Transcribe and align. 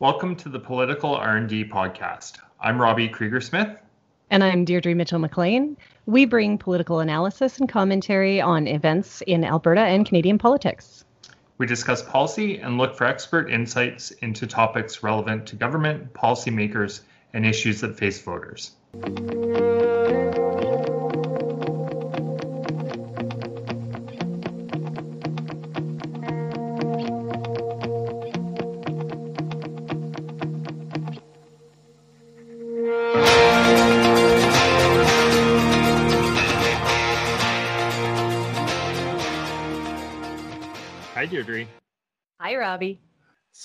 Welcome 0.00 0.36
to 0.36 0.48
the 0.48 0.60
Political 0.60 1.16
R&D 1.16 1.64
podcast. 1.64 2.38
I'm 2.60 2.80
Robbie 2.80 3.08
Krieger 3.08 3.40
Smith. 3.40 3.80
And 4.30 4.44
I'm 4.44 4.64
Deirdre 4.64 4.94
Mitchell 4.94 5.18
McLean. 5.18 5.76
We 6.06 6.24
bring 6.24 6.56
political 6.56 7.00
analysis 7.00 7.58
and 7.58 7.68
commentary 7.68 8.40
on 8.40 8.68
events 8.68 9.22
in 9.22 9.42
Alberta 9.42 9.80
and 9.80 10.06
Canadian 10.06 10.38
politics. 10.38 11.04
We 11.58 11.66
discuss 11.66 12.00
policy 12.00 12.58
and 12.58 12.78
look 12.78 12.94
for 12.94 13.08
expert 13.08 13.50
insights 13.50 14.12
into 14.12 14.46
topics 14.46 15.02
relevant 15.02 15.46
to 15.46 15.56
government, 15.56 16.14
policymakers, 16.14 17.00
and 17.32 17.44
issues 17.44 17.80
that 17.80 17.98
face 17.98 18.22
voters. 18.22 18.76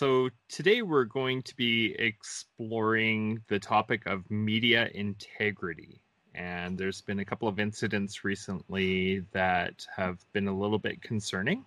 So, 0.03 0.29
today 0.49 0.81
we're 0.81 1.05
going 1.05 1.41
to 1.43 1.55
be 1.55 1.95
exploring 1.97 3.41
the 3.47 3.57
topic 3.57 4.05
of 4.05 4.29
media 4.29 4.89
integrity. 4.93 6.01
And 6.35 6.77
there's 6.77 6.99
been 6.99 7.19
a 7.19 7.25
couple 7.25 7.47
of 7.47 7.57
incidents 7.57 8.25
recently 8.25 9.21
that 9.31 9.87
have 9.95 10.19
been 10.33 10.49
a 10.49 10.53
little 10.53 10.77
bit 10.77 11.01
concerning. 11.01 11.63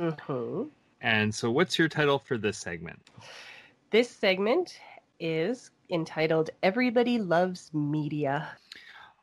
Mm-hmm. 0.00 0.64
And 1.00 1.32
so, 1.32 1.52
what's 1.52 1.78
your 1.78 1.88
title 1.88 2.18
for 2.18 2.36
this 2.36 2.58
segment? 2.58 2.98
This 3.92 4.10
segment 4.10 4.80
is 5.20 5.70
entitled 5.88 6.50
Everybody 6.64 7.18
Loves 7.18 7.70
Media. 7.72 8.48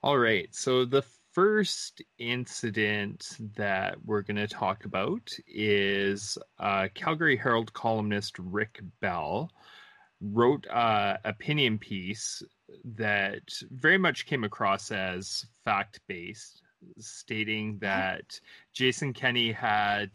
All 0.04 0.18
right. 0.18 0.48
So, 0.56 0.86
the 0.86 1.04
first 1.34 2.02
incident 2.20 3.38
that 3.56 3.96
we're 4.06 4.22
going 4.22 4.38
to 4.38 4.48
talk 4.48 4.86
about 4.86 5.32
is 5.48 6.38
uh, 6.60 6.88
Calgary 6.94 7.36
Herald 7.36 7.74
columnist 7.74 8.38
Rick 8.38 8.82
Bell 9.02 9.52
wrote 10.22 10.68
an 10.72 11.18
opinion 11.26 11.80
piece 11.80 12.44
that 12.96 13.44
very 13.72 13.98
much 13.98 14.26
came 14.26 14.44
across 14.44 14.92
as 14.92 15.46
fact 15.66 16.00
based, 16.08 16.62
stating 17.00 17.80
that 17.80 18.40
Jason 18.74 19.12
Kenney 19.12 19.52
had 19.52 20.12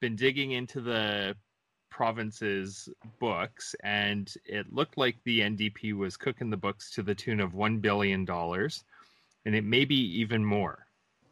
been 0.00 0.16
digging 0.16 0.52
into 0.52 0.80
the 0.80 1.36
province's 1.90 2.88
books 3.20 3.74
and 3.82 4.32
it 4.44 4.72
looked 4.72 4.96
like 4.96 5.16
the 5.24 5.40
NDP 5.40 5.92
was 5.94 6.16
cooking 6.16 6.50
the 6.50 6.56
books 6.56 6.90
to 6.92 7.02
the 7.02 7.14
tune 7.14 7.40
of 7.40 7.52
$1 7.52 7.82
billion 7.82 8.24
and 9.44 9.54
it 9.54 9.64
may 9.64 9.84
be 9.84 9.96
even 10.20 10.44
more. 10.44 10.86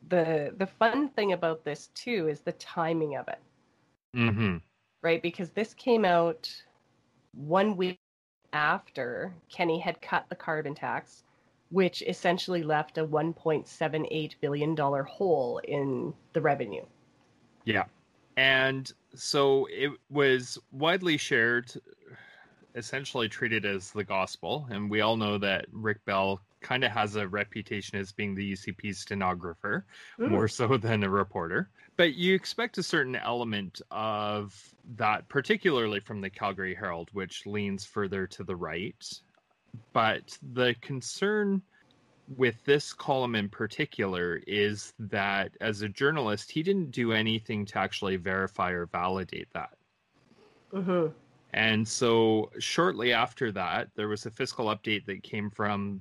The 0.09 0.55
the 0.57 0.67
fun 0.67 1.09
thing 1.11 1.33
about 1.33 1.65
this 1.65 1.89
too 1.95 2.29
is 2.29 2.41
the 2.41 2.53
timing 2.53 3.17
of 3.17 3.29
it. 3.29 3.41
Mm-hmm. 4.17 4.57
Right, 5.03 5.23
because 5.23 5.51
this 5.51 5.73
came 5.75 6.05
out 6.05 6.51
one 7.33 7.77
week 7.77 7.99
after 8.53 9.33
Kenney 9.49 9.79
had 9.79 10.01
cut 10.03 10.27
the 10.29 10.35
carbon 10.35 10.75
tax, 10.75 11.25
which 11.71 12.03
essentially 12.03 12.63
left 12.63 12.99
a 12.99 13.07
1.78 13.07 14.35
billion 14.41 14.75
dollar 14.75 15.05
hole 15.05 15.59
in 15.65 16.13
the 16.33 16.41
revenue. 16.41 16.85
Yeah. 17.65 17.85
And 18.37 18.91
so 19.15 19.69
it 19.71 19.91
was 20.09 20.59
widely 20.73 21.17
shared, 21.17 21.73
essentially 22.75 23.29
treated 23.29 23.65
as 23.65 23.91
the 23.91 24.05
gospel. 24.05 24.67
And 24.71 24.91
we 24.91 25.01
all 25.01 25.17
know 25.17 25.39
that 25.39 25.67
Rick 25.73 26.05
Bell 26.05 26.41
kind 26.61 26.85
of 26.85 26.93
has 26.93 27.17
a 27.17 27.27
reputation 27.27 27.99
as 27.99 28.13
being 28.13 28.35
the 28.35 28.53
UCP 28.53 28.95
stenographer 28.95 29.85
Ooh. 30.21 30.29
more 30.29 30.49
so 30.49 30.77
than 30.77 31.03
a 31.03 31.11
reporter. 31.11 31.71
But 31.97 32.15
you 32.15 32.35
expect 32.35 32.79
a 32.79 32.83
certain 32.83 33.17
element 33.17 33.81
of 33.91 34.75
that, 34.97 35.29
particularly 35.29 36.01
from 36.01 36.21
the 36.21 36.31
Calgary 36.31 36.75
Herald, 36.75 37.11
which 37.13 37.47
leans 37.47 37.85
further 37.85 38.27
to 38.29 38.45
the 38.45 38.57
right. 38.57 39.21
But 39.93 40.37
the 40.53 40.75
concern 40.81 41.63
with 42.37 42.65
this 42.65 42.93
column 42.93 43.35
in 43.35 43.49
particular 43.49 44.41
is 44.47 44.95
that 44.99 45.53
as 45.61 45.83
a 45.83 45.89
journalist, 45.89 46.51
he 46.51 46.63
didn't 46.63 46.93
do 46.93 47.13
anything 47.13 47.67
to 47.67 47.79
actually 47.79 48.17
verify 48.17 48.71
or 48.71 48.87
validate 48.87 49.49
that. 49.53 49.77
Mm-hmm. 50.73 51.13
And 51.53 51.87
so, 51.87 52.51
shortly 52.61 53.13
after 53.13 53.51
that, 53.53 53.89
there 53.97 54.07
was 54.07 54.27
a 54.27 54.31
fiscal 54.31 54.67
update 54.67 55.05
that 55.07 55.25
came 55.25 55.51
from 55.51 56.01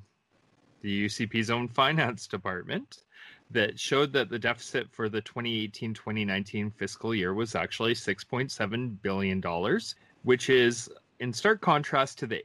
the 0.81 1.05
UCP's 1.05 1.49
own 1.49 1.67
finance 1.67 2.27
department 2.27 3.03
that 3.51 3.79
showed 3.79 4.13
that 4.13 4.29
the 4.29 4.39
deficit 4.39 4.89
for 4.91 5.09
the 5.09 5.21
2018-2019 5.21 6.71
fiscal 6.73 7.15
year 7.15 7.33
was 7.33 7.55
actually 7.55 7.93
6.7 7.93 9.01
billion 9.01 9.41
dollars, 9.41 9.95
which 10.23 10.49
is 10.49 10.89
in 11.19 11.33
stark 11.33 11.59
contrast 11.61 12.19
to 12.19 12.27
the 12.27 12.43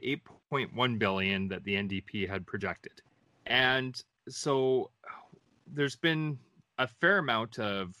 8.1 0.51 0.99
billion 0.99 1.47
that 1.47 1.63
the 1.63 1.75
NDP 1.75 2.27
had 2.27 2.45
projected. 2.45 3.01
And 3.45 4.01
so 4.27 4.89
there's 5.71 5.95
been 5.95 6.39
a 6.79 6.87
fair 6.87 7.19
amount 7.19 7.59
of 7.59 7.95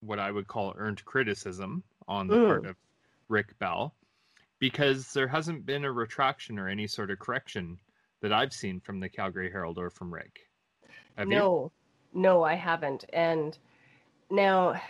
what 0.00 0.18
I 0.18 0.30
would 0.30 0.46
call 0.46 0.74
earned 0.76 1.04
criticism 1.04 1.82
on 2.06 2.28
the 2.28 2.36
mm. 2.36 2.46
part 2.46 2.66
of 2.66 2.76
Rick 3.28 3.58
Bell 3.58 3.94
because 4.58 5.12
there 5.12 5.28
hasn't 5.28 5.66
been 5.66 5.84
a 5.84 5.92
retraction 5.92 6.58
or 6.58 6.68
any 6.68 6.86
sort 6.86 7.10
of 7.10 7.18
correction 7.18 7.78
that 8.22 8.32
I've 8.32 8.52
seen 8.52 8.80
from 8.80 9.00
the 9.00 9.08
Calgary 9.08 9.50
Herald 9.50 9.78
or 9.78 9.90
from 9.90 10.12
Rick. 10.12 10.40
Have 11.16 11.28
no, 11.28 11.72
you? 12.14 12.20
no, 12.20 12.42
I 12.42 12.54
haven't. 12.54 13.04
And 13.12 13.56
now 14.30 14.80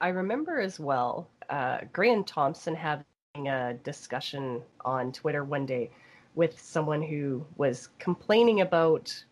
I 0.00 0.08
remember 0.08 0.60
as 0.60 0.78
well 0.78 1.28
uh, 1.50 1.78
Graham 1.92 2.24
Thompson 2.24 2.74
having 2.74 3.04
a 3.48 3.74
discussion 3.82 4.62
on 4.84 5.12
Twitter 5.12 5.44
one 5.44 5.66
day 5.66 5.90
with 6.34 6.60
someone 6.60 7.02
who 7.02 7.44
was 7.56 7.90
complaining 7.98 8.60
about 8.60 9.24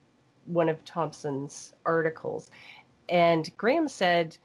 one 0.46 0.68
of 0.68 0.84
Thompson's 0.84 1.74
articles. 1.84 2.50
And 3.08 3.50
Graham 3.56 3.88
said, 3.88 4.36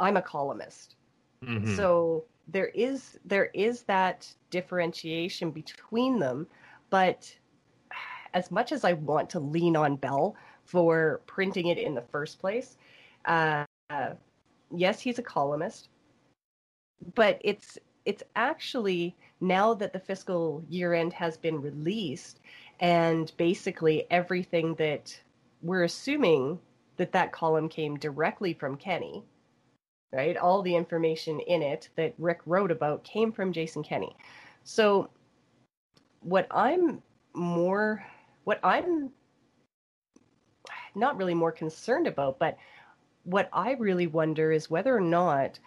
I'm 0.00 0.16
a 0.16 0.22
columnist. 0.22 0.96
Mm-hmm. 1.44 1.76
So 1.76 2.24
there 2.48 2.68
is 2.68 3.18
there 3.24 3.50
is 3.54 3.82
that 3.82 4.32
differentiation 4.50 5.50
between 5.50 6.18
them, 6.18 6.46
but 6.90 7.34
as 8.34 8.50
much 8.50 8.72
as 8.72 8.84
I 8.84 8.94
want 8.94 9.30
to 9.30 9.40
lean 9.40 9.76
on 9.76 9.96
Bell 9.96 10.36
for 10.64 11.20
printing 11.26 11.66
it 11.68 11.78
in 11.78 11.94
the 11.94 12.02
first 12.02 12.38
place, 12.38 12.76
uh, 13.24 13.64
yes, 14.74 15.00
he's 15.00 15.18
a 15.18 15.22
columnist, 15.22 15.88
but 17.14 17.40
it's 17.42 17.78
it's 18.04 18.22
actually 18.34 19.14
now 19.40 19.74
that 19.74 19.92
the 19.92 20.00
fiscal 20.00 20.64
year 20.68 20.92
end 20.92 21.12
has 21.12 21.36
been 21.36 21.60
released 21.60 22.40
and 22.80 23.32
basically 23.36 24.06
everything 24.10 24.74
that 24.74 25.16
we're 25.62 25.84
assuming 25.84 26.58
that 26.96 27.12
that 27.12 27.32
column 27.32 27.68
came 27.68 27.96
directly 27.96 28.52
from 28.52 28.76
Kenney, 28.76 29.22
right? 30.12 30.36
All 30.36 30.62
the 30.62 30.74
information 30.74 31.38
in 31.40 31.62
it 31.62 31.88
that 31.96 32.14
Rick 32.18 32.40
wrote 32.44 32.72
about 32.72 33.04
came 33.04 33.30
from 33.30 33.52
Jason 33.52 33.84
Kenney. 33.84 34.16
So 34.64 35.08
what 36.20 36.46
I'm 36.50 37.02
more 37.34 38.04
what 38.44 38.60
I'm 38.62 39.10
not 40.94 41.16
really 41.16 41.34
more 41.34 41.52
concerned 41.52 42.06
about, 42.06 42.38
but 42.38 42.56
what 43.24 43.48
I 43.52 43.72
really 43.72 44.06
wonder 44.06 44.52
is 44.52 44.70
whether 44.70 44.94
or 44.96 45.00
not 45.00 45.58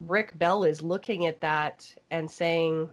Rick 0.00 0.38
Bell 0.38 0.64
is 0.64 0.82
looking 0.82 1.26
at 1.26 1.40
that 1.40 1.86
and 2.10 2.30
saying, 2.30 2.88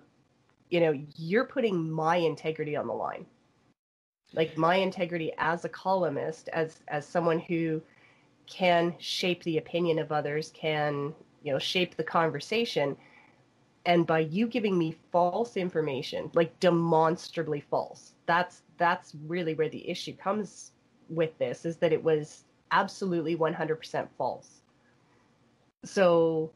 you 0.69 0.79
know, 0.79 0.93
you're 1.15 1.45
putting 1.45 1.89
my 1.89 2.17
integrity 2.17 2.75
on 2.75 2.87
the 2.87 2.93
line. 2.93 3.25
Like 4.33 4.57
my 4.57 4.75
integrity 4.75 5.33
as 5.39 5.65
a 5.65 5.69
columnist, 5.69 6.49
as 6.49 6.81
as 6.87 7.05
someone 7.05 7.39
who 7.39 7.81
can 8.45 8.95
shape 8.99 9.43
the 9.43 9.57
opinion 9.57 9.97
of 9.97 10.11
others, 10.11 10.51
can, 10.53 11.15
you 11.41 11.51
know, 11.51 11.59
shape 11.59 11.95
the 11.95 12.03
conversation. 12.03 12.95
And 13.85 14.05
by 14.05 14.19
you 14.19 14.45
giving 14.47 14.77
me 14.77 14.95
false 15.11 15.57
information, 15.57 16.29
like 16.35 16.59
demonstrably 16.59 17.61
false, 17.61 18.13
that's 18.29 18.61
that's 18.77 19.15
really 19.25 19.55
where 19.55 19.69
the 19.69 19.89
issue 19.89 20.15
comes 20.15 20.71
with 21.09 21.35
this 21.39 21.65
is 21.65 21.77
that 21.77 21.91
it 21.91 22.03
was 22.03 22.43
absolutely 22.71 23.35
100% 23.35 24.07
false. 24.19 24.61
So 25.83 26.51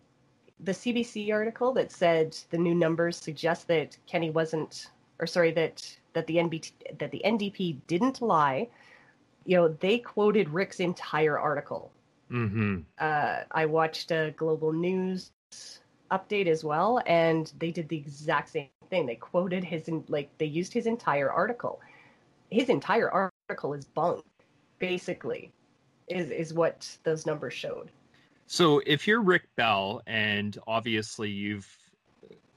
the 0.60 0.72
CBC 0.72 1.34
article 1.34 1.74
that 1.74 1.92
said 1.92 2.38
the 2.52 2.60
new 2.60 2.76
numbers 2.76 3.18
suggest 3.18 3.68
that 3.70 3.98
Kenney 4.06 4.30
wasn't 4.30 4.92
or 5.18 5.26
sorry 5.26 5.52
that 5.54 5.98
that 6.14 6.28
the 6.28 6.36
NBT 6.36 6.74
that 7.00 7.10
the 7.10 7.24
NDP 7.26 7.80
didn't 7.88 8.22
lie, 8.22 8.68
you 9.46 9.58
know, 9.58 9.70
they 9.80 9.98
quoted 9.98 10.50
Rick's 10.50 10.80
entire 10.80 11.40
article. 11.40 11.92
Mm-hmm. 12.32 12.82
Uh, 13.00 13.38
I 13.52 13.66
watched 13.66 14.12
a 14.12 14.32
global 14.38 14.72
news 14.74 15.32
update 16.12 16.48
as 16.48 16.64
well, 16.64 17.02
and 17.08 17.52
they 17.58 17.72
did 17.72 17.90
the 17.90 17.98
exact 17.98 18.50
same 18.50 18.68
thing. 18.94 19.08
They 19.08 19.16
quoted 19.16 19.64
his 19.64 19.90
like 20.08 20.30
they 20.38 20.46
used 20.46 20.72
his 20.72 20.86
entire 20.86 21.32
article. 21.32 21.82
His 22.52 22.70
entire 22.70 23.10
article 23.50 23.74
is 23.74 23.86
bunk, 23.86 24.24
basically, 24.78 25.52
is 26.08 26.30
is 26.30 26.54
what 26.54 26.98
those 27.04 27.26
numbers 27.26 27.54
showed. 27.54 27.90
So 28.46 28.82
if 28.86 29.08
you're 29.08 29.22
Rick 29.22 29.48
Bell, 29.56 30.02
and 30.06 30.56
obviously 30.68 31.32
you've 31.32 31.68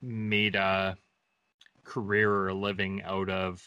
made 0.02 0.56
a 0.56 0.96
career 1.84 2.30
or 2.30 2.48
a 2.48 2.54
living 2.54 3.02
out 3.02 3.30
of 3.30 3.62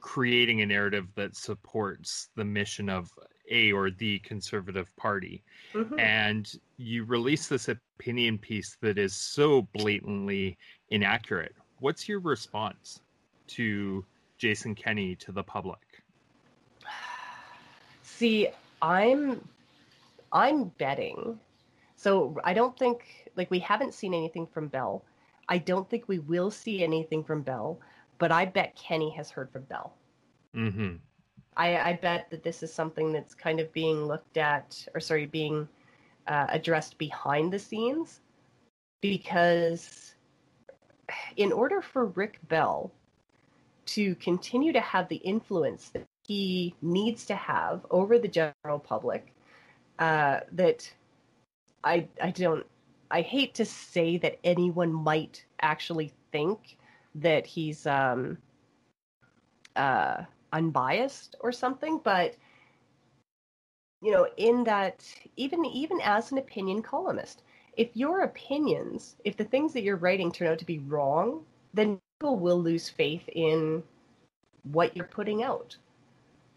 creating 0.00 0.60
a 0.60 0.66
narrative 0.66 1.06
that 1.14 1.34
supports 1.34 2.28
the 2.36 2.44
mission 2.44 2.90
of 2.90 3.10
a 3.50 3.72
or 3.72 3.90
the 3.90 4.18
conservative 4.20 4.94
party 4.96 5.42
mm-hmm. 5.72 5.98
and 5.98 6.52
you 6.76 7.04
release 7.04 7.48
this 7.48 7.68
opinion 7.68 8.38
piece 8.38 8.76
that 8.80 8.98
is 8.98 9.14
so 9.14 9.62
blatantly 9.72 10.56
inaccurate. 10.90 11.54
What's 11.80 12.08
your 12.08 12.20
response 12.20 13.00
to 13.48 14.04
jason 14.38 14.74
kenney 14.74 15.14
to 15.16 15.32
the 15.32 15.42
public? 15.42 16.02
See 18.02 18.48
i'm 18.82 19.46
i'm 20.32 20.64
betting. 20.78 21.38
So 21.96 22.38
i 22.44 22.52
don't 22.52 22.78
think 22.78 23.30
like 23.36 23.50
we 23.50 23.58
haven't 23.58 23.94
seen 23.94 24.14
anything 24.14 24.46
from 24.46 24.68
bell. 24.68 25.04
I 25.48 25.58
don't 25.58 25.88
think 25.88 26.08
we 26.08 26.18
will 26.18 26.50
see 26.50 26.82
anything 26.82 27.22
from 27.22 27.42
bell 27.42 27.78
but 28.18 28.32
i 28.32 28.44
bet 28.44 28.74
Kenney 28.76 29.10
has 29.10 29.30
heard 29.30 29.50
from 29.50 29.62
bell. 29.64 29.94
Mm-hmm. 30.54 30.96
I, 31.56 31.90
I 31.90 31.92
bet 31.94 32.28
that 32.30 32.42
this 32.42 32.62
is 32.62 32.72
something 32.72 33.12
that's 33.12 33.34
kind 33.34 33.60
of 33.60 33.72
being 33.72 34.04
looked 34.04 34.36
at, 34.36 34.86
or 34.94 35.00
sorry, 35.00 35.26
being 35.26 35.68
uh, 36.26 36.46
addressed 36.50 36.98
behind 36.98 37.52
the 37.52 37.58
scenes, 37.58 38.20
because 39.00 40.14
in 41.36 41.52
order 41.52 41.80
for 41.80 42.06
Rick 42.06 42.40
Bell 42.48 42.90
to 43.86 44.14
continue 44.16 44.72
to 44.72 44.80
have 44.80 45.08
the 45.08 45.16
influence 45.16 45.90
that 45.90 46.04
he 46.26 46.74
needs 46.82 47.24
to 47.26 47.36
have 47.36 47.86
over 47.90 48.18
the 48.18 48.28
general 48.28 48.78
public, 48.78 49.32
uh, 49.98 50.40
that 50.52 50.90
I 51.84 52.08
I 52.22 52.30
don't 52.30 52.66
I 53.10 53.20
hate 53.20 53.54
to 53.54 53.64
say 53.64 54.16
that 54.18 54.38
anyone 54.44 54.92
might 54.92 55.44
actually 55.60 56.12
think 56.32 56.76
that 57.14 57.46
he's 57.46 57.86
um, 57.86 58.38
uh, 59.76 60.24
unbiased 60.52 61.36
or 61.40 61.52
something, 61.52 62.00
but 62.02 62.36
you 64.02 64.12
know, 64.12 64.28
in 64.36 64.64
that 64.64 65.04
even 65.36 65.64
even 65.64 66.00
as 66.02 66.32
an 66.32 66.38
opinion 66.38 66.82
columnist, 66.82 67.42
if 67.76 67.90
your 67.94 68.22
opinions, 68.22 69.16
if 69.24 69.36
the 69.36 69.44
things 69.44 69.72
that 69.72 69.82
you're 69.82 69.96
writing 69.96 70.32
turn 70.32 70.48
out 70.48 70.58
to 70.58 70.64
be 70.64 70.78
wrong, 70.80 71.44
then 71.74 72.00
people 72.18 72.36
will 72.36 72.60
lose 72.60 72.88
faith 72.88 73.28
in 73.28 73.82
what 74.72 74.96
you're 74.96 75.06
putting 75.06 75.42
out. 75.42 75.76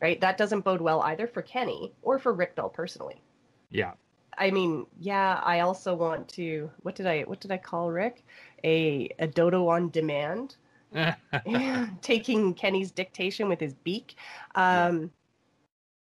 Right? 0.01 0.19
That 0.21 0.37
doesn't 0.37 0.61
bode 0.61 0.81
well 0.81 1.01
either 1.01 1.27
for 1.27 1.41
Kenney 1.41 1.91
or 2.01 2.19
for 2.19 2.33
Rick 2.33 2.55
Bell 2.55 2.69
personally. 2.69 3.21
Yeah. 3.69 3.93
I 4.37 4.51
mean, 4.51 4.85
yeah, 4.97 5.41
I 5.43 5.59
also 5.59 5.93
want 5.93 6.29
to 6.29 6.71
what 6.83 6.95
did 6.95 7.05
I 7.05 7.23
what 7.23 7.41
did 7.41 7.51
I 7.51 7.57
call 7.57 7.91
Rick? 7.91 8.23
A 8.63 9.09
a 9.19 9.27
dodo 9.27 9.67
on 9.67 9.89
demand 9.89 10.55
taking 12.01 12.53
Kenney's 12.53 12.91
dictation 12.91 13.49
with 13.49 13.59
his 13.59 13.73
beak. 13.73 14.15
Um, 14.55 15.01
yeah. 15.01 15.07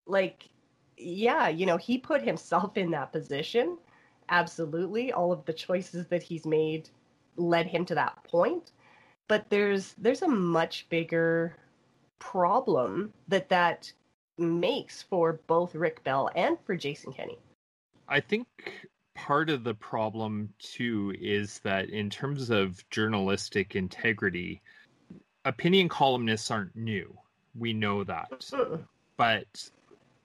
Like, 0.06 0.49
yeah, 0.97 1.49
you 1.49 1.67
know, 1.67 1.76
he 1.76 1.99
put 1.99 2.23
himself 2.23 2.76
in 2.76 2.91
that 2.93 3.12
position. 3.12 3.79
Absolutely, 4.29 5.13
all 5.13 5.33
of 5.33 5.45
the 5.45 5.53
choices 5.53 6.07
that 6.09 6.23
he's 6.23 6.47
made 6.47 6.89
led 7.37 7.67
him 7.67 7.85
to 7.87 7.95
that 7.95 8.23
point. 8.25 8.73
But 9.29 9.49
there's 9.51 9.95
there's 9.99 10.23
a 10.23 10.29
much 10.29 10.87
bigger 10.89 11.57
problem 12.19 13.13
that 13.29 13.49
that 13.49 13.93
makes 14.39 15.03
for 15.03 15.41
both 15.47 15.75
Rick 15.75 16.03
Bell 16.05 16.31
and 16.35 16.59
for 16.65 16.77
Jason 16.77 17.13
Kenney. 17.13 17.39
I 18.09 18.21
think 18.21 18.47
part 19.15 19.51
of 19.51 19.65
the 19.65 19.75
problem 19.75 20.53
too 20.59 21.15
is 21.21 21.61
that 21.61 21.91
in 21.91 22.11
terms 22.11 22.51
of 22.51 22.89
journalistic 22.91 23.77
integrity, 23.77 24.63
opinion 25.45 25.89
columnists 25.89 26.51
aren't 26.51 26.77
new. 26.77 27.17
We 27.55 27.73
know 27.73 28.05
that. 28.05 28.31
but 29.17 29.71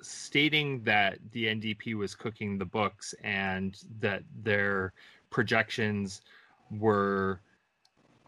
stating 0.01 0.83
that 0.83 1.17
the 1.31 1.45
NDP 1.45 1.95
was 1.95 2.15
cooking 2.15 2.57
the 2.57 2.65
books 2.65 3.13
and 3.23 3.77
that 3.99 4.23
their 4.43 4.93
projections 5.29 6.21
were 6.71 7.41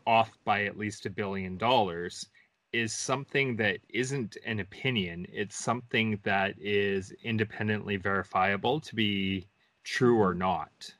off 0.07 0.38
by 0.44 0.66
at 0.66 0.77
least 0.77 1.06
a 1.06 1.10
billion 1.10 1.57
dollars 1.57 2.25
is 2.71 2.94
something 2.94 3.56
that 3.56 3.80
isn't 3.89 4.38
an 4.45 4.60
opinion. 4.60 5.25
It's 5.31 5.56
something 5.56 6.19
that 6.24 6.56
is 6.60 7.13
independently 7.24 7.98
verifiable 7.98 8.80
to 8.81 8.95
be 8.95 9.48
true 9.83 10.18
or 10.19 10.33
not. 10.33 10.94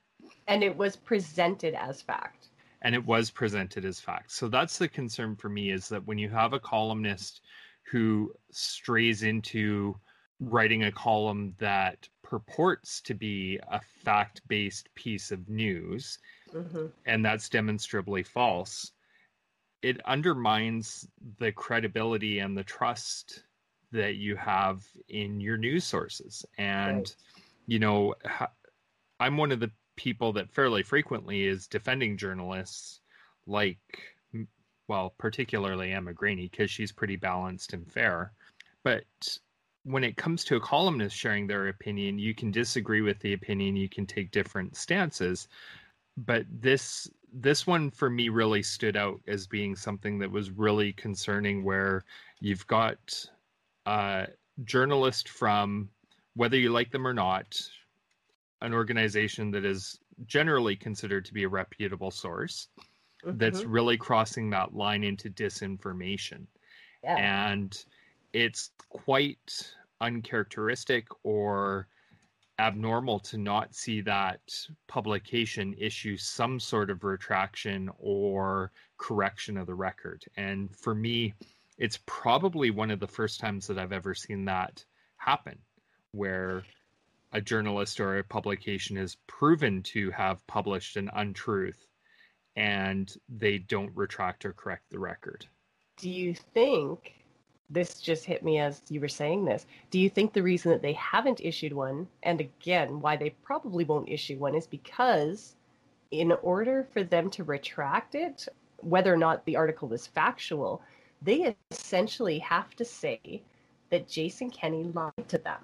And 0.48 0.64
it 0.64 0.76
was 0.76 0.96
presented 0.96 1.76
as 1.76 2.02
fact. 2.02 2.48
And 2.82 2.96
it 2.96 3.06
was 3.06 3.30
presented 3.30 3.86
as 3.86 4.00
fact. 4.00 4.32
So 4.32 4.48
that's 4.48 4.78
the 4.78 4.88
concern 4.88 5.36
for 5.36 5.50
me 5.50 5.72
is 5.72 5.90
that 5.90 6.06
when 6.08 6.18
you 6.18 6.30
have 6.30 6.54
a 6.54 6.60
columnist 6.60 7.42
who 7.92 8.32
strays 8.52 9.24
into 9.24 9.96
writing 10.40 10.84
a 10.84 10.92
column 10.92 11.54
that 11.60 12.08
purports 12.24 13.02
to 13.02 13.14
be 13.14 13.60
a 13.72 13.82
fact 14.04 14.42
based 14.48 14.94
piece 14.96 15.32
of 15.32 15.50
news, 15.50 16.20
mm-hmm. 16.54 16.86
and 17.06 17.26
that's 17.26 17.50
demonstrably 17.50 18.24
false, 18.24 18.92
it 19.82 20.00
undermines 20.06 21.08
the 21.40 21.52
credibility 21.52 22.40
and 22.40 22.58
the 22.58 22.64
trust 22.64 23.44
that 23.92 24.16
you 24.16 24.36
have 24.36 24.84
in 25.08 25.40
your 25.40 25.58
news 25.58 25.84
sources. 25.84 26.46
And, 26.58 26.98
right. 26.98 27.16
you 27.66 27.80
know, 27.80 28.14
I'm 29.20 29.38
one 29.38 29.52
of 29.52 29.60
the 29.60 29.72
people 29.96 30.34
that 30.34 30.52
fairly 30.52 30.84
frequently 30.84 31.44
is 31.44 31.68
defending 31.68 32.16
journalists 32.16 33.02
like 33.46 33.80
well 34.88 35.14
particularly 35.18 35.92
emma 35.92 36.14
graney 36.14 36.48
because 36.48 36.72
she's 36.72 36.94
pretty 36.94 37.18
balanced 37.18 37.74
and 37.74 37.92
fair 37.92 38.32
but 38.82 39.04
when 39.84 40.04
it 40.04 40.18
comes 40.18 40.44
to 40.44 40.56
a 40.56 40.62
columnist 40.62 41.16
sharing 41.16 41.48
their 41.48 41.70
opinion 41.70 42.20
you 42.20 42.34
can 42.34 42.52
disagree 42.52 43.02
with 43.02 43.20
the 43.20 43.34
opinion 43.34 43.76
you 43.76 43.90
can 43.90 44.06
take 44.06 44.32
different 44.32 44.76
stances 44.76 45.48
but 46.18 46.46
this 46.50 47.10
this 47.32 47.68
one 47.68 47.92
for 47.92 48.10
me 48.10 48.30
really 48.30 48.64
stood 48.64 48.98
out 48.98 49.20
as 49.28 49.48
being 49.48 49.76
something 49.76 50.18
that 50.20 50.32
was 50.32 50.52
really 50.52 50.92
concerning 50.94 51.64
where 51.64 52.04
you've 52.40 52.66
got 52.68 52.98
a 53.86 54.28
journalist 54.64 55.30
from 55.30 55.90
whether 56.36 56.58
you 56.58 56.70
like 56.70 56.92
them 56.92 57.08
or 57.08 57.14
not 57.14 57.60
an 58.62 58.74
organization 58.74 59.52
that 59.52 59.64
is 59.64 60.00
generally 60.26 60.76
considered 60.76 61.24
to 61.24 61.34
be 61.34 61.44
a 61.44 61.50
reputable 61.50 62.12
source 62.12 62.68
mm-hmm. 63.26 63.38
that's 63.38 63.64
really 63.64 63.98
crossing 63.98 64.50
that 64.50 64.74
line 64.74 65.04
into 65.04 65.30
disinformation 65.30 66.46
yeah. 67.04 67.16
and 67.16 67.86
it's 68.34 68.72
quite 68.90 69.74
uncharacteristic 70.02 71.08
or 71.24 71.88
abnormal 72.60 73.20
to 73.20 73.38
not 73.38 73.74
see 73.74 74.02
that 74.02 74.42
publication 74.88 75.74
issue 75.78 76.18
some 76.18 76.60
sort 76.60 76.90
of 76.90 77.04
retraction 77.04 77.90
or 77.98 78.72
correction 78.98 79.58
of 79.58 79.66
the 79.66 79.74
record. 79.74 80.24
And 80.36 80.76
for 80.76 80.94
me, 80.94 81.34
it's 81.78 82.00
probably 82.06 82.70
one 82.70 82.92
of 82.92 83.00
the 83.00 83.08
first 83.08 83.40
times 83.40 83.68
that 83.68 83.80
I've 83.80 83.94
ever 83.94 84.14
seen 84.14 84.46
that 84.46 84.84
happen, 85.16 85.58
where 86.12 86.64
a 87.32 87.40
journalist 87.40 88.00
or 88.02 88.18
a 88.18 88.24
publication 88.24 88.98
is 88.98 89.16
proven 89.28 89.84
to 89.84 90.12
have 90.12 90.46
published 90.46 90.98
an 90.98 91.10
untruth 91.14 91.88
and 92.56 93.14
they 93.30 93.58
don't 93.58 93.96
retract 93.96 94.44
or 94.46 94.52
correct 94.52 94.90
the 94.90 95.00
record. 95.00 95.46
Do 95.98 96.10
you 96.10 96.34
think 96.34 97.14
this 97.70 98.02
just 98.02 98.26
hit 98.26 98.44
me 98.44 98.60
as 98.60 98.82
you 98.90 99.00
were 99.00 99.08
saying 99.08 99.46
this. 99.46 99.66
Do 99.92 100.00
you 100.00 100.10
think 100.10 100.34
the 100.34 100.44
reason 100.44 100.72
that 100.72 100.82
they 100.82 100.94
haven't 100.94 101.42
issued 101.42 101.74
one, 101.74 102.08
and 102.24 102.42
again, 102.42 103.00
why 103.00 103.16
they 103.16 103.32
probably 103.44 103.84
won't 103.84 104.10
issue 104.10 104.38
one, 104.38 104.56
is 104.56 104.68
because 104.68 105.56
in 106.12 106.32
order 106.42 106.88
for 106.92 107.04
them 107.04 107.30
to 107.32 107.44
retract 107.44 108.16
it, 108.16 108.48
whether 108.78 109.14
or 109.14 109.18
not 109.18 109.46
the 109.46 109.56
article 109.56 109.94
is 109.94 110.08
factual, 110.08 110.82
they 111.22 111.56
essentially 111.72 112.40
have 112.40 112.76
to 112.76 112.86
say 112.86 113.42
that 113.90 114.08
Jason 114.08 114.50
Kenney 114.50 114.84
lied 114.84 115.28
to 115.28 115.38
them. 115.38 115.60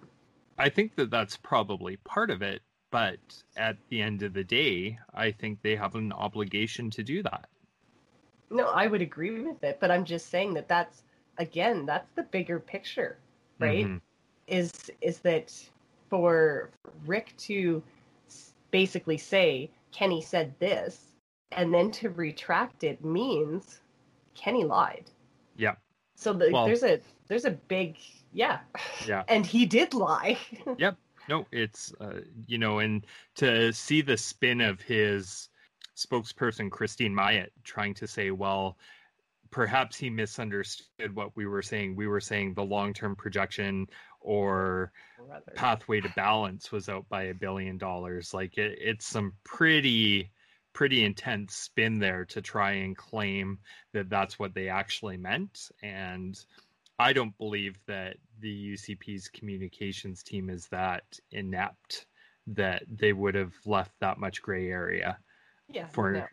I 0.57 0.69
think 0.69 0.95
that 0.95 1.09
that's 1.09 1.37
probably 1.37 1.97
part 1.97 2.29
of 2.29 2.41
it, 2.41 2.61
but 2.91 3.19
at 3.57 3.77
the 3.89 4.01
end 4.01 4.21
of 4.23 4.33
the 4.33 4.43
day, 4.43 4.99
I 5.13 5.31
think 5.31 5.61
they 5.61 5.75
have 5.75 5.95
an 5.95 6.13
obligation 6.13 6.89
to 6.91 7.03
do 7.03 7.23
that. 7.23 7.47
No, 8.51 8.67
I 8.67 8.87
would 8.87 9.01
agree 9.01 9.41
with 9.41 9.63
it, 9.63 9.79
but 9.81 9.91
I'm 9.91 10.05
just 10.05 10.29
saying 10.29 10.53
that 10.53 10.67
that's 10.67 11.03
again, 11.37 11.85
that's 11.85 12.09
the 12.15 12.23
bigger 12.23 12.59
picture, 12.59 13.17
right? 13.59 13.85
Mm-hmm. 13.85 13.97
Is 14.47 14.91
is 15.01 15.19
that 15.19 15.53
for 16.09 16.69
Rick 17.05 17.33
to 17.37 17.81
basically 18.71 19.17
say 19.17 19.69
Kenney 19.91 20.21
said 20.21 20.53
this 20.59 21.13
and 21.51 21.73
then 21.73 21.91
to 21.91 22.09
retract 22.09 22.83
it 22.83 23.03
means 23.03 23.79
Kenney 24.35 24.63
lied. 24.65 25.09
Yeah. 25.55 25.75
So 26.15 26.33
the, 26.33 26.49
Well- 26.51 26.65
there's 26.65 26.83
a 26.83 26.99
there's 27.27 27.45
a 27.45 27.51
big 27.51 27.97
yeah. 28.33 28.59
Yeah. 29.07 29.23
And 29.29 29.45
he 29.45 29.65
did 29.65 29.93
lie. 29.93 30.37
Yep. 30.77 30.97
No, 31.27 31.47
it's 31.51 31.91
uh, 32.01 32.19
you 32.45 32.59
know, 32.59 32.79
and 32.79 33.03
to 33.35 33.73
see 33.73 34.01
the 34.01 34.15
spin 34.15 34.61
of 34.61 34.79
his 34.79 35.49
spokesperson 35.95 36.69
Christine 36.69 37.15
Myatt 37.15 37.51
trying 37.63 37.95
to 37.95 38.07
say, 38.07 38.29
well, 38.29 38.77
perhaps 39.55 39.95
he 39.95 40.09
misunderstood 40.09 41.15
what 41.15 41.33
we 41.37 41.45
were 41.45 41.61
saying. 41.61 41.95
We 41.95 42.07
were 42.07 42.19
saying 42.19 42.55
the 42.55 42.63
long-term 42.65 43.15
projection 43.15 43.87
or 44.19 44.91
Brother. 45.17 45.53
pathway 45.55 46.01
to 46.01 46.09
balance 46.13 46.73
was 46.73 46.89
out 46.89 47.07
by 47.07 47.23
a 47.23 47.33
billion 47.33 47.77
dollars. 47.77 48.33
Like 48.33 48.57
it, 48.57 48.77
it's 48.81 49.07
some 49.07 49.31
pretty 49.45 50.29
pretty 50.73 51.05
intense 51.05 51.55
spin 51.55 51.99
there 51.99 52.25
to 52.25 52.41
try 52.41 52.73
and 52.73 52.97
claim 52.97 53.57
that 53.93 54.09
that's 54.09 54.37
what 54.37 54.53
they 54.53 54.67
actually 54.67 55.15
meant 55.15 55.69
and 55.81 56.37
I 56.99 57.13
don't 57.13 57.37
believe 57.37 57.77
that 57.87 58.17
the 58.41 58.73
UCP's 58.73 59.29
communications 59.29 60.21
team 60.21 60.49
is 60.49 60.67
that 60.67 61.03
inept 61.31 62.07
that 62.47 62.83
they 62.89 63.13
would 63.13 63.35
have 63.35 63.53
left 63.65 63.93
that 64.01 64.17
much 64.17 64.41
gray 64.41 64.69
area 64.69 65.17
yeah. 65.69 65.87
for 65.87 66.11
no. 66.11 66.25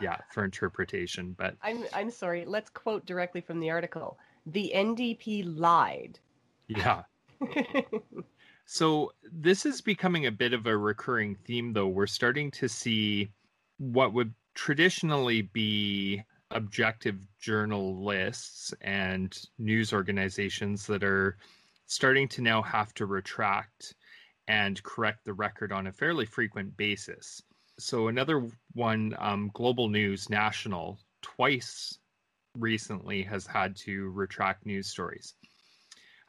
Yeah 0.00 0.16
for 0.30 0.44
interpretation 0.44 1.34
but 1.38 1.56
I'm 1.62 1.84
I'm 1.92 2.10
sorry. 2.10 2.44
Let's 2.44 2.70
quote 2.70 3.06
directly 3.06 3.40
from 3.40 3.60
the 3.60 3.70
article. 3.70 4.18
The 4.46 4.72
NDP 4.74 5.44
lied. 5.46 6.18
yeah 6.68 7.02
So 8.70 9.12
this 9.22 9.64
is 9.64 9.80
becoming 9.80 10.26
a 10.26 10.30
bit 10.30 10.52
of 10.52 10.66
a 10.66 10.76
recurring 10.76 11.36
theme, 11.36 11.72
though. 11.72 11.88
We're 11.88 12.06
starting 12.06 12.50
to 12.50 12.68
see 12.68 13.30
what 13.78 14.12
would 14.12 14.34
traditionally 14.54 15.40
be 15.40 16.22
objective 16.50 17.16
journalists 17.40 18.74
and 18.82 19.34
news 19.58 19.94
organizations 19.94 20.86
that 20.86 21.02
are 21.02 21.38
starting 21.86 22.28
to 22.28 22.42
now 22.42 22.60
have 22.60 22.92
to 22.94 23.06
retract 23.06 23.94
and 24.48 24.82
correct 24.82 25.24
the 25.24 25.32
record 25.32 25.72
on 25.72 25.86
a 25.86 25.92
fairly 25.92 26.26
frequent 26.26 26.76
basis. 26.76 27.42
So 27.78 28.08
another 28.08 28.48
one, 28.74 29.14
um, 29.18 29.50
Global 29.54 29.88
News 29.88 30.28
National, 30.28 30.98
twice 31.22 31.98
recently 32.54 33.22
has 33.22 33.46
had 33.46 33.76
to 33.76 34.08
retract 34.10 34.66
news 34.66 34.88
stories. 34.88 35.34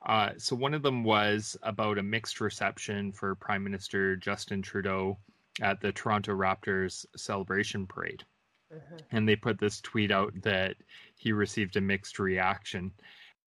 Uh, 0.06 0.32
so 0.38 0.56
one 0.56 0.74
of 0.74 0.84
them 0.84 1.03
was 1.03 1.58
about 1.63 1.98
a 1.98 2.03
mixed 2.03 2.39
reception 2.39 3.12
for 3.12 3.36
Prime 3.36 3.63
Minister 3.63 4.15
Justin 4.15 4.62
Trudeau 4.62 5.18
at 5.62 5.82
the 5.82 5.91
Toronto 5.91 6.34
Raptors 6.34 7.06
celebration 7.18 7.86
parade. 7.86 8.24
Mhm. 8.72 9.01
And 9.12 9.27
they 9.27 9.36
put 9.36 9.60
this 9.60 9.82
tweet 9.82 10.12
out 10.12 10.34
that 10.44 10.77
he 11.15 11.32
received 11.32 11.75
a 11.75 11.82
mixed 11.82 12.20
reaction. 12.20 12.94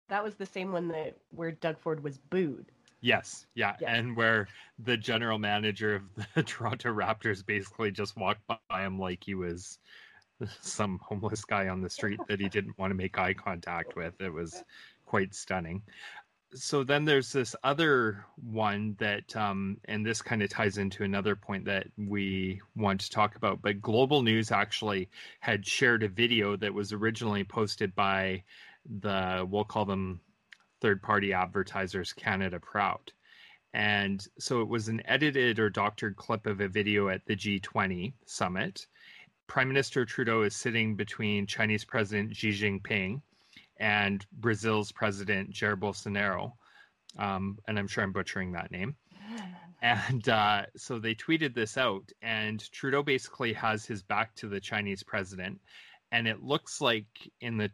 That 0.10 0.24
was 0.24 0.36
the 0.36 0.46
same 0.46 0.72
one 0.72 0.90
that 0.90 1.18
where 1.30 1.52
Doug 1.52 1.78
Ford 1.78 2.04
was 2.04 2.18
booed. 2.18 2.72
Yes, 3.02 3.48
yeah, 3.56 3.76
Yeah. 3.82 3.96
and 3.96 4.16
where 4.16 4.48
the 4.78 4.96
general 4.96 5.40
manager 5.40 5.96
of 5.96 6.04
the 6.36 6.44
Toronto 6.44 6.94
Raptors 6.94 7.46
basically 7.46 7.92
just 7.92 8.16
walked 8.16 8.42
by 8.48 8.86
him 8.86 9.00
like 9.00 9.24
he 9.24 9.34
was 9.34 9.80
some 10.62 11.00
homeless 11.04 11.44
guy 11.44 11.68
on 11.68 11.82
the 11.82 11.90
street 11.90 12.20
that 12.28 12.40
he 12.40 12.48
didn't 12.48 12.78
want 12.78 12.92
to 12.92 12.96
make 12.96 13.18
eye 13.18 13.34
contact 13.34 13.96
with. 13.96 14.20
It 14.22 14.32
was 14.32 14.64
quite 15.06 15.34
stunning. 15.34 15.82
So 16.54 16.84
then 16.84 17.06
there's 17.06 17.32
this 17.32 17.56
other 17.64 18.26
one 18.36 18.96
that, 19.00 19.34
um, 19.38 19.78
and 19.86 20.06
this 20.06 20.22
kind 20.22 20.44
of 20.44 20.50
ties 20.50 20.78
into 20.78 21.04
another 21.04 21.36
point 21.36 21.64
that 21.66 21.88
we 21.98 22.62
want 22.76 23.00
to 23.02 23.10
talk 23.10 23.36
about. 23.38 23.62
But 23.62 23.82
Global 23.82 24.22
News 24.22 24.52
actually 24.52 25.10
had 25.40 25.66
shared 25.66 26.04
a 26.04 26.10
video 26.10 26.58
that 26.58 26.74
was 26.74 26.92
originally 26.92 27.46
posted 27.46 27.96
by 27.96 28.44
the, 29.00 29.48
we'll 29.50 29.64
call 29.64 29.86
them 29.86 30.20
third 30.82 31.02
party 31.02 31.34
advertisers, 31.34 32.12
Canada 32.14 32.60
Proud. 32.60 33.12
And 33.74 34.26
so 34.38 34.62
it 34.62 34.68
was 34.68 34.90
an 34.90 35.02
edited 35.06 35.60
or 35.60 35.70
doctored 35.70 36.18
clip 36.18 36.46
of 36.46 36.60
a 36.60 36.68
video 36.68 37.08
at 37.08 37.26
the 37.26 37.36
G20 37.36 38.14
summit. 38.26 38.86
Prime 39.48 39.70
Minister 39.70 40.06
Trudeau 40.06 40.42
is 40.42 40.56
sitting 40.56 40.96
between 40.96 41.48
Chinese 41.48 41.86
President 41.86 42.36
Xi 42.36 42.50
Jinping 42.50 43.22
and 43.78 44.26
Brazil's 44.34 44.92
President 44.92 45.52
Jair 45.52 45.78
Bolsonaro. 45.78 46.54
Um, 47.18 47.58
and 47.68 47.80
I'm 47.80 47.88
sure 47.88 48.04
I'm 48.04 48.12
butchering 48.12 48.52
that 48.54 48.72
name. 48.72 48.96
And 49.84 50.30
uh, 50.30 50.68
so 50.78 51.00
they 51.00 51.16
tweeted 51.16 51.56
this 51.56 51.76
out, 51.76 52.04
and 52.22 52.72
Trudeau 52.72 53.02
basically 53.02 53.52
has 53.54 53.84
his 53.84 54.04
back 54.04 54.36
to 54.36 54.48
the 54.48 54.60
Chinese 54.60 55.02
president. 55.02 55.60
And 56.12 56.28
it 56.28 56.44
looks 56.44 56.82
like 56.82 57.08
in 57.40 57.58
the 57.58 57.72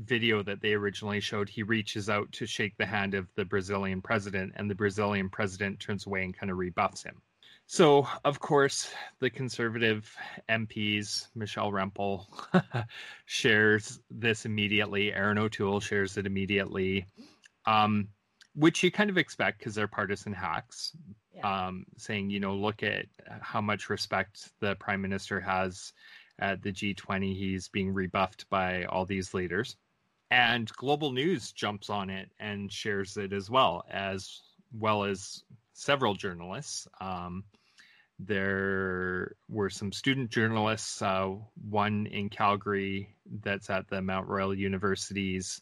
video 0.00 0.42
that 0.42 0.60
they 0.60 0.72
originally 0.74 1.20
showed, 1.20 1.48
he 1.48 1.62
reaches 1.62 2.08
out 2.08 2.30
to 2.32 2.46
shake 2.46 2.76
the 2.76 2.86
hand 2.86 3.14
of 3.14 3.28
the 3.34 3.44
Brazilian 3.44 4.00
president, 4.00 4.52
and 4.56 4.70
the 4.70 4.74
Brazilian 4.74 5.28
president 5.28 5.80
turns 5.80 6.06
away 6.06 6.24
and 6.24 6.36
kind 6.36 6.50
of 6.50 6.58
rebuffs 6.58 7.02
him. 7.02 7.20
So, 7.68 8.06
of 8.24 8.38
course, 8.38 8.92
the 9.18 9.28
conservative 9.28 10.14
MPs, 10.48 11.28
Michelle 11.34 11.72
Rempel, 11.72 12.26
shares 13.24 14.00
this 14.10 14.46
immediately. 14.46 15.12
Erin 15.12 15.38
O'Toole 15.38 15.80
shares 15.80 16.16
it 16.16 16.26
immediately, 16.26 17.06
um, 17.66 18.08
which 18.54 18.82
you 18.84 18.90
kind 18.92 19.10
of 19.10 19.18
expect 19.18 19.58
because 19.58 19.74
they're 19.74 19.88
partisan 19.88 20.32
hacks, 20.32 20.92
Yeah. 21.34 21.66
um, 21.66 21.84
saying, 21.96 22.30
you 22.30 22.38
know, 22.38 22.54
look 22.54 22.84
at 22.84 23.06
how 23.40 23.60
much 23.60 23.90
respect 23.90 24.52
the 24.60 24.76
prime 24.76 25.02
minister 25.02 25.40
has 25.40 25.92
at 26.38 26.62
the 26.62 26.72
G20. 26.72 27.36
He's 27.36 27.68
being 27.68 27.92
rebuffed 27.92 28.48
by 28.48 28.84
all 28.84 29.04
these 29.04 29.34
leaders. 29.34 29.76
And 30.30 30.70
Global 30.72 31.12
News 31.12 31.52
jumps 31.52 31.88
on 31.88 32.10
it 32.10 32.30
and 32.40 32.72
shares 32.72 33.16
it 33.16 33.32
as 33.32 33.48
well, 33.48 33.84
as 33.90 34.42
well 34.72 35.04
as 35.04 35.42
several 35.72 36.14
journalists. 36.14 36.88
Um, 37.00 37.44
there 38.18 39.36
were 39.48 39.70
some 39.70 39.92
student 39.92 40.30
journalists, 40.30 41.02
uh, 41.02 41.34
one 41.68 42.06
in 42.06 42.30
Calgary 42.30 43.14
that's 43.42 43.68
at 43.68 43.88
the 43.88 44.00
Mount 44.00 44.26
Royal 44.26 44.54
University's 44.54 45.60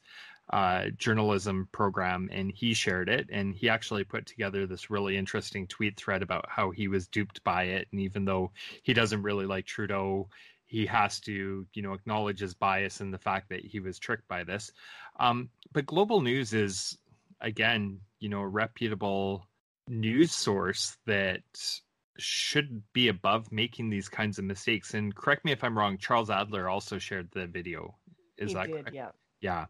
uh, 0.51 0.91
journalism 0.97 1.69
program, 1.73 2.29
and 2.31 2.53
he 2.53 2.75
shared 2.75 3.09
it. 3.09 3.29
And 3.33 3.55
he 3.55 3.69
actually 3.69 4.05
put 4.05 4.27
together 4.27 4.67
this 4.67 4.91
really 4.91 5.17
interesting 5.17 5.67
tweet 5.67 5.97
thread 5.97 6.23
about 6.23 6.47
how 6.49 6.71
he 6.71 6.87
was 6.87 7.09
duped 7.09 7.43
by 7.45 7.65
it. 7.65 7.89
And 7.91 8.01
even 8.01 8.25
though 8.25 8.53
he 8.83 8.93
doesn't 8.93 9.23
really 9.23 9.47
like 9.47 9.67
Trudeau, 9.67 10.29
he 10.67 10.87
has 10.87 11.21
to, 11.21 11.67
you 11.75 11.83
know, 11.83 11.93
acknowledge 11.93 12.41
his 12.41 12.55
bias 12.55 13.01
and 13.01 13.13
the 13.13 13.19
fact 13.19 13.49
that 13.51 13.65
he 13.65 13.81
was 13.81 13.99
tricked 13.99 14.27
by 14.29 14.45
this. 14.45 14.73
Um, 15.21 15.51
but 15.73 15.87
Global 15.87 16.21
News 16.21 16.53
is, 16.53 16.99
again, 17.41 18.01
you 18.21 18.29
know, 18.29 18.41
a 18.41 18.49
reputable 18.49 19.47
news 19.89 20.33
source 20.33 20.97
that 21.07 21.43
should 22.19 22.83
be 22.93 23.09
above 23.09 23.51
making 23.53 23.91
these 23.91 24.09
kinds 24.09 24.39
of 24.39 24.45
mistakes. 24.45 24.95
And 24.95 25.15
correct 25.15 25.45
me 25.45 25.53
if 25.53 25.65
I'm 25.65 25.77
wrong, 25.77 25.99
Charles 25.99 26.31
Adler 26.31 26.69
also 26.69 26.99
shared 26.99 27.29
the 27.33 27.47
video. 27.47 27.97
Is 28.39 28.51
he 28.51 28.55
that 28.55 28.67
did, 28.67 28.83
correct? 28.83 28.95
yeah. 28.95 29.09
Yeah. 29.41 29.67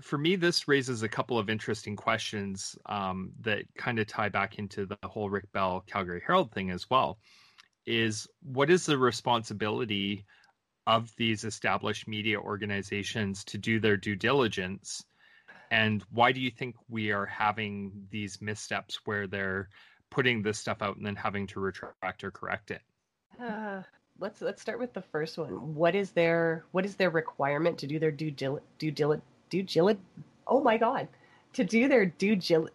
For 0.00 0.16
me, 0.16 0.36
this 0.36 0.68
raises 0.68 1.02
a 1.02 1.08
couple 1.08 1.38
of 1.38 1.50
interesting 1.50 1.96
questions 1.96 2.76
um, 2.86 3.32
that 3.40 3.64
kind 3.76 3.98
of 3.98 4.06
tie 4.06 4.30
back 4.30 4.58
into 4.58 4.86
the 4.86 4.96
whole 5.04 5.28
Rick 5.28 5.52
Bell 5.52 5.84
Calgary 5.86 6.22
Herald 6.24 6.50
thing 6.52 6.70
as 6.70 6.88
well. 6.88 7.18
Is 7.86 8.28
what 8.42 8.70
is 8.70 8.86
the 8.86 8.98
responsibility 8.98 10.24
of 10.86 11.10
these 11.16 11.44
established 11.44 12.08
media 12.08 12.38
organizations 12.38 13.44
to 13.44 13.58
do 13.58 13.80
their 13.80 13.96
due 13.96 14.16
diligence? 14.16 15.04
And 15.70 16.02
why 16.10 16.32
do 16.32 16.40
you 16.40 16.50
think 16.50 16.76
we 16.88 17.12
are 17.12 17.26
having 17.26 18.06
these 18.10 18.40
missteps 18.42 19.00
where 19.04 19.26
they're 19.26 19.68
putting 20.10 20.42
this 20.42 20.58
stuff 20.58 20.82
out 20.82 20.96
and 20.96 21.06
then 21.06 21.16
having 21.16 21.46
to 21.48 21.60
retract 21.60 22.22
or 22.22 22.30
correct 22.30 22.70
it? 22.70 22.82
Uh, 23.40 23.82
let's 24.18 24.42
let's 24.42 24.60
start 24.60 24.78
with 24.78 24.92
the 24.92 25.02
first 25.02 25.38
one. 25.38 25.74
What 25.74 25.94
is 25.94 26.10
their 26.10 26.64
what 26.72 26.84
is 26.84 26.96
their 26.96 27.10
requirement 27.10 27.78
to 27.78 27.86
do 27.86 27.98
their 27.98 28.10
due 28.10 28.30
dil 28.30 28.60
due 28.78 28.90
dil 28.90 29.20
due 29.48 29.62
dil 29.62 29.96
Oh 30.46 30.62
my 30.62 30.76
god, 30.76 31.08
to 31.54 31.64
do 31.64 31.88
their 31.88 32.06
due 32.06 32.36
dil 32.36 32.68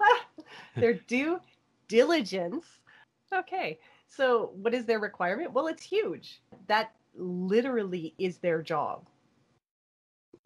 their 0.76 0.94
due 0.94 1.40
diligence. 1.88 2.66
Okay, 3.32 3.78
so 4.10 4.50
what 4.54 4.74
is 4.74 4.86
their 4.86 4.98
requirement? 5.00 5.52
Well, 5.52 5.68
it's 5.68 5.84
huge. 5.84 6.42
That 6.66 6.92
literally 7.16 8.14
is 8.18 8.38
their 8.38 8.62
job, 8.62 9.06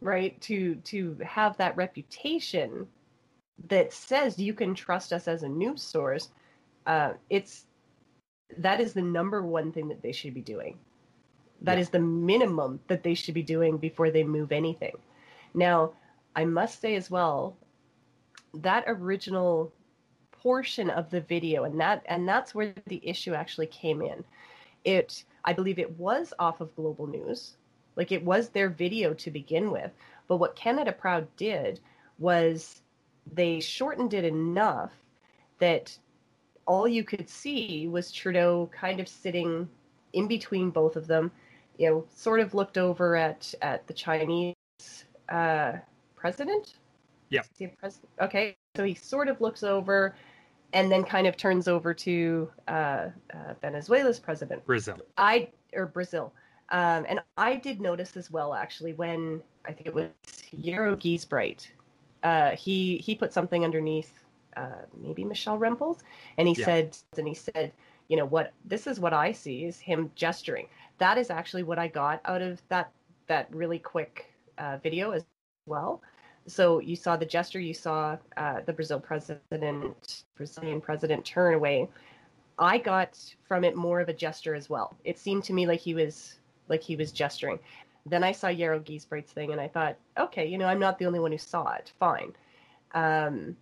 right? 0.00 0.40
To 0.42 0.76
to 0.76 1.16
have 1.24 1.56
that 1.56 1.76
reputation 1.76 2.86
that 3.68 3.92
says 3.92 4.38
you 4.38 4.54
can 4.54 4.74
trust 4.74 5.12
us 5.12 5.28
as 5.28 5.42
a 5.42 5.48
news 5.48 5.82
source. 5.82 6.30
Uh, 6.86 7.14
it's 7.30 7.66
that 8.58 8.80
is 8.80 8.92
the 8.92 9.02
number 9.02 9.42
one 9.42 9.72
thing 9.72 9.88
that 9.88 10.02
they 10.02 10.12
should 10.12 10.34
be 10.34 10.42
doing. 10.42 10.78
That 11.62 11.78
Yeah. 11.78 11.82
is 11.82 11.90
the 11.90 12.00
minimum 12.00 12.80
that 12.88 13.02
they 13.02 13.14
should 13.14 13.34
be 13.34 13.42
doing 13.42 13.78
before 13.78 14.10
they 14.10 14.24
move 14.24 14.52
anything. 14.52 14.96
Now, 15.54 15.92
I 16.36 16.44
must 16.44 16.80
say 16.80 16.96
as 16.96 17.10
well, 17.10 17.56
that 18.54 18.84
original 18.86 19.72
portion 20.44 20.90
of 20.90 21.10
the 21.10 21.22
video 21.22 21.64
and 21.64 21.80
that 21.80 22.04
and 22.06 22.28
that's 22.28 22.54
where 22.54 22.74
the 22.86 23.00
issue 23.02 23.34
actually 23.34 23.66
came 23.66 24.00
in. 24.02 24.22
It 24.84 25.24
I 25.44 25.54
believe 25.54 25.78
it 25.78 25.98
was 25.98 26.32
off 26.38 26.60
of 26.60 26.76
Global 26.76 27.06
News. 27.06 27.56
Like 27.96 28.12
it 28.12 28.24
was 28.24 28.50
their 28.50 28.68
video 28.68 29.14
to 29.14 29.30
begin 29.30 29.70
with. 29.70 29.90
But 30.28 30.36
what 30.36 30.54
Canada 30.54 30.92
Proud 30.92 31.26
did 31.36 31.80
was 32.18 32.82
they 33.32 33.58
shortened 33.58 34.14
it 34.14 34.24
enough 34.24 34.92
that 35.58 35.96
all 36.66 36.86
you 36.86 37.04
could 37.04 37.28
see 37.28 37.88
was 37.88 38.12
Trudeau 38.12 38.70
kind 38.72 39.00
of 39.00 39.08
sitting 39.08 39.68
in 40.12 40.28
between 40.28 40.70
both 40.70 40.96
of 40.96 41.06
them, 41.06 41.30
you 41.78 41.88
know, 41.88 42.04
sort 42.14 42.40
of 42.40 42.54
looked 42.54 42.78
over 42.78 43.16
at 43.16 43.54
at 43.62 43.86
the 43.86 43.94
Chinese 43.94 44.54
uh, 45.30 45.72
president. 46.16 46.74
Yeah. 47.30 47.42
President? 47.78 48.10
Okay, 48.20 48.56
so 48.76 48.84
he 48.84 48.94
sort 48.94 49.28
of 49.28 49.40
looks 49.40 49.62
over, 49.62 50.14
and 50.74 50.90
then 50.90 51.04
kind 51.04 51.26
of 51.26 51.36
turns 51.36 51.68
over 51.68 51.94
to 51.94 52.50
uh, 52.68 52.70
uh, 53.32 53.54
Venezuela's 53.62 54.18
president. 54.18 54.64
Brazil. 54.66 54.98
I 55.16 55.48
or 55.72 55.86
Brazil. 55.86 56.32
Um, 56.70 57.06
and 57.08 57.20
I 57.38 57.56
did 57.56 57.80
notice 57.80 58.16
as 58.16 58.30
well, 58.30 58.52
actually, 58.54 58.92
when 58.92 59.42
I 59.64 59.72
think 59.72 59.86
it 59.86 59.94
was 59.94 60.08
Yarrow 60.50 60.96
Giesbright, 60.96 61.68
uh, 62.22 62.50
he 62.50 62.98
he 62.98 63.14
put 63.14 63.32
something 63.32 63.64
underneath 63.64 64.12
uh, 64.56 64.82
maybe 65.00 65.24
Michelle 65.24 65.58
Rempels, 65.58 66.00
and 66.38 66.48
he 66.48 66.54
Yeah. 66.54 66.64
said, 66.64 66.96
and 67.16 67.28
he 67.28 67.34
said, 67.34 67.72
you 68.08 68.16
know 68.16 68.26
what? 68.26 68.52
This 68.64 68.86
is 68.86 68.98
what 68.98 69.12
I 69.12 69.32
see 69.32 69.64
is 69.64 69.78
him 69.78 70.10
gesturing. 70.16 70.68
That 70.98 71.18
is 71.18 71.30
actually 71.30 71.62
what 71.62 71.78
I 71.78 71.88
got 71.88 72.20
out 72.24 72.42
of 72.42 72.60
that 72.68 72.90
that 73.26 73.48
really 73.54 73.78
quick 73.78 74.32
uh, 74.58 74.78
video 74.82 75.12
as 75.12 75.24
well. 75.66 76.02
So 76.46 76.78
you 76.78 76.96
saw 76.96 77.16
the 77.16 77.26
gesture, 77.26 77.60
you 77.60 77.74
saw 77.74 78.18
uh, 78.36 78.60
the 78.66 78.72
Brazil 78.72 79.00
president, 79.00 80.24
Brazilian 80.36 80.80
president 80.80 81.24
turn 81.24 81.54
away. 81.54 81.88
I 82.58 82.78
got 82.78 83.18
from 83.48 83.64
it 83.64 83.76
more 83.76 84.00
of 84.00 84.08
a 84.08 84.12
gesture 84.12 84.54
as 84.54 84.68
well. 84.68 84.94
It 85.04 85.18
seemed 85.18 85.44
to 85.44 85.52
me 85.52 85.66
like 85.66 85.80
he 85.80 85.94
was 85.94 86.38
like 86.68 86.82
he 86.82 86.96
was 86.96 87.12
gesturing. 87.12 87.58
Then 88.06 88.22
I 88.22 88.32
saw 88.32 88.48
Yarrow 88.48 88.80
Giesbright's 88.80 89.32
thing, 89.32 89.52
and 89.52 89.60
I 89.60 89.68
thought, 89.68 89.96
okay, 90.18 90.46
you 90.46 90.58
know, 90.58 90.66
I'm 90.66 90.78
not 90.78 90.98
the 90.98 91.06
only 91.06 91.20
one 91.20 91.32
who 91.32 91.38
saw 91.38 91.72
it. 91.72 91.92
Fine. 91.98 92.34
Um, 92.92 93.56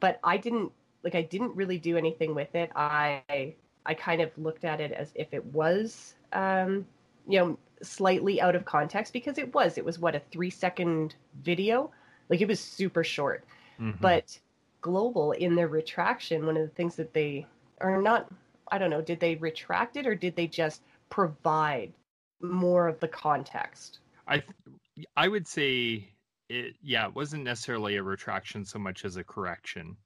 but 0.00 0.18
I 0.24 0.36
didn't 0.36 0.72
like 1.04 1.14
I 1.14 1.22
didn't 1.22 1.54
really 1.54 1.78
do 1.78 1.96
anything 1.96 2.34
with 2.34 2.54
it. 2.54 2.70
I 2.74 3.54
I 3.86 3.94
kind 3.94 4.20
of 4.20 4.30
looked 4.36 4.64
at 4.64 4.80
it 4.80 4.92
as 4.92 5.12
if 5.14 5.32
it 5.32 5.44
was 5.46 6.14
um, 6.32 6.86
you 7.28 7.38
know 7.38 7.58
slightly 7.82 8.40
out 8.40 8.56
of 8.56 8.64
context 8.64 9.12
because 9.12 9.38
it 9.38 9.54
was. 9.54 9.78
It 9.78 9.84
was 9.84 9.98
what 9.98 10.14
a 10.14 10.20
three 10.32 10.50
second 10.50 11.14
video. 11.42 11.90
Like 12.28 12.40
it 12.40 12.48
was 12.48 12.60
super 12.60 13.04
short. 13.04 13.44
Mhm. 13.78 14.00
But 14.00 14.38
Global 14.80 15.32
in 15.32 15.54
their 15.54 15.68
retraction, 15.68 16.44
one 16.46 16.56
of 16.56 16.62
the 16.62 16.74
things 16.74 16.96
that 16.96 17.12
they 17.12 17.46
are 17.80 18.00
not 18.02 18.30
I 18.70 18.78
don't 18.78 18.90
know, 18.90 19.02
did 19.02 19.20
they 19.20 19.36
retract 19.36 19.96
it 19.96 20.06
or 20.06 20.14
did 20.14 20.36
they 20.36 20.46
just 20.46 20.82
provide 21.10 21.92
more 22.40 22.88
of 22.88 22.98
the 23.00 23.08
context? 23.08 23.98
I 24.26 24.38
th- 24.38 25.06
I 25.16 25.28
would 25.28 25.46
say 25.46 26.08
it 26.48 26.76
yeah, 26.82 27.06
it 27.06 27.14
wasn't 27.14 27.44
necessarily 27.44 27.96
a 27.96 28.02
retraction 28.02 28.64
so 28.64 28.78
much 28.78 29.04
as 29.04 29.16
a 29.16 29.24
correction 29.24 29.96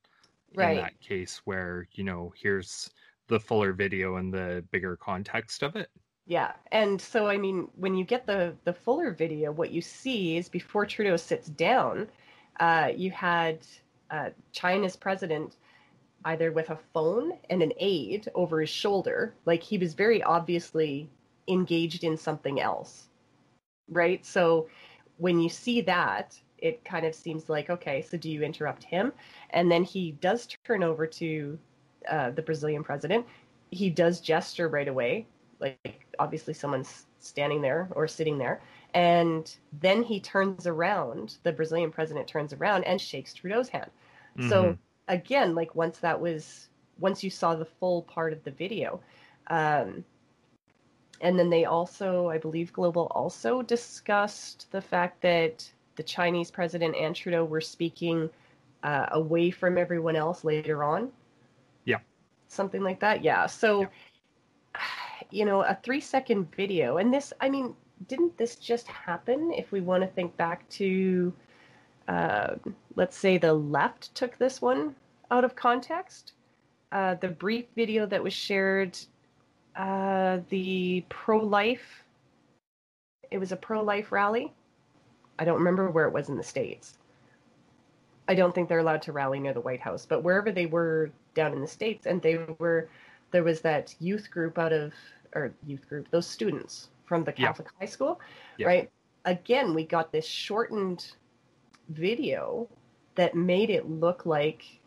Right. 0.55 0.77
in 0.79 0.83
that 0.83 0.99
case 1.01 1.39
where, 1.45 1.87
you 1.93 2.05
know, 2.05 2.33
here's 2.37 2.91
the 3.27 3.39
fuller 3.39 3.73
video 3.73 4.17
and 4.17 4.33
the 4.33 4.65
bigger 4.71 4.97
context 4.97 5.63
of 5.63 5.77
it. 5.77 5.91
Yeah, 6.29 6.53
and 6.73 7.01
so 7.01 7.27
I 7.27 7.39
mean, 7.39 7.69
when 7.77 7.95
you 7.95 8.05
get 8.05 8.27
the 8.27 8.55
the 8.65 8.73
fuller 8.75 9.13
video, 9.13 9.51
what 9.51 9.71
you 9.71 9.81
see 9.81 10.37
is 10.37 10.49
before 10.49 10.85
Trudeau 10.87 11.17
sits 11.17 11.49
down, 11.49 12.09
uh, 12.61 12.93
you 12.95 13.11
had 13.11 13.67
uh, 14.11 14.31
China's 14.53 14.95
president 14.95 15.57
either 16.27 16.53
with 16.53 16.71
a 16.71 16.79
phone 16.95 17.33
and 17.51 17.63
an 17.63 17.73
aide 17.79 18.29
over 18.35 18.61
his 18.61 18.71
shoulder, 18.71 19.35
like 19.47 19.63
he 19.63 19.79
was 19.79 19.95
very 19.95 20.23
obviously 20.23 21.11
engaged 21.49 22.05
in 22.05 22.17
something 22.17 22.61
else, 22.61 23.09
right? 23.91 24.25
So 24.27 24.69
when 25.19 25.41
you 25.41 25.49
see 25.49 25.81
that, 25.83 26.41
it 26.59 26.85
kind 26.85 27.07
of 27.07 27.15
seems 27.15 27.49
like 27.49 27.71
okay, 27.71 28.03
so 28.03 28.17
do 28.19 28.31
you 28.31 28.43
interrupt 28.43 28.85
him? 28.85 29.13
And 29.51 29.71
then 29.71 29.85
he 29.85 30.13
does 30.13 30.49
turn 30.65 30.83
over 30.83 31.07
to 31.07 31.59
uh, 32.09 32.31
the 32.33 32.43
Brazilian 32.43 32.85
president. 32.85 33.27
He 33.71 33.91
does 33.91 34.21
gesture 34.21 34.69
right 34.69 34.89
away, 34.89 35.27
like 35.61 36.07
obviously 36.19 36.55
someone's 36.55 37.07
standing 37.21 37.63
there 37.63 37.89
or 37.93 38.07
sitting 38.09 38.39
there. 38.39 38.63
And 38.95 39.55
then 39.81 40.03
he 40.03 40.21
turns 40.21 40.67
around, 40.67 41.39
the 41.43 41.53
Brazilian 41.53 41.91
president 41.91 42.27
turns 42.29 42.53
around 42.53 42.85
and 42.85 43.01
shakes 43.01 43.35
Trudeau's 43.35 43.69
hand. 43.69 43.91
So 44.41 44.77
Mhm. 44.77 44.79
again, 45.09 45.55
like 45.55 45.75
once 45.75 45.99
that 46.01 46.21
was, 46.21 46.69
once 46.99 47.23
you 47.25 47.31
saw 47.31 47.55
the 47.55 47.65
full 47.65 48.03
part 48.03 48.33
of 48.33 48.45
the 48.45 48.51
video, 48.51 49.01
um, 49.49 50.05
and 51.21 51.39
then 51.39 51.51
they 51.51 51.65
also, 51.65 52.29
I 52.29 52.39
believe, 52.39 52.73
Global 52.73 53.09
also 53.11 53.63
discussed 53.63 54.71
the 54.71 54.81
fact 54.81 55.21
that 55.23 55.73
the 55.97 56.03
Chinese 56.03 56.51
president 56.51 56.95
and 56.97 57.15
Trudeau 57.15 57.45
were 57.45 57.61
speaking 57.61 58.31
uh, 58.85 59.07
away 59.11 59.51
from 59.51 59.77
everyone 59.79 60.17
else 60.17 60.45
later 60.45 60.85
on. 60.85 61.13
Yeah. 61.85 61.99
Something 62.49 62.83
like 62.83 63.01
that. 63.01 63.23
Yeah. 63.23 63.47
So, 63.47 63.81
Yeah. 63.83 63.89
You 65.31 65.45
know, 65.45 65.63
a 65.63 65.79
three 65.83 66.01
second 66.01 66.55
video, 66.55 66.99
and 66.99 67.13
this, 67.13 67.33
I 67.41 67.49
mean, 67.49 67.75
didn't 68.07 68.37
this 68.37 68.57
just 68.57 68.87
happen 68.87 69.53
if 69.53 69.73
we 69.73 69.81
want 69.81 70.03
to 70.03 70.07
think 70.09 70.37
back 70.37 70.69
to, 70.71 71.33
uh, 72.07 72.55
let's 72.97 73.17
say 73.17 73.39
the 73.39 73.53
left 73.53 74.15
took 74.15 74.39
this 74.39 74.63
one 74.63 74.95
out 75.31 75.45
of 75.45 75.57
context? 75.57 76.33
Uh, 76.93 77.15
the 77.17 77.29
brief 77.29 77.67
video 77.75 78.07
that 78.07 78.23
was 78.23 78.33
shared, 78.33 78.99
uh, 79.77 80.39
the 80.49 81.05
pro 81.09 81.39
life, 81.39 82.05
it 83.31 83.39
was 83.39 83.53
a 83.53 83.57
pro 83.57 83.83
life 83.83 84.11
rally. 84.11 84.53
I 85.39 85.45
don't 85.45 85.59
remember 85.59 85.91
where 85.91 86.07
it 86.07 86.15
was 86.15 86.29
in 86.29 86.37
the 86.37 86.43
States. 86.43 86.99
I 88.27 88.35
don't 88.35 88.55
think 88.55 88.69
they're 88.69 88.79
allowed 88.79 89.03
to 89.03 89.13
rally 89.13 89.39
near 89.39 89.55
the 89.55 89.61
White 89.61 89.81
House, 89.81 90.07
but 90.07 90.23
wherever 90.23 90.51
they 90.53 90.67
were 90.67 91.11
down 91.35 91.53
in 91.53 91.61
the 91.61 91.67
States, 91.67 92.07
and 92.07 92.21
they 92.21 92.39
were, 92.59 92.89
there 93.31 93.45
was 93.45 93.61
that 93.63 93.95
youth 94.01 94.31
group 94.31 94.59
out 94.59 94.73
of, 94.73 94.93
or 95.35 95.55
youth 95.67 95.89
group, 95.89 96.11
those 96.11 96.27
students 96.27 96.91
from 97.05 97.25
the 97.25 97.33
Yeah. 97.37 97.49
Catholic 97.49 97.69
high 97.79 97.87
school, 97.87 98.21
Yeah. 98.57 98.67
right? 98.67 98.91
Again, 99.25 99.75
we 99.75 99.85
got 99.85 100.13
this 100.13 100.27
shortened 100.27 101.17
video 101.89 102.69
that 103.15 103.35
made 103.35 103.71
it 103.71 103.89
look 103.89 104.27
like 104.27 104.81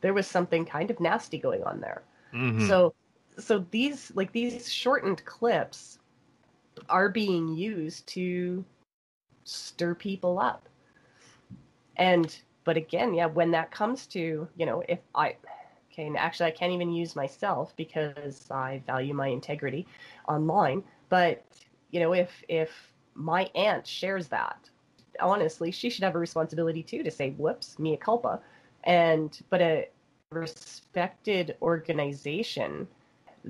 there 0.00 0.14
was 0.14 0.26
something 0.26 0.64
kind 0.64 0.90
of 0.90 1.00
nasty 1.00 1.38
going 1.38 1.62
on 1.64 1.80
there. 1.80 2.02
Mhm. 2.32 2.60
So 2.60 2.94
so 3.38 3.64
these 3.70 4.12
like 4.14 4.32
these 4.32 4.72
shortened 4.72 5.24
clips 5.24 5.98
are 6.88 7.08
being 7.08 7.48
used 7.56 8.06
to 8.08 8.64
stir 9.44 9.94
people 9.94 10.38
up. 10.38 10.68
And 11.96 12.40
but 12.64 12.76
again, 12.76 13.14
yeah, 13.14 13.26
when 13.26 13.50
that 13.52 13.70
comes 13.70 14.06
to, 14.08 14.48
you 14.56 14.66
know, 14.66 14.82
if 14.88 15.00
I 15.14 15.36
and 16.06 16.16
actually 16.16 16.46
I 16.46 16.50
can't 16.52 16.72
even 16.72 16.92
use 16.92 17.16
myself 17.16 17.74
because 17.76 18.50
I 18.50 18.82
value 18.86 19.14
my 19.14 19.28
integrity 19.28 19.86
online, 20.28 20.82
but 21.08 21.44
you 21.90 22.00
know, 22.00 22.12
if 22.12 22.30
if 22.48 22.70
my 23.14 23.50
aunt 23.54 23.86
shares 23.86 24.28
that, 24.28 24.70
honestly, 25.20 25.70
she 25.70 25.90
should 25.90 26.04
have 26.04 26.14
a 26.14 26.18
responsibility 26.18 26.82
too 26.82 27.02
to 27.02 27.10
say, 27.10 27.30
whoops, 27.30 27.78
mea 27.78 27.96
culpa. 27.96 28.40
And 28.84 29.38
but 29.50 29.60
a 29.60 29.88
respected 30.30 31.56
organization 31.62 32.86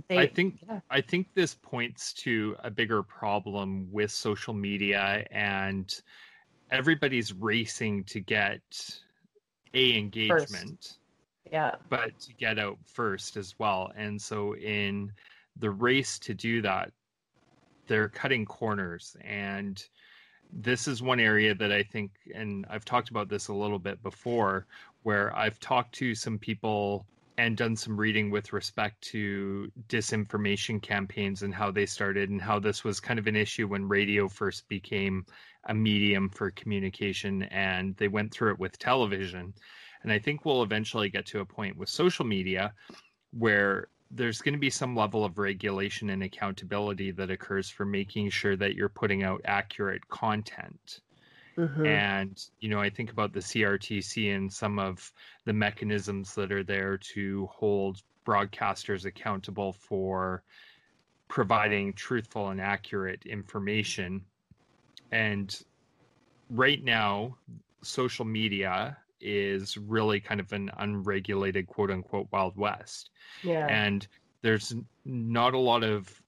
they 0.07 0.19
I 0.19 0.27
think 0.27 0.61
yeah. 0.69 0.81
I 0.91 1.01
think 1.01 1.29
this 1.35 1.55
points 1.55 2.13
to 2.15 2.57
a 2.63 2.71
bigger 2.71 3.03
problem 3.03 3.89
with 3.91 4.11
social 4.11 4.55
media 4.55 5.27
and 5.31 6.01
everybody's 6.71 7.33
racing 7.33 8.05
to 8.05 8.21
get 8.21 8.61
a 9.75 9.97
engagement, 9.97 10.99
yeah. 11.53 11.75
but 11.89 12.19
to 12.21 12.33
get 12.35 12.59
out 12.59 12.79
first 12.85 13.37
as 13.37 13.55
well. 13.59 13.93
And 13.97 14.21
so 14.21 14.55
in 14.57 15.13
the 15.57 15.71
race 15.71 16.19
to 16.21 16.35
do 16.35 16.63
that, 16.63 16.93
they're 17.87 18.09
cutting 18.09 18.45
corners. 18.45 19.17
And 19.25 19.83
this 20.53 20.89
is 20.89 21.03
one 21.03 21.21
area 21.21 21.55
that 21.55 21.73
I 21.73 21.83
think 21.83 22.11
and 22.35 22.67
I've 22.71 22.85
talked 22.85 23.11
about 23.11 23.29
this 23.29 23.49
a 23.49 23.55
little 23.55 23.79
bit 23.79 24.03
before 24.03 24.67
where 25.03 25.35
I've 25.37 25.61
talked 25.61 25.95
to 25.97 26.15
some 26.15 26.39
people 26.39 27.07
and 27.37 27.57
done 27.57 27.77
some 27.77 27.97
reading 27.97 28.31
with 28.31 28.53
respect 28.53 29.01
to 29.01 29.71
disinformation 29.89 30.83
campaigns 30.83 31.43
and 31.43 31.55
how 31.55 31.71
they 31.71 31.87
started 31.87 32.31
and 32.31 32.43
how 32.43 32.59
this 32.59 32.83
was 32.83 32.99
kind 32.99 33.19
of 33.19 33.29
an 33.29 33.37
issue 33.37 33.69
when 33.69 33.87
radio 33.87 34.29
first 34.29 34.69
became 34.69 35.25
a 35.67 35.75
medium 35.75 36.29
for 36.31 36.51
communication 36.51 37.45
and 37.45 37.95
they 37.97 38.09
went 38.09 38.33
through 38.33 38.53
it 38.53 38.59
with 38.59 38.79
television 38.79 39.55
and 40.03 40.13
i 40.13 40.19
think 40.19 40.45
we'll 40.45 40.63
eventually 40.63 41.09
get 41.09 41.27
to 41.27 41.41
a 41.41 41.45
point 41.45 41.77
with 41.77 41.89
social 41.89 42.25
media 42.25 42.73
where 43.33 43.89
there's 44.11 44.41
going 44.41 44.55
to 44.55 44.59
be 44.59 44.71
some 44.71 44.97
level 44.97 45.25
of 45.25 45.39
regulation 45.39 46.11
and 46.11 46.23
accountability 46.23 47.11
that 47.11 47.31
occurs 47.31 47.69
for 47.69 47.85
making 47.85 48.31
sure 48.31 48.57
that 48.57 48.75
you're 48.75 48.89
putting 48.89 49.23
out 49.23 49.41
accurate 49.45 50.07
content 50.09 51.01
Mhm. 51.57 51.87
and 51.87 52.45
you 52.61 52.69
know 52.69 52.81
i 52.81 52.89
think 52.89 53.11
about 53.11 53.33
the 53.33 53.41
crtc 53.41 54.35
and 54.35 54.53
some 54.53 54.79
of 54.79 55.13
the 55.45 55.53
mechanisms 55.53 56.35
that 56.35 56.53
are 56.53 56.65
there 56.65 56.97
to 56.97 57.47
hold 57.47 58.03
broadcasters 58.27 59.05
accountable 59.07 59.73
for 59.73 60.43
providing 61.29 61.93
truthful 61.93 62.49
and 62.49 62.61
accurate 62.61 63.25
information. 63.27 64.25
And 65.13 65.57
right 66.51 66.83
now, 66.83 67.37
social 67.83 68.25
media 68.25 68.97
is 69.21 69.77
really 69.77 70.21
kind 70.21 70.41
of 70.41 70.53
an 70.53 70.71
unregulated 70.79 71.67
quote 71.67 71.91
unquote 71.91 72.29
wild 72.31 72.57
west. 72.57 73.11
Yeah. 73.43 73.67
And 73.67 74.07
there's 74.43 74.75
not 75.05 75.55
a 75.55 75.59
lot 75.59 75.83
of 75.83 76.23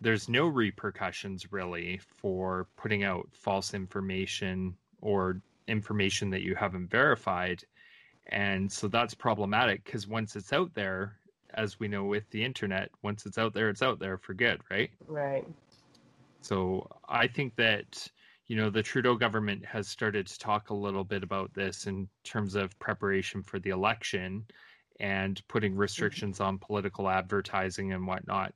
there's 0.00 0.28
no 0.28 0.46
repercussions 0.46 1.52
really 1.52 2.00
for 2.16 2.66
putting 2.76 3.04
out 3.04 3.28
false 3.32 3.72
information 3.72 4.74
or 5.00 5.40
information 5.68 6.30
that 6.30 6.42
you 6.42 6.54
haven't 6.54 6.90
verified. 6.90 7.62
And 8.26 8.70
so 8.70 8.88
that's 8.88 9.14
problematic 9.14 9.84
because 9.84 10.06
once 10.06 10.34
it's 10.36 10.52
out 10.52 10.74
there, 10.74 11.16
as 11.54 11.78
we 11.78 11.88
know 11.88 12.04
with 12.04 12.28
the 12.30 12.44
internet, 12.44 12.90
once 13.02 13.26
it's 13.26 13.38
out 13.38 13.54
there, 13.54 13.68
it's 13.68 13.82
out 13.82 13.98
there 13.98 14.16
for 14.16 14.34
good, 14.34 14.60
right? 14.70 14.90
Right. 15.06 15.46
So 16.40 16.88
I 17.08 17.28
think 17.28 17.54
that, 17.56 18.08
you 18.48 18.56
know, 18.56 18.70
the 18.70 18.82
Trudeau 18.82 19.14
government 19.16 19.64
has 19.64 19.88
started 19.88 20.26
to 20.26 20.38
talk 20.38 20.70
a 20.70 20.74
little 20.74 21.04
bit 21.04 21.22
about 21.22 21.52
this 21.54 21.86
in 21.86 22.08
terms 22.24 22.54
of 22.54 22.78
preparation 22.78 23.42
for 23.42 23.58
the 23.58 23.70
election 23.70 24.44
and 25.00 25.40
putting 25.48 25.74
restrictions 25.74 26.40
on 26.40 26.58
political 26.58 27.08
advertising 27.08 27.92
and 27.92 28.06
whatnot. 28.06 28.52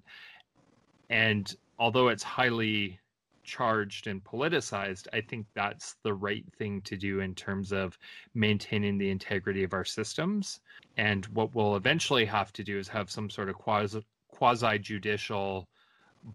And 1.09 1.53
although 1.79 2.09
it's 2.09 2.23
highly 2.23 3.01
charged 3.45 4.09
and 4.09 4.23
politicized, 4.25 5.07
I 5.13 5.21
think 5.21 5.47
that's 5.55 5.95
the 6.03 6.13
right 6.15 6.45
thing 6.59 6.83
to 6.83 6.97
do 6.97 7.21
in 7.21 7.35
terms 7.35 7.73
of 7.73 7.97
maintaining 8.35 8.99
the 8.99 9.11
integrity 9.11 9.63
of 9.63 9.73
our 9.73 9.85
systems. 9.85 10.61
And 10.97 11.25
what 11.27 11.55
we'll 11.55 11.77
eventually 11.77 12.25
have 12.25 12.53
to 12.55 12.65
do 12.65 12.79
is 12.79 12.89
have 12.89 13.11
some 13.11 13.31
sort 13.31 13.49
of 13.49 13.55
quasi 13.55 14.05
quasi 14.29 14.79
judicial 14.79 15.69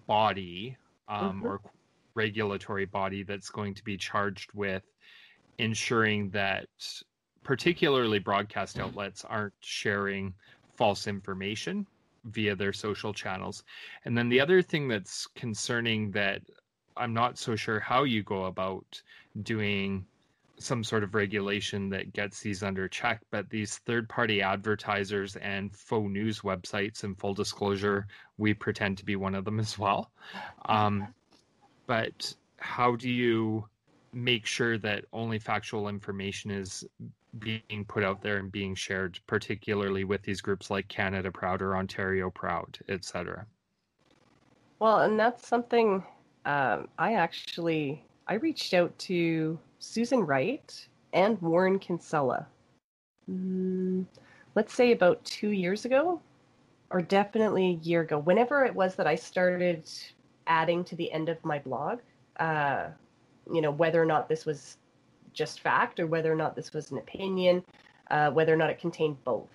body 0.08 0.78
um, 1.08 1.42
Mhm. 1.42 1.46
or 1.46 1.62
regulatory 2.16 2.86
body 2.86 3.24
that's 3.24 3.50
going 3.50 3.74
to 3.76 3.84
be 3.84 3.98
charged 3.98 4.52
with 4.54 4.84
ensuring 5.58 6.30
that 6.32 6.68
particularly 7.44 8.20
broadcast 8.20 8.80
outlets 8.80 9.26
aren't 9.26 9.54
sharing 9.62 10.34
false 10.76 11.08
information 11.08 11.86
via 12.26 12.56
their 12.56 12.74
social 12.74 13.14
channels. 13.14 13.64
And 14.06 14.18
then 14.18 14.30
the 14.30 14.40
other 14.40 14.62
thing 14.62 14.88
that's 14.88 15.28
concerning 15.36 16.12
that 16.12 16.42
I'm 16.98 17.14
not 17.14 17.38
so 17.38 17.56
sure 17.56 17.80
how 17.80 18.04
you 18.04 18.22
go 18.24 18.46
about 18.46 19.02
doing 19.44 20.06
some 20.60 20.84
sort 20.84 21.04
of 21.04 21.16
regulation 21.16 21.90
that 21.90 22.14
gets 22.14 22.42
these 22.42 22.62
under 22.62 22.88
check, 22.88 23.22
but 23.32 23.50
these 23.50 23.78
third 23.80 24.08
party 24.08 24.42
advertisers 24.42 25.36
and 25.38 25.76
faux 25.76 26.10
news 26.12 26.42
websites, 26.42 27.04
and 27.04 27.18
full 27.18 27.34
disclosure, 27.34 28.08
we 28.38 28.54
pretend 28.54 28.98
to 28.98 29.06
be 29.06 29.16
one 29.16 29.34
of 29.34 29.46
them 29.46 29.60
as 29.60 29.80
well. 29.80 30.12
Um, 30.66 31.08
but 31.92 32.34
how 32.56 32.96
do 32.96 33.10
you 33.10 33.68
make 34.14 34.46
sure 34.46 34.78
that 34.78 35.04
only 35.12 35.38
factual 35.38 35.90
information 35.90 36.50
is 36.50 36.86
being 37.40 37.84
put 37.86 38.02
out 38.02 38.22
there 38.22 38.38
and 38.38 38.50
being 38.50 38.74
shared, 38.74 39.20
particularly 39.28 40.06
with 40.06 40.22
these 40.22 40.40
groups 40.40 40.70
like 40.70 40.88
Canada 40.88 41.30
Proud 41.30 41.62
or 41.62 41.76
Ontario 41.76 42.30
Proud, 42.30 42.80
etc. 42.88 43.46
Well, 44.80 45.02
and 45.02 45.20
that's 45.20 45.46
something 45.46 46.02
um, 46.46 46.88
I 46.98 47.16
actually 47.16 48.06
I 48.26 48.36
reached 48.36 48.74
out 48.74 48.98
to 49.00 49.60
Susan 49.80 50.22
Wright 50.22 50.88
and 51.12 51.42
Warren 51.42 51.78
Kinsella. 51.78 52.48
Mm, 53.30 54.06
let's 54.56 54.74
say 54.74 54.94
about 54.94 55.22
two 55.26 55.50
years 55.50 55.84
ago, 55.84 56.22
or 56.90 57.02
definitely 57.02 57.66
a 57.66 57.86
year 57.86 58.00
ago. 58.00 58.18
Whenever 58.18 58.64
it 58.64 58.74
was 58.74 58.96
that 58.96 59.08
I 59.08 59.16
started 59.16 59.84
adding 60.52 60.84
to 60.84 60.96
the 60.98 61.10
end 61.14 61.30
of 61.30 61.44
my 61.46 61.60
blog, 61.60 62.00
uh, 62.40 62.88
you 63.52 63.62
know, 63.62 63.72
whether 63.72 64.02
or 64.02 64.06
not 64.06 64.28
this 64.28 64.46
was 64.46 64.78
just 65.34 65.62
fact 65.62 65.98
or 66.00 66.08
whether 66.08 66.32
or 66.32 66.36
not 66.36 66.56
this 66.56 66.74
was 66.74 66.92
an 66.92 66.98
opinion, 66.98 67.64
uh, 68.10 68.30
whether 68.32 68.54
or 68.54 68.58
not 68.58 68.70
it 68.70 68.78
contained 68.78 69.18
both. 69.24 69.50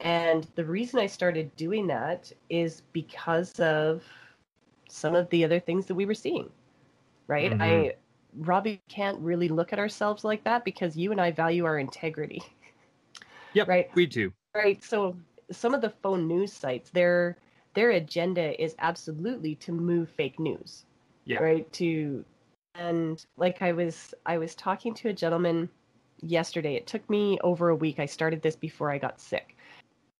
And 0.00 0.46
the 0.54 0.64
reason 0.64 1.00
I 1.00 1.06
started 1.06 1.54
doing 1.56 1.86
that 1.86 2.30
is 2.50 2.82
because 2.92 3.58
of 3.58 4.04
some 4.88 5.14
of 5.14 5.28
the 5.30 5.44
other 5.44 5.58
things 5.58 5.86
that 5.86 5.94
we 5.94 6.04
were 6.04 6.14
seeing, 6.14 6.50
right? 7.26 7.52
Mhm. 7.52 7.62
I, 7.62 7.94
Robbie, 8.36 8.80
can't 8.88 9.18
really 9.20 9.48
look 9.48 9.72
at 9.72 9.78
ourselves 9.78 10.24
like 10.24 10.44
that 10.44 10.62
because 10.64 10.96
you 10.96 11.10
and 11.10 11.20
I 11.20 11.30
value 11.30 11.64
our 11.64 11.78
integrity, 11.78 12.42
Yep, 13.54 13.68
right? 13.74 13.90
we 13.94 14.06
do. 14.06 14.32
Right. 14.54 14.84
So 14.84 15.16
some 15.50 15.74
of 15.74 15.80
the 15.80 15.90
phone 15.90 16.28
news 16.28 16.52
sites, 16.52 16.90
their 16.90 17.38
their 17.78 17.90
agenda 17.92 18.60
is 18.60 18.74
absolutely 18.80 19.54
to 19.54 19.70
move 19.70 20.10
fake 20.10 20.40
news. 20.40 20.84
Yeah. 21.26 21.38
Right. 21.38 21.72
To 21.74 22.24
and 22.74 23.24
like 23.36 23.62
I 23.62 23.70
was 23.70 24.12
I 24.26 24.36
was 24.36 24.56
talking 24.56 24.92
to 24.94 25.10
a 25.10 25.12
gentleman 25.12 25.68
yesterday. 26.20 26.74
It 26.74 26.88
took 26.88 27.08
me 27.08 27.38
over 27.44 27.68
a 27.68 27.76
week. 27.76 28.00
I 28.00 28.06
started 28.06 28.42
this 28.42 28.56
before 28.56 28.90
I 28.90 28.98
got 28.98 29.20
sick. 29.20 29.56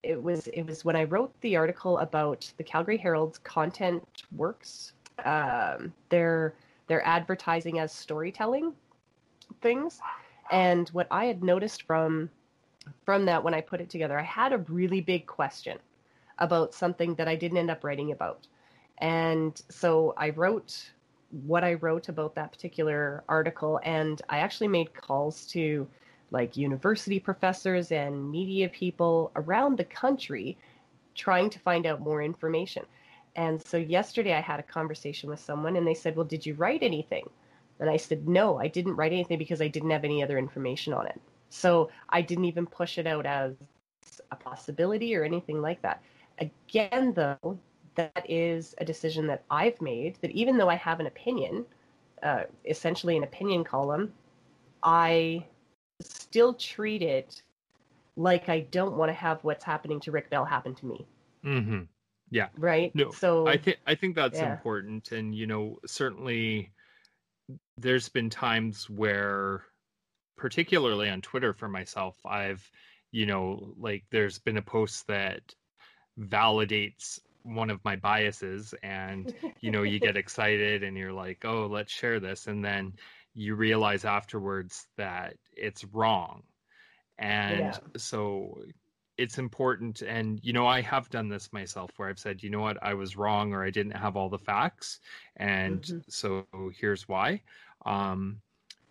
It 0.05 0.23
was 0.23 0.47
it 0.47 0.63
was 0.63 0.85
when 0.85 0.95
I 0.95 1.03
wrote 1.03 1.33
the 1.41 1.57
article 1.57 1.99
about 1.99 2.49
the 2.59 2.63
Calgary 2.63 2.97
Herald's 2.97 3.39
content 3.39 4.05
works. 4.37 4.93
Um, 5.25 5.93
their 6.11 6.55
their 6.87 7.05
advertising 7.05 7.81
as 7.81 7.93
storytelling 7.93 8.73
things, 9.63 9.99
and 10.53 10.89
what 10.91 11.09
I 11.11 11.25
had 11.25 11.43
noticed 11.43 11.83
from 11.83 12.31
from 13.05 13.25
that 13.25 13.43
when 13.43 13.53
I 13.53 13.61
put 13.63 13.81
it 13.81 13.91
together, 13.91 14.17
I 14.17 14.23
had 14.23 14.53
a 14.53 14.59
really 14.59 15.01
big 15.01 15.27
question 15.27 15.81
about 16.39 16.75
something 16.75 17.15
that 17.17 17.29
I 17.29 17.37
didn't 17.37 17.59
end 17.59 17.71
up 17.71 17.85
writing 17.85 18.13
about. 18.13 18.47
And 18.99 19.61
so 19.69 20.15
I 20.17 20.31
wrote 20.31 20.91
what 21.31 21.63
I 21.63 21.75
wrote 21.75 22.09
about 22.09 22.35
that 22.35 22.53
particular 22.53 23.23
article, 23.29 23.81
and 23.83 24.21
I 24.29 24.39
actually 24.39 24.69
made 24.69 24.95
calls 24.95 25.47
to 25.49 25.87
like 26.31 26.57
university 26.57 27.19
professors 27.19 27.91
and 27.93 28.31
media 28.31 28.69
people 28.69 29.31
around 29.37 29.79
the 29.79 29.85
country 29.85 30.59
trying 31.15 31.51
to 31.51 31.59
find 31.59 31.87
out 31.87 32.01
more 32.01 32.23
information. 32.23 32.85
And 33.37 33.65
so 33.65 33.77
yesterday 33.77 34.35
I 34.35 34.41
had 34.41 34.61
a 34.61 34.65
conversation 34.65 35.31
with 35.31 35.41
someone, 35.41 35.77
and 35.77 35.87
they 35.87 35.95
said, 35.95 36.17
Well, 36.17 36.27
did 36.27 36.45
you 36.45 36.55
write 36.55 36.83
anything? 36.83 37.29
And 37.81 37.89
I 37.91 37.97
said, 37.97 38.27
No, 38.27 38.59
I 38.59 38.69
didn't 38.69 38.97
write 38.97 39.13
anything 39.13 39.39
because 39.39 39.61
I 39.61 39.69
didn't 39.69 39.91
have 39.91 40.05
any 40.05 40.23
other 40.23 40.39
information 40.39 40.93
on 40.93 41.07
it. 41.07 41.21
So 41.51 41.91
I 42.09 42.23
didn't 42.23 42.47
even 42.47 42.67
push 42.67 42.99
it 42.99 43.07
out 43.07 43.27
as 43.27 43.55
a 44.31 44.37
possibility 44.37 45.15
or 45.17 45.25
anything 45.25 45.61
like 45.61 45.83
that. 45.83 46.03
Again, 46.39 47.15
though, 47.15 47.59
that 47.95 48.25
is 48.29 48.75
a 48.79 48.85
decision 48.85 49.27
that 49.27 49.45
I've 49.51 49.81
made 49.81 50.17
that 50.21 50.31
even 50.31 50.57
though 50.57 50.69
I 50.69 50.77
have 50.77 51.01
an 51.01 51.07
opinion, 51.07 51.67
uh, 52.23 52.45
essentially 52.65 53.17
an 53.17 53.25
opinion 53.25 53.65
column, 53.65 54.15
I 54.83 55.47
still 56.01 56.55
treat 56.55 57.03
it 57.03 57.43
like 58.17 58.49
I 58.49 58.61
don't 58.61 58.97
want 58.97 59.11
to 59.11 59.15
have 59.15 59.45
what's 59.45 59.65
happening 59.65 60.01
to 60.01 60.13
Rick 60.13 60.31
Bell 60.31 60.45
happen 60.45 60.75
to 60.77 60.87
me. 60.87 61.07
hmm 61.43 61.83
Yeah. 62.31 62.49
Right? 62.57 62.93
No, 62.95 63.13
so 63.13 63.47
I 63.47 63.57
think 63.57 63.79
I 63.87 63.95
think 63.95 64.15
that's 64.15 64.39
Yeah. 64.39 64.53
important, 64.53 65.13
and 65.13 65.35
you 65.35 65.47
know, 65.47 65.79
certainly, 65.87 66.73
there's 67.77 68.09
been 68.09 68.31
times 68.31 68.89
where, 68.91 69.65
particularly 70.37 71.09
on 71.11 71.21
Twitter 71.23 71.53
for 71.55 71.69
myself, 71.69 72.25
I've, 72.27 72.71
you 73.13 73.27
know, 73.27 73.75
like 73.79 74.05
there's 74.11 74.39
been 74.39 74.59
a 74.59 74.63
post 74.63 75.07
that 75.09 75.55
validates 76.19 77.21
one 77.43 77.71
of 77.71 77.85
my 77.85 77.97
biases, 77.97 78.75
and 78.83 79.33
you 79.61 79.71
know, 79.71 79.83
you 79.83 80.01
get 80.01 80.17
excited 80.17 80.83
and 80.83 80.97
you're 80.97 81.13
like, 81.13 81.45
oh, 81.45 81.67
let's 81.67 81.93
share 81.93 82.21
this, 82.21 82.47
and 82.47 82.65
then 82.65 82.95
you 83.35 83.55
realize 83.55 84.05
afterwards 84.05 84.89
that 84.97 85.37
it's 85.57 85.85
wrong, 85.85 86.43
and 87.19 87.79
Yeah. 87.79 87.81
so 87.97 88.63
it's 89.17 89.39
important 89.39 90.03
and 90.03 90.39
you 90.45 90.53
know 90.53 90.67
i 90.67 90.81
have 90.81 91.09
done 91.11 91.29
this 91.29 91.53
myself 91.53 91.91
where 91.97 92.09
i've 92.09 92.19
said 92.19 92.43
you 92.43 92.51
know 92.51 92.61
what? 92.61 92.79
I 92.83 92.95
was 92.95 93.17
wrong 93.17 93.53
or 93.53 93.65
i 93.65 93.71
didn't 93.71 93.97
have 93.97 94.17
all 94.17 94.29
the 94.29 94.39
facts. 94.39 95.01
And 95.37 95.85
Mhm. 95.87 96.03
so 96.09 96.47
here's 96.57 96.89
why. 96.93 97.43
Um 97.67 98.25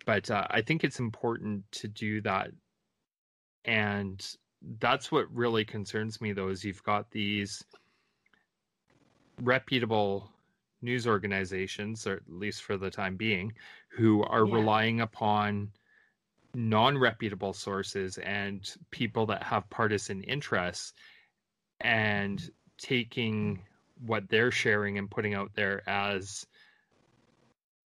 but 0.06 0.30
uh, 0.30 0.46
i 0.50 0.60
think 0.60 0.84
it's 0.84 0.98
important 0.98 1.70
to 1.72 1.88
do 1.88 2.20
that 2.22 2.50
and 3.64 4.36
that's 4.80 5.10
what 5.10 5.32
really 5.34 5.64
concerns 5.64 6.20
me 6.20 6.32
though 6.32 6.48
is 6.48 6.64
you've 6.64 6.82
got 6.82 7.10
these 7.10 7.64
reputable 9.40 10.30
news 10.82 11.06
organizations 11.06 12.06
or 12.06 12.14
at 12.14 12.28
least 12.28 12.62
for 12.62 12.76
the 12.76 12.90
time 12.90 13.16
being 13.16 13.52
who 13.88 14.22
are 14.24 14.44
Yeah. 14.46 14.54
relying 14.54 15.00
upon 15.00 15.70
non-reputable 16.54 17.52
sources 17.52 18.18
and 18.18 18.76
people 18.90 19.26
that 19.26 19.42
have 19.42 19.68
partisan 19.70 20.22
interests 20.22 20.92
and 21.80 22.50
taking 22.78 23.62
what 24.06 24.28
they're 24.28 24.50
sharing 24.50 24.98
and 24.98 25.10
putting 25.10 25.34
out 25.34 25.50
there 25.54 25.88
as 25.88 26.46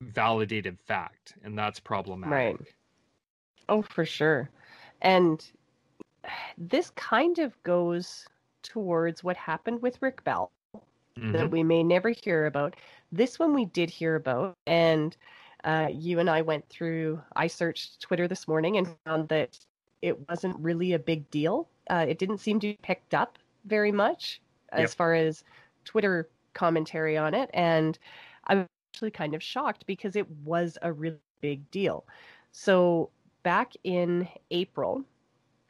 validated 0.01 0.79
fact 0.81 1.35
and 1.45 1.57
that's 1.57 1.81
problematic 1.81 2.57
Right. 2.59 2.75
Oh, 3.69 3.83
for 3.83 4.05
sure. 4.05 4.51
And 5.01 5.45
this 6.59 6.91
kind 6.91 7.39
of 7.39 7.61
goes 7.63 8.27
towards 8.63 9.25
what 9.25 9.37
happened 9.37 9.83
with 9.83 10.01
Rick 10.01 10.23
Bell. 10.25 10.51
mm-hmm. 11.19 11.33
that 11.33 11.51
we 11.51 11.63
may 11.63 11.83
never 11.83 12.11
hear 12.11 12.47
about. 12.47 12.77
This 13.11 13.39
one 13.39 13.55
we 13.55 13.67
did 13.67 13.91
hear 13.91 14.17
about, 14.17 14.57
and 14.67 15.17
uh, 15.65 15.89
you 15.93 16.19
and 16.19 16.31
I 16.31 16.43
went 16.43 16.69
through. 16.69 17.21
I 17.37 17.47
searched 17.47 18.01
Twitter 18.01 18.27
this 18.27 18.49
morning 18.49 18.77
and 18.77 18.89
found 19.05 19.29
that 19.29 19.59
it 20.01 20.29
wasn't 20.29 20.57
really 20.59 20.93
a 20.95 20.99
big 20.99 21.31
deal. 21.31 21.69
Uh, 21.91 22.07
it 22.09 22.19
didn't 22.19 22.39
seem 22.39 22.61
to 22.61 22.69
be 22.69 22.79
picked 22.83 23.15
up 23.15 23.39
very 23.67 23.93
much 23.93 24.41
as 24.73 24.81
yep. 24.81 24.91
far 24.91 25.15
as 25.15 25.45
Twitter 25.85 26.29
commentary 26.55 27.17
on 27.17 27.35
it, 27.35 27.51
and 27.55 27.99
I 28.47 28.57
was 28.57 28.67
actually 28.93 29.11
kind 29.11 29.35
of 29.35 29.43
shocked 29.43 29.87
because 29.87 30.17
it 30.17 30.29
was 30.45 30.79
a 30.83 30.93
really 30.93 31.19
big 31.41 31.71
deal. 31.71 32.05
So 32.53 33.11
back 33.43 33.73
in 33.85 34.29
April, 34.51 35.05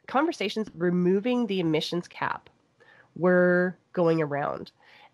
conversations 0.07 0.69
removing 0.75 1.47
the 1.47 1.59
emissions 1.59 2.07
cap 2.07 2.49
were 3.15 3.77
going 3.93 4.21
around. 4.21 4.71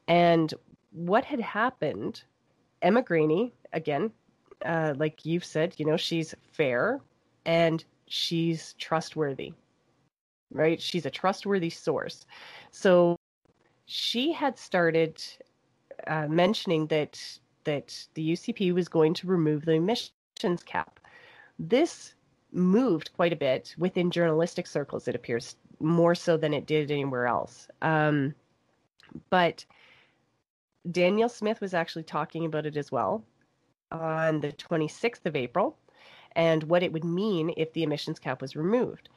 And 0.08 0.54
what 0.92 1.26
had 1.26 1.40
happened, 1.40 2.24
Emma 2.82 3.02
Graney, 3.02 3.54
again, 3.74 4.12
uh, 4.66 4.94
like 4.98 5.26
you've 5.26 5.46
said, 5.46 5.76
you 5.78 5.86
know, 5.86 5.98
she's 5.98 6.34
fair 6.52 7.00
and 7.46 7.84
she's 8.08 8.74
trustworthy, 8.74 9.54
right? 10.52 10.82
She's 10.82 11.06
a 11.06 11.12
trustworthy 11.12 11.70
source. 11.70 12.26
So 12.72 13.16
she 13.86 14.32
had 14.32 14.58
started 14.58 15.22
uh, 16.08 16.28
mentioning 16.28 16.88
that 16.88 17.20
that 17.66 18.08
the 18.14 18.32
UCP 18.32 18.74
was 18.74 18.88
going 18.88 19.14
to 19.14 19.28
remove 19.28 19.66
the 19.66 19.74
emissions 19.74 20.64
cap. 20.66 21.00
This 21.60 22.14
moved 22.52 23.14
quite 23.14 23.34
a 23.34 23.38
bit 23.38 23.76
within 23.78 24.12
journalistic 24.12 24.68
circles, 24.68 25.08
it 25.08 25.16
appears, 25.16 25.56
more 25.80 26.16
so 26.16 26.38
than 26.38 26.54
it 26.54 26.66
did 26.66 26.92
anywhere 26.92 27.28
else. 27.28 27.68
Um, 27.82 28.36
but 29.30 29.66
Danielle 30.90 31.30
Smith 31.30 31.62
was 31.62 31.74
actually 31.74 32.04
talking 32.04 32.46
about 32.46 32.66
it 32.66 32.78
as 32.78 32.92
well 32.92 33.24
on 33.92 34.40
the 34.42 34.52
26th 34.54 35.26
of 35.26 35.36
April 35.36 35.78
and 36.36 36.64
what 36.64 36.84
it 36.84 36.94
would 36.94 37.04
mean 37.04 37.54
if 37.58 37.74
the 37.74 37.84
emissions 37.84 38.20
cap 38.20 38.42
was 38.42 38.56
removed. 38.56 39.10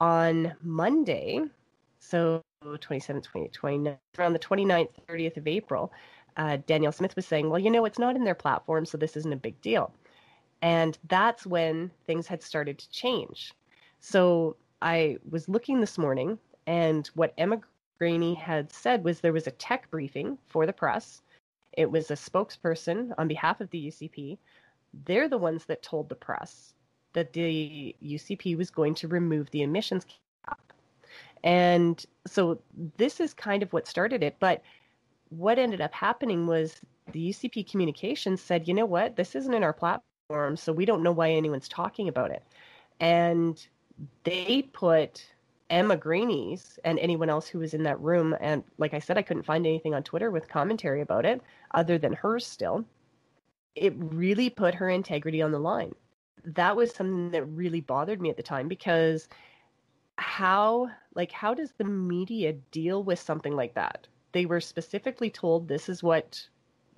On 0.00 0.54
Monday, 0.62 1.40
so 1.98 2.42
27th, 2.64 3.22
20, 3.22 3.48
29th, 3.48 3.98
around 4.18 4.32
the 4.32 4.38
29th, 4.38 4.88
30th 5.08 5.36
of 5.36 5.46
April, 5.46 5.92
uh, 6.36 6.58
Danielle 6.66 6.92
Smith 6.92 7.16
was 7.16 7.26
saying, 7.26 7.48
well, 7.50 7.58
you 7.58 7.70
know, 7.70 7.84
it's 7.84 7.98
not 7.98 8.16
in 8.16 8.24
their 8.24 8.34
platform, 8.34 8.86
so 8.86 8.96
this 8.98 9.16
isn't 9.16 9.32
a 9.32 9.36
big 9.36 9.60
deal. 9.60 9.92
And 10.62 10.98
that's 11.08 11.46
when 11.46 11.90
things 12.06 12.26
had 12.26 12.42
started 12.42 12.78
to 12.78 12.90
change. 12.90 13.52
So 14.00 14.56
I 14.82 15.18
was 15.30 15.48
looking 15.48 15.80
this 15.80 15.98
morning, 15.98 16.38
and 16.66 17.06
what 17.14 17.34
Emma 17.38 17.60
Graney 17.98 18.34
had 18.34 18.72
said 18.72 19.04
was 19.04 19.20
there 19.20 19.32
was 19.32 19.46
a 19.46 19.52
tech 19.52 19.90
briefing 19.90 20.38
for 20.46 20.66
the 20.66 20.72
press. 20.72 21.22
It 21.72 21.90
was 21.90 22.10
a 22.10 22.14
spokesperson 22.14 23.12
on 23.18 23.28
behalf 23.28 23.60
of 23.60 23.70
the 23.70 23.88
UCP. 23.88 24.38
They're 25.04 25.28
the 25.28 25.38
ones 25.38 25.64
that 25.66 25.82
told 25.82 26.08
the 26.08 26.14
press 26.14 26.74
that 27.12 27.32
the 27.32 27.94
UCP 28.04 28.56
was 28.56 28.70
going 28.70 28.94
to 28.96 29.08
remove 29.08 29.50
the 29.50 29.62
emissions 29.62 30.04
cap. 30.04 30.60
And 31.44 32.04
so 32.26 32.60
this 32.96 33.20
is 33.20 33.32
kind 33.32 33.62
of 33.62 33.72
what 33.72 33.86
started 33.86 34.22
it. 34.22 34.36
But 34.40 34.62
what 35.30 35.58
ended 35.58 35.80
up 35.80 35.94
happening 35.94 36.46
was 36.46 36.80
the 37.12 37.30
UCP 37.30 37.70
communications 37.70 38.42
said, 38.42 38.66
you 38.68 38.74
know 38.74 38.86
what, 38.86 39.16
this 39.16 39.34
isn't 39.34 39.54
in 39.54 39.62
our 39.62 39.72
platform 39.72 40.02
so 40.56 40.74
we 40.74 40.84
don't 40.84 41.02
know 41.02 41.12
why 41.12 41.30
anyone's 41.30 41.68
talking 41.68 42.06
about 42.06 42.30
it. 42.30 42.42
And 43.00 43.66
they 44.24 44.68
put 44.74 45.24
Emma 45.70 45.96
Graney's 45.96 46.78
and 46.84 46.98
anyone 46.98 47.30
else 47.30 47.48
who 47.48 47.60
was 47.60 47.72
in 47.72 47.82
that 47.84 47.98
room, 48.00 48.36
and 48.38 48.62
like 48.76 48.92
I 48.92 48.98
said, 48.98 49.16
I 49.16 49.22
couldn't 49.22 49.44
find 49.44 49.66
anything 49.66 49.94
on 49.94 50.02
Twitter 50.02 50.30
with 50.30 50.46
commentary 50.46 51.00
about 51.00 51.24
it 51.24 51.40
other 51.72 51.96
than 51.96 52.12
hers 52.12 52.46
still. 52.46 52.84
It 53.74 53.94
really 53.96 54.50
put 54.50 54.74
her 54.74 54.90
integrity 54.90 55.40
on 55.40 55.50
the 55.50 55.58
line. 55.58 55.94
That 56.44 56.76
was 56.76 56.92
something 56.92 57.30
that 57.30 57.44
really 57.44 57.80
bothered 57.80 58.20
me 58.20 58.28
at 58.28 58.36
the 58.36 58.42
time 58.42 58.68
because 58.68 59.28
how 60.16 60.90
like 61.14 61.32
how 61.32 61.54
does 61.54 61.72
the 61.78 61.84
media 61.84 62.52
deal 62.70 63.02
with 63.02 63.18
something 63.18 63.56
like 63.56 63.74
that? 63.76 64.06
They 64.32 64.44
were 64.44 64.60
specifically 64.60 65.30
told 65.30 65.68
this 65.68 65.88
is 65.88 66.02
what 66.02 66.46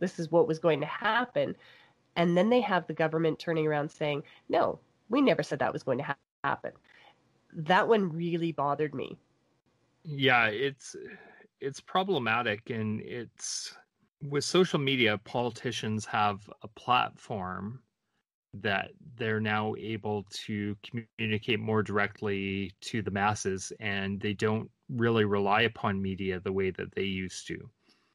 this 0.01 0.19
is 0.19 0.33
what 0.33 0.49
was 0.49 0.59
going 0.59 0.81
to 0.81 0.87
happen 0.87 1.55
and 2.17 2.37
then 2.37 2.51
they 2.51 2.61
have 2.61 2.87
the 2.87 2.95
government 2.95 3.39
turning 3.39 3.67
around 3.67 3.91
saying, 3.91 4.23
no, 4.49 4.79
we 5.09 5.21
never 5.21 5.43
said 5.43 5.59
that 5.61 5.73
was 5.73 5.83
going 5.83 5.99
to 5.99 6.05
ha- 6.05 6.17
happen. 6.45 6.73
That 7.53 7.89
one 7.89 8.13
really 8.13 8.53
bothered 8.53 8.95
me. 8.95 9.19
Yeah, 10.05 10.47
it's 10.47 10.97
it's 11.61 11.81
problematic 11.81 12.71
and 12.71 13.01
it's 13.03 13.75
with 14.23 14.45
social 14.45 14.79
media 14.79 15.19
politicians 15.25 16.05
have 16.07 16.49
a 16.63 16.69
platform 16.69 17.81
that 18.55 18.91
they're 19.17 19.41
now 19.41 19.75
able 19.79 20.25
to 20.31 20.77
communicate 20.83 21.61
more 21.61 21.83
directly 21.83 22.73
to 22.81 23.03
the 23.03 23.11
masses 23.11 23.73
and 23.79 24.21
they 24.21 24.33
don't 24.33 24.69
really 24.89 25.25
rely 25.25 25.63
upon 25.63 26.03
media 26.03 26.41
the 26.41 26.53
way 26.53 26.71
that 26.71 26.93
they 26.95 27.05
used 27.05 27.47
to. 27.47 27.71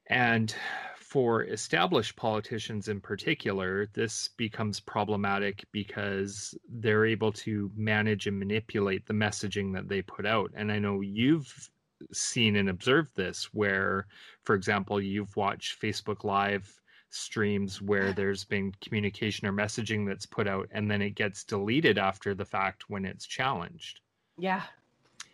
And 0.08 0.54
for 1.00 1.44
established 1.44 2.16
politicians 2.16 2.90
in 2.90 3.00
particular, 3.00 3.88
this 3.94 4.30
becomes 4.38 4.80
problematic 4.80 5.66
because 5.72 6.54
they're 6.70 7.06
able 7.06 7.32
to 7.32 7.72
manage 7.76 8.28
and 8.28 8.38
manipulate 8.38 9.06
the 9.06 9.14
messaging 9.14 9.74
that 9.74 9.88
they 9.88 10.02
put 10.02 10.26
out. 10.26 10.52
And 10.56 10.72
I 10.72 10.80
know 10.80 11.02
you've 11.02 11.70
seen 12.12 12.58
and 12.58 12.70
observed 12.70 13.16
this 13.16 13.46
where, 13.54 14.08
for 14.44 14.56
example, 14.56 15.02
you've 15.02 15.36
watched 15.38 15.82
Facebook 15.82 16.24
Live 16.24 16.70
streams 17.10 17.82
where 17.82 18.12
there's 18.12 18.44
been 18.44 18.74
communication 18.82 19.48
or 19.48 19.54
messaging 19.54 20.06
that's 20.06 20.26
put 20.26 20.48
out 20.48 20.68
and 20.72 20.92
then 20.92 21.02
it 21.02 21.16
gets 21.16 21.46
deleted 21.46 21.98
after 21.98 22.36
the 22.36 22.44
fact 22.44 22.90
when 22.90 23.06
it's 23.06 23.26
challenged. 23.26 24.02
Yeah. 24.38 24.64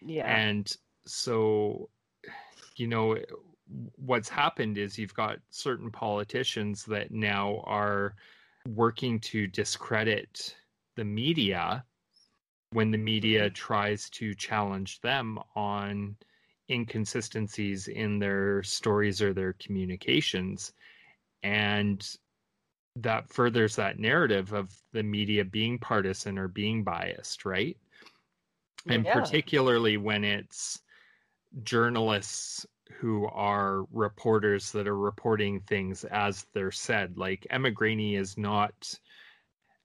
Yeah. 0.06 0.32
And 0.32 0.72
so, 1.06 1.90
you 2.76 2.88
know, 2.88 3.18
what's 3.96 4.30
happened 4.30 4.78
is 4.78 4.98
you've 4.98 5.14
got 5.14 5.40
certain 5.50 5.92
politicians 5.92 6.86
that 6.86 7.12
now 7.12 7.64
are 7.66 8.16
working 8.68 9.20
to 9.20 9.48
discredit 9.48 10.56
the 10.96 11.04
media 11.04 11.84
when 12.72 12.92
the 12.92 12.98
media 12.98 13.46
mm-hmm. 13.46 13.54
tries 13.54 14.10
to 14.10 14.34
challenge 14.34 15.02
them 15.02 15.40
on 15.56 16.16
inconsistencies 16.70 17.88
in 17.88 18.20
their 18.20 18.64
stories 18.64 19.22
or 19.22 19.34
their 19.34 19.54
communications 19.54 20.72
and 21.44 22.18
that 22.96 23.30
furthers 23.30 23.76
that 23.76 24.00
narrative 24.00 24.54
of 24.54 24.74
the 24.94 25.04
media 25.04 25.44
being 25.44 25.78
partisan 25.80 26.38
or 26.38 26.48
being 26.48 26.84
biased 26.84 27.46
right 27.46 27.78
and 28.88 29.06
yeah. 29.06 29.14
particularly 29.14 29.98
when 29.98 30.24
it's 30.24 30.80
journalists 31.64 32.66
who 33.00 33.28
are 33.28 33.86
reporters 33.92 34.72
that 34.72 34.88
are 34.88 34.98
reporting 34.98 35.62
things 35.62 36.04
as 36.06 36.46
they're 36.54 36.72
said. 36.72 37.18
Like 37.18 37.48
Emma 37.50 37.72
Graney 37.72 38.16
is 38.16 38.38
not 38.38 38.74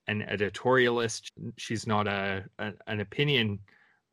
an 0.07 0.21
editorialist. 0.21 1.31
She's 1.57 1.87
not 1.87 2.07
a, 2.07 2.45
a 2.59 2.73
an 2.87 2.99
opinion 2.99 3.59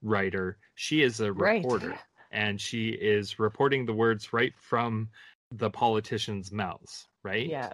writer. 0.02 0.58
She 0.74 1.02
is 1.02 1.20
a 1.20 1.32
reporter, 1.32 1.90
right. 1.90 1.98
and 2.32 2.60
she 2.60 2.88
is 2.88 3.38
reporting 3.38 3.86
the 3.86 3.92
words 3.92 4.32
right 4.32 4.52
from 4.58 5.08
the 5.52 5.70
politicians' 5.70 6.52
mouths. 6.52 7.08
Right? 7.22 7.48
Yeah 7.48 7.72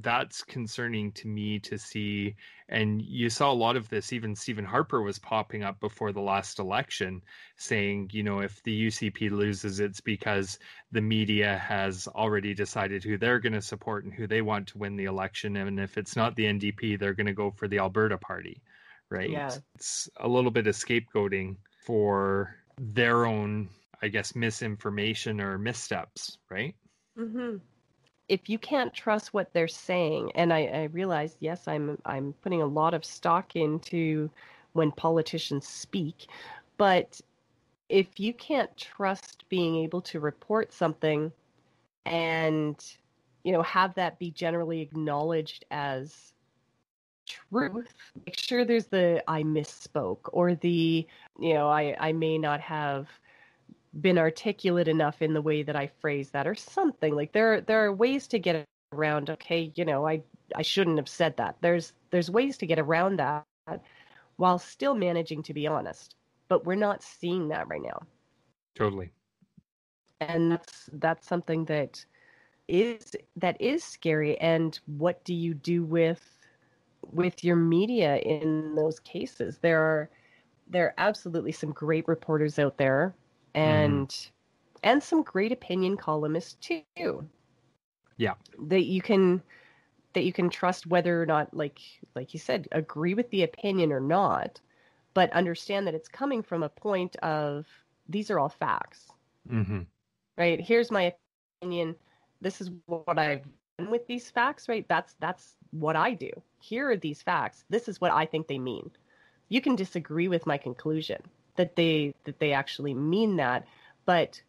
that's 0.00 0.42
concerning 0.42 1.12
to 1.12 1.28
me 1.28 1.58
to 1.60 1.78
see. 1.78 2.34
And 2.68 3.00
you 3.02 3.30
saw 3.30 3.52
a 3.52 3.54
lot 3.54 3.76
of 3.76 3.88
this. 3.88 4.12
Even 4.12 4.34
Stephen 4.34 4.64
Harper 4.64 5.02
was 5.02 5.18
popping 5.18 5.62
up 5.62 5.78
before 5.80 6.12
the 6.12 6.20
last 6.20 6.58
election, 6.58 7.22
saying, 7.56 8.10
you 8.12 8.22
know, 8.22 8.40
if 8.40 8.62
the 8.62 8.86
UCP 8.86 9.30
loses, 9.30 9.80
it's 9.80 10.00
because 10.00 10.58
the 10.92 11.00
media 11.00 11.58
has 11.58 12.08
already 12.08 12.54
decided 12.54 13.04
who 13.04 13.18
they're 13.18 13.40
going 13.40 13.52
to 13.52 13.62
support 13.62 14.04
and 14.04 14.14
who 14.14 14.26
they 14.26 14.42
want 14.42 14.68
to 14.68 14.78
win 14.78 14.96
the 14.96 15.04
election. 15.04 15.56
And 15.56 15.78
if 15.78 15.98
it's 15.98 16.16
not 16.16 16.34
the 16.36 16.44
NDP, 16.44 16.98
they're 16.98 17.14
going 17.14 17.26
to 17.26 17.32
go 17.32 17.50
for 17.50 17.68
the 17.68 17.78
Alberta 17.78 18.18
Party, 18.18 18.62
right? 19.10 19.30
Yeah. 19.30 19.50
It's 19.74 20.08
a 20.18 20.28
little 20.28 20.50
bit 20.50 20.66
of 20.66 20.74
scapegoating 20.74 21.56
for 21.86 22.56
their 22.78 23.26
own, 23.26 23.68
I 24.02 24.08
guess, 24.08 24.34
misinformation 24.34 25.40
or 25.40 25.58
missteps, 25.58 26.38
right? 26.50 26.74
Mm-hmm 27.18 27.56
if 28.28 28.48
you 28.48 28.58
can't 28.58 28.92
trust 28.94 29.34
what 29.34 29.52
they're 29.52 29.68
saying, 29.68 30.32
and 30.34 30.52
I, 30.52 30.64
I 30.66 30.82
realize, 30.84 31.36
yes, 31.40 31.68
I'm 31.68 31.98
I'm 32.04 32.34
putting 32.42 32.62
a 32.62 32.66
lot 32.66 32.94
of 32.94 33.04
stock 33.04 33.56
into 33.56 34.30
when 34.72 34.90
politicians 34.92 35.68
speak, 35.68 36.26
but 36.78 37.20
if 37.88 38.18
you 38.18 38.32
can't 38.32 38.74
trust 38.76 39.44
being 39.48 39.76
able 39.76 40.00
to 40.00 40.20
report 40.20 40.72
something 40.72 41.30
and 42.06 42.84
you 43.44 43.52
know 43.52 43.62
have 43.62 43.94
that 43.94 44.18
be 44.18 44.30
generally 44.30 44.80
acknowledged 44.80 45.64
as 45.70 46.32
truth 47.26 47.94
make 48.26 48.38
sure 48.38 48.64
there's 48.64 48.86
the 48.86 49.22
i 49.28 49.42
misspoke 49.42 50.20
or 50.32 50.54
the 50.56 51.06
you 51.40 51.54
know 51.54 51.68
i 51.68 51.96
i 52.00 52.12
may 52.12 52.36
not 52.36 52.60
have 52.60 53.08
been 54.00 54.18
articulate 54.18 54.88
enough 54.88 55.22
in 55.22 55.34
the 55.34 55.42
way 55.42 55.62
that 55.62 55.76
I 55.76 55.86
phrase 56.00 56.30
that 56.30 56.46
or 56.46 56.54
something. 56.54 57.14
Like 57.14 57.32
there 57.32 57.60
there 57.60 57.84
are 57.84 57.92
ways 57.92 58.26
to 58.28 58.38
get 58.38 58.64
around 58.92 59.30
okay, 59.30 59.72
you 59.74 59.84
know, 59.84 60.06
I 60.06 60.22
I 60.54 60.62
shouldn't 60.62 60.98
have 60.98 61.08
said 61.08 61.36
that. 61.36 61.56
There's 61.60 61.92
there's 62.10 62.30
ways 62.30 62.58
to 62.58 62.66
get 62.66 62.78
around 62.78 63.18
that 63.18 63.44
while 64.36 64.58
still 64.58 64.94
managing 64.94 65.42
to 65.44 65.54
be 65.54 65.66
honest. 65.66 66.14
But 66.48 66.66
we're 66.66 66.74
not 66.74 67.02
seeing 67.02 67.48
that 67.48 67.68
right 67.68 67.82
now. 67.82 68.02
Totally. 68.74 69.10
And 70.20 70.52
that's 70.52 70.90
that's 70.94 71.26
something 71.26 71.64
that 71.66 72.04
is 72.66 73.14
that 73.36 73.60
is 73.60 73.84
scary 73.84 74.38
and 74.38 74.78
what 74.86 75.22
do 75.24 75.34
you 75.34 75.54
do 75.54 75.84
with 75.84 76.22
with 77.12 77.44
your 77.44 77.56
media 77.56 78.16
in 78.16 78.74
those 78.74 78.98
cases? 79.00 79.58
There 79.58 79.80
are 79.80 80.10
there 80.66 80.86
are 80.86 80.94
absolutely 80.98 81.52
some 81.52 81.72
great 81.72 82.08
reporters 82.08 82.58
out 82.58 82.78
there 82.78 83.14
and 83.54 84.08
mm. 84.08 84.30
and 84.82 85.02
some 85.02 85.22
great 85.22 85.52
opinion 85.52 85.96
columnists 85.96 86.54
too. 86.60 87.26
Yeah. 88.16 88.34
That 88.58 88.84
you 88.84 89.02
can 89.02 89.42
that 90.14 90.24
you 90.24 90.32
can 90.32 90.48
trust 90.48 90.86
whether 90.86 91.20
or 91.20 91.26
not 91.26 91.52
like 91.52 91.80
like 92.14 92.32
you 92.32 92.40
said 92.40 92.66
agree 92.72 93.14
with 93.14 93.28
the 93.30 93.42
opinion 93.42 93.92
or 93.92 94.00
not 94.00 94.60
but 95.12 95.32
understand 95.32 95.86
that 95.86 95.94
it's 95.94 96.08
coming 96.08 96.42
from 96.42 96.62
a 96.62 96.68
point 96.68 97.14
of 97.16 97.66
these 98.08 98.30
are 98.30 98.38
all 98.38 98.48
facts 98.48 99.08
mm-hmm. 99.50 99.80
right 100.38 100.60
here's 100.60 100.90
my 100.90 101.12
opinion 101.60 101.94
this 102.40 102.60
is 102.60 102.70
what 102.86 103.18
i've 103.18 103.42
done 103.78 103.90
with 103.90 104.06
these 104.06 104.30
facts 104.30 104.68
right 104.68 104.86
that's 104.88 105.14
that's 105.20 105.56
what 105.72 105.96
i 105.96 106.14
do 106.14 106.30
here 106.60 106.90
are 106.90 106.96
these 106.96 107.20
facts 107.20 107.64
this 107.68 107.88
is 107.88 108.00
what 108.00 108.12
i 108.12 108.24
think 108.24 108.46
they 108.46 108.58
mean 108.58 108.90
you 109.48 109.60
can 109.60 109.76
disagree 109.76 110.28
with 110.28 110.46
my 110.46 110.56
conclusion 110.56 111.20
that 111.56 111.76
they 111.76 112.14
that 112.24 112.38
they 112.38 112.52
actually 112.52 112.94
mean 112.94 113.36
that 113.36 113.66
but 114.06 114.40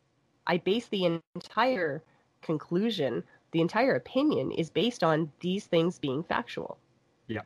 i 0.47 0.57
base 0.57 0.87
the 0.87 1.19
entire 1.35 2.03
conclusion 2.41 3.23
the 3.55 3.61
entire 3.61 3.95
opinion 3.95 4.51
is 4.51 4.69
based 4.69 5.01
on 5.01 5.31
these 5.39 5.63
things 5.63 5.97
being 5.97 6.21
factual. 6.23 6.77
Yeah. 7.27 7.43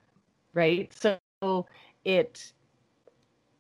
Right? 0.56 0.92
So 0.92 1.68
it 2.04 2.52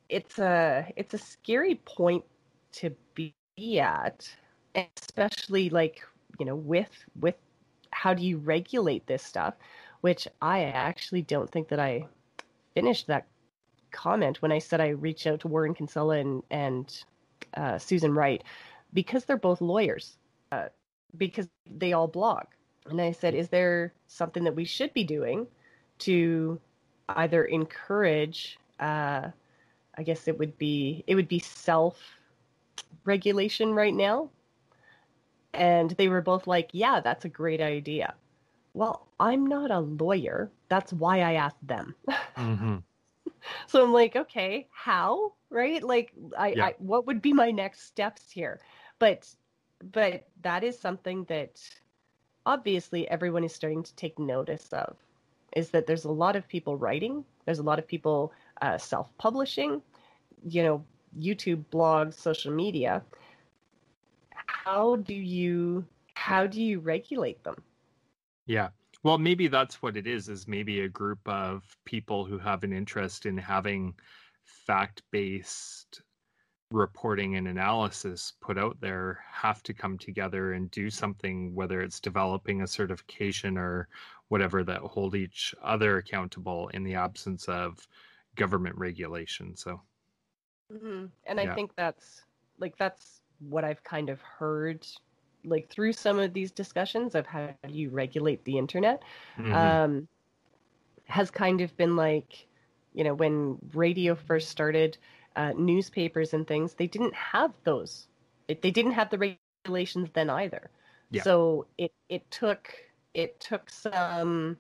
it's 0.10 0.40
a 0.40 0.92
it's 0.96 1.14
a 1.14 1.20
scary 1.20 1.76
point 1.76 2.26
to 2.72 2.90
be 3.14 3.36
at, 3.80 4.28
especially 4.74 5.70
like, 5.70 6.02
you 6.40 6.46
know, 6.48 6.56
with 6.56 6.90
with 7.20 7.36
how 7.92 8.16
do 8.16 8.26
you 8.26 8.38
regulate 8.38 9.06
this 9.06 9.22
stuff, 9.22 9.54
which 10.02 10.28
I 10.42 10.64
actually 10.64 11.22
don't 11.22 11.52
think 11.52 11.68
that 11.68 11.80
I 11.80 12.08
finished 12.74 13.06
that 13.06 13.28
comment 13.92 14.42
when 14.42 14.52
I 14.52 14.60
said 14.60 14.82
I 14.82 14.90
reached 14.90 15.28
out 15.28 15.42
to 15.42 15.48
Warren 15.48 15.74
Kinsella 15.74 16.18
and 16.18 16.44
and 16.50 17.04
uh, 17.56 17.78
Susan 17.78 18.14
Wright 18.14 18.44
because 18.94 19.26
they're 19.26 19.38
both 19.38 19.62
lawyers. 19.62 20.18
Uh, 20.52 20.70
because 21.18 21.48
they 21.70 21.94
all 21.94 22.08
blog. 22.08 22.46
And 22.90 23.02
I 23.02 23.12
said, 23.12 23.36
is 23.36 23.50
there 23.50 23.94
something 24.08 24.44
that 24.44 24.56
we 24.56 24.66
should 24.66 24.94
be 24.94 25.04
doing 25.04 25.48
to 26.00 26.60
either 27.10 27.46
encourage, 27.46 28.58
uh, 28.80 29.30
I 29.98 30.04
guess 30.04 30.28
it 30.28 30.38
would 30.40 30.58
be 30.58 31.04
it 31.08 31.16
would 31.16 31.28
be 31.28 31.40
self 31.40 32.00
regulation 33.06 33.74
right 33.74 33.94
now. 33.94 34.30
And 35.54 35.92
they 35.92 36.08
were 36.08 36.22
both 36.22 36.48
like, 36.48 36.70
yeah, 36.74 37.02
that's 37.02 37.26
a 37.26 37.30
great 37.30 37.60
idea. 37.60 38.14
Well, 38.74 39.08
I'm 39.20 39.48
not 39.48 39.72
a 39.72 39.80
lawyer. 39.80 40.52
That's 40.70 40.94
why 40.94 41.22
I 41.22 41.34
asked 41.34 41.68
them. 41.68 41.96
Mm-hmm. 42.38 42.78
so 43.68 43.84
I'm 43.84 43.94
like, 43.94 44.16
okay, 44.16 44.68
how? 44.72 45.34
Right? 45.50 45.84
Like, 45.84 46.14
I, 46.38 46.50
yeah. 46.50 46.66
I, 46.66 46.76
what 46.80 47.08
would 47.08 47.22
be 47.22 47.34
my 47.34 47.52
next 47.52 47.86
steps 47.86 48.30
here? 48.32 48.60
But 49.00 49.28
but 49.94 50.28
that 50.42 50.64
is 50.64 50.78
something 50.78 51.24
that 51.26 51.62
obviously 52.46 53.08
everyone 53.10 53.44
is 53.44 53.54
starting 53.54 53.84
to 53.84 53.96
take 53.96 54.18
notice 54.20 54.68
of 54.72 54.96
is 55.56 55.70
that 55.72 55.88
there's 55.88 56.06
a 56.06 56.12
lot 56.12 56.36
of 56.36 56.48
people 56.48 56.76
writing 56.78 57.24
there's 57.46 57.60
a 57.60 57.64
lot 57.64 57.80
of 57.80 57.88
people 57.88 58.32
uh, 58.62 58.78
self-publishing 58.78 59.82
you 60.46 60.64
know 60.64 60.84
youtube 61.18 61.64
blogs 61.72 62.14
social 62.14 62.52
media 62.52 63.02
how 64.46 64.96
do 64.98 65.14
you 65.14 65.86
how 66.14 66.46
do 66.46 66.62
you 66.62 66.80
regulate 66.80 67.44
them 67.44 67.56
yeah 68.46 68.70
well 69.04 69.18
maybe 69.18 69.48
that's 69.48 69.82
what 69.82 69.98
it 69.98 70.08
is 70.08 70.30
is 70.30 70.48
maybe 70.48 70.82
a 70.82 70.90
group 70.90 71.20
of 71.28 71.64
people 71.86 72.26
who 72.26 72.38
have 72.38 72.64
an 72.64 72.74
interest 72.74 73.26
in 73.26 73.38
having 73.38 73.94
fact-based 74.44 76.02
reporting 76.72 77.36
and 77.36 77.48
analysis 77.48 78.34
put 78.42 78.58
out 78.58 78.80
there 78.80 79.20
have 79.32 79.64
to 79.64 79.74
come 79.74 79.98
together 79.98 80.54
and 80.54 80.70
do 80.70 80.90
something, 80.90 81.54
whether 81.56 81.82
it's 81.82 82.00
developing 82.00 82.62
a 82.62 82.68
certification 82.68 83.58
or 83.58 83.88
whatever 84.28 84.64
that 84.64 84.82
hold 84.82 85.16
each 85.16 85.56
other 85.64 85.98
accountable 85.98 86.68
in 86.70 86.84
the 86.84 86.94
absence 86.94 87.46
of 87.46 87.88
government 88.36 88.78
regulation. 88.78 89.56
So, 89.56 89.82
mm-hmm. 90.72 91.06
and 91.26 91.40
yeah. 91.40 91.52
I 91.52 91.56
think 91.56 91.72
that's 91.76 92.24
like 92.60 92.78
that's 92.78 93.22
what 93.40 93.64
I've 93.64 93.84
kind 93.84 94.10
of 94.10 94.22
heard 94.22 94.86
like 95.46 95.70
through 95.70 95.94
some 95.94 96.20
of 96.20 96.34
these 96.34 96.52
discussions 96.52 97.16
of 97.16 97.26
how 97.26 97.50
do 97.68 97.74
you 97.74 97.90
regulate 97.90 98.44
the 98.44 98.58
internet 98.58 99.02
mm-hmm. 99.38 99.54
um, 99.54 100.08
has 101.06 101.32
kind 101.32 101.62
of 101.62 101.76
been 101.78 101.96
like 101.96 102.46
you 102.94 103.04
know 103.04 103.14
when 103.14 103.58
radio 103.74 104.16
first 104.16 104.50
started 104.50 104.98
uh, 105.36 105.54
newspapers 105.58 106.34
and 106.34 106.48
things, 106.48 106.74
they 106.74 106.88
didn't 106.88 107.14
have 107.14 107.54
those. 107.64 108.08
It, 108.48 108.62
they 108.62 108.72
didn't 108.72 108.92
have 108.92 109.10
the 109.10 109.38
regulations 109.66 110.10
then 110.14 110.30
either. 110.30 110.70
Yeah. 111.12 111.24
So 111.24 111.66
it 111.78 111.94
it 112.10 112.30
took 112.30 112.70
it 113.14 113.40
took 113.40 113.70
some 113.70 114.58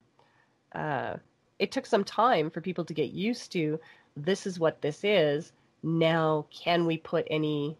uh, 0.73 1.17
it 1.59 1.71
took 1.71 1.85
some 1.85 2.03
time 2.03 2.49
for 2.49 2.61
people 2.61 2.85
to 2.85 2.93
get 2.93 3.11
used 3.11 3.51
to. 3.53 3.79
This 4.15 4.47
is 4.47 4.59
what 4.59 4.81
this 4.81 5.03
is. 5.03 5.51
Now, 5.83 6.45
can 6.49 6.85
we 6.85 6.97
put 6.97 7.27
any? 7.29 7.77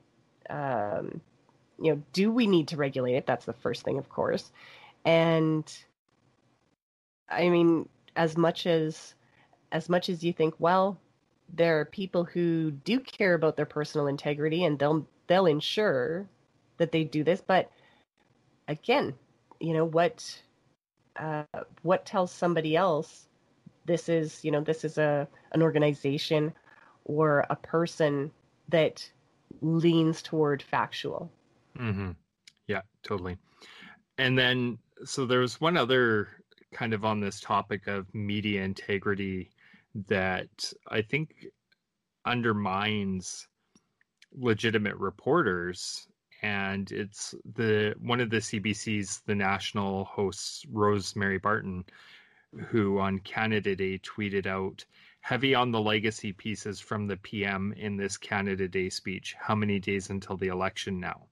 Um, 0.49 1.21
you 1.82 1.94
know, 1.94 2.04
do 2.13 2.32
we 2.32 2.48
need 2.48 2.68
to 2.70 2.78
regulate 2.78 3.15
it? 3.15 3.26
That's 3.26 3.46
the 3.46 3.54
first 3.54 3.84
thing, 3.84 3.98
of 3.98 4.10
course. 4.10 4.52
And 5.06 5.72
I 7.30 7.50
mean, 7.50 7.88
as 8.15 8.38
much 8.38 8.65
as 8.68 9.13
as 9.72 9.88
much 9.88 10.10
as 10.10 10.24
you 10.24 10.34
think, 10.34 10.56
well, 10.58 11.00
there 11.54 11.80
are 11.80 11.86
people 11.86 12.24
who 12.24 12.72
do 12.72 13.00
care 13.00 13.34
about 13.34 13.56
their 13.56 13.65
personal 13.65 14.08
integrity 14.08 14.63
and 14.63 14.78
they'll 14.78 15.06
they'll 15.28 15.46
ensure 15.46 16.28
that 16.78 16.92
they 16.92 17.04
do 17.04 17.24
this 17.24 17.42
but 17.42 17.72
again 18.68 19.13
you 19.60 19.74
know 19.74 19.86
what 19.86 20.42
uh, 21.18 21.44
what 21.82 22.06
tells 22.06 22.32
somebody 22.32 22.76
else 22.76 23.28
this 23.86 24.10
is 24.10 24.44
you 24.44 24.52
know 24.52 24.62
this 24.62 24.84
is 24.84 24.98
a 24.98 25.28
an 25.52 25.62
organization 25.62 26.54
or 27.06 27.46
a 27.50 27.56
person 27.56 28.32
that 28.70 29.10
leans 29.62 30.22
toward 30.22 30.62
factual 30.62 31.32
mm-hmm. 31.80 32.12
yeah 32.68 32.82
totally. 33.04 33.38
And 34.18 34.38
then 34.38 34.80
so 35.06 35.26
there's 35.26 35.62
one 35.62 35.78
other 35.78 36.28
kind 36.74 36.94
of 36.94 37.06
on 37.06 37.20
this 37.20 37.39
topic 37.39 37.88
of 37.88 38.13
media 38.13 38.63
integrity 38.63 39.50
that 40.08 40.72
I 40.88 41.02
think 41.02 41.48
undermines 42.26 43.48
legitimate 44.38 44.96
reporters 44.98 46.08
and 46.42 46.92
it's 46.92 47.34
the 47.56 47.96
one 48.00 48.20
of 48.20 48.30
the 48.30 48.38
CBC's 48.38 49.22
the 49.26 49.36
national 49.36 50.06
hosts 50.06 50.63
Rosemary 50.70 51.39
Barton 51.39 51.86
who 52.68 53.00
on 53.00 53.20
Canada 53.20 53.76
Day 53.76 54.00
tweeted 54.00 54.46
out 54.46 54.86
heavy 55.22 55.54
on 55.56 55.72
the 55.72 55.82
legacy 55.82 56.34
pieces 56.34 56.80
from 56.80 57.08
the 57.08 57.18
PM 57.18 57.74
in 57.78 57.98
this 57.98 58.18
Canada 58.18 58.68
Day 58.68 58.89
speech. 58.89 59.36
How 59.39 59.56
many 59.56 59.80
days 59.80 60.10
until 60.10 60.38
the 60.38 60.48
election 60.48 61.00
now 61.00 61.29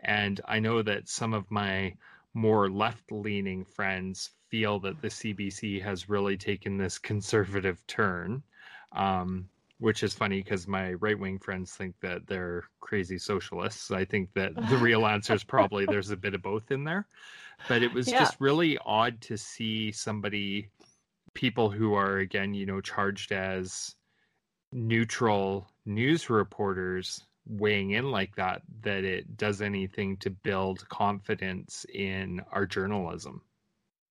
and 0.00 0.40
I 0.46 0.60
know 0.60 0.82
that 0.82 1.08
some 1.08 1.34
of 1.34 1.50
my 1.50 1.94
more 2.34 2.68
left 2.70 3.10
leaning 3.10 3.64
friends 3.64 4.30
feel 4.50 4.78
that 4.80 5.00
the 5.00 5.08
CBC 5.08 5.82
has 5.82 6.08
really 6.08 6.36
taken 6.36 6.76
this 6.76 6.98
conservative 6.98 7.84
turn, 7.86 8.42
um, 8.92 9.48
which 9.78 10.02
is 10.02 10.14
funny 10.14 10.42
because 10.42 10.68
my 10.68 10.92
right 10.94 11.18
wing 11.18 11.38
friends 11.38 11.72
think 11.72 11.94
that 12.00 12.26
they're 12.26 12.64
crazy 12.80 13.18
socialists. 13.18 13.90
I 13.90 14.04
think 14.04 14.32
that 14.34 14.54
the 14.54 14.76
real 14.80 15.06
answer 15.06 15.34
is 15.34 15.44
probably 15.44 15.86
there's 15.86 16.10
a 16.10 16.16
bit 16.16 16.34
of 16.34 16.42
both 16.42 16.70
in 16.70 16.84
there. 16.84 17.06
But 17.68 17.82
it 17.82 17.92
was 17.92 18.08
yeah. 18.08 18.18
just 18.18 18.36
really 18.38 18.78
odd 18.84 19.20
to 19.22 19.38
see 19.38 19.90
somebody, 19.90 20.68
people 21.32 21.70
who 21.70 21.94
are, 21.94 22.18
again, 22.18 22.52
you 22.52 22.66
know, 22.66 22.82
charged 22.82 23.32
as 23.32 23.94
neutral 24.72 25.66
news 25.86 26.28
reporters 26.28 27.24
weighing 27.48 27.92
in 27.92 28.10
like 28.10 28.34
that 28.36 28.62
that 28.82 29.04
it 29.04 29.36
does 29.36 29.62
anything 29.62 30.16
to 30.18 30.30
build 30.30 30.88
confidence 30.88 31.86
in 31.92 32.42
our 32.52 32.66
journalism. 32.66 33.40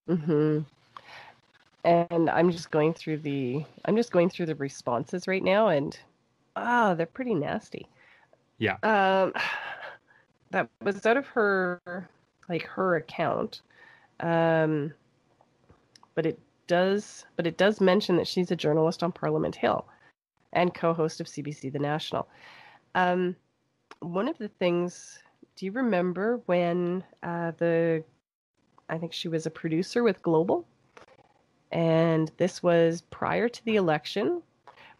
Mm-hmm. 0.10 0.60
And 1.84 2.30
I'm 2.30 2.52
just 2.52 2.72
going 2.72 2.94
through 2.94 3.18
the 3.18 3.64
I'm 3.86 3.96
just 3.96 4.12
going 4.12 4.30
through 4.30 4.48
the 4.48 4.56
responses 4.56 5.28
right 5.28 5.44
now 5.44 5.68
and 5.68 5.98
ah, 6.56 6.94
they're 6.94 7.06
pretty 7.06 7.36
nasty. 7.36 7.88
Yeah. 8.58 8.78
Um, 8.84 9.34
that 10.52 10.70
was 10.82 11.06
out 11.06 11.18
of 11.18 11.28
her, 11.28 12.08
like 12.48 12.64
her 12.64 12.96
account. 12.96 13.62
Um, 14.20 14.94
but 16.14 16.26
it 16.26 16.40
does, 16.68 17.26
but 17.36 17.46
it 17.46 17.58
does 17.58 17.82
mention 17.82 18.16
that 18.18 18.28
she's 18.28 18.52
a 18.52 18.56
journalist 18.56 19.04
on 19.04 19.12
Parliament 19.12 19.56
Hill, 19.56 19.86
and 20.54 20.74
co-host 20.74 21.20
of 21.20 21.28
CBC 21.28 21.72
The 21.72 21.80
National. 21.80 22.28
Um, 22.96 23.36
one 24.00 24.28
of 24.28 24.38
the 24.38 24.48
things, 24.48 25.20
do 25.56 25.66
you 25.66 25.72
remember 25.72 26.42
when 26.48 27.04
uh, 27.22 27.52
the, 27.58 28.04
I 28.90 28.98
think 28.98 29.14
she 29.14 29.28
was 29.28 29.46
a 29.46 29.52
producer 29.52 30.02
with 30.02 30.24
Global, 30.24 30.66
and 31.72 32.32
this 32.38 32.64
was 32.64 33.02
prior 33.12 33.50
to 33.50 33.66
the 33.66 33.76
election, 33.76 34.42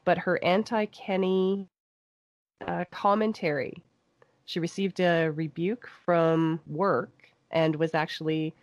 but 0.04 0.18
her 0.18 0.44
anti 0.44 0.86
Kenney 0.86 1.68
uh, 2.68 2.86
commentary. 2.92 3.82
She 4.46 4.60
received 4.60 5.00
a 5.00 5.30
rebuke 5.30 5.90
from 6.06 6.60
work 6.68 7.30
and 7.52 7.76
was 7.78 7.96
actually 7.96 8.54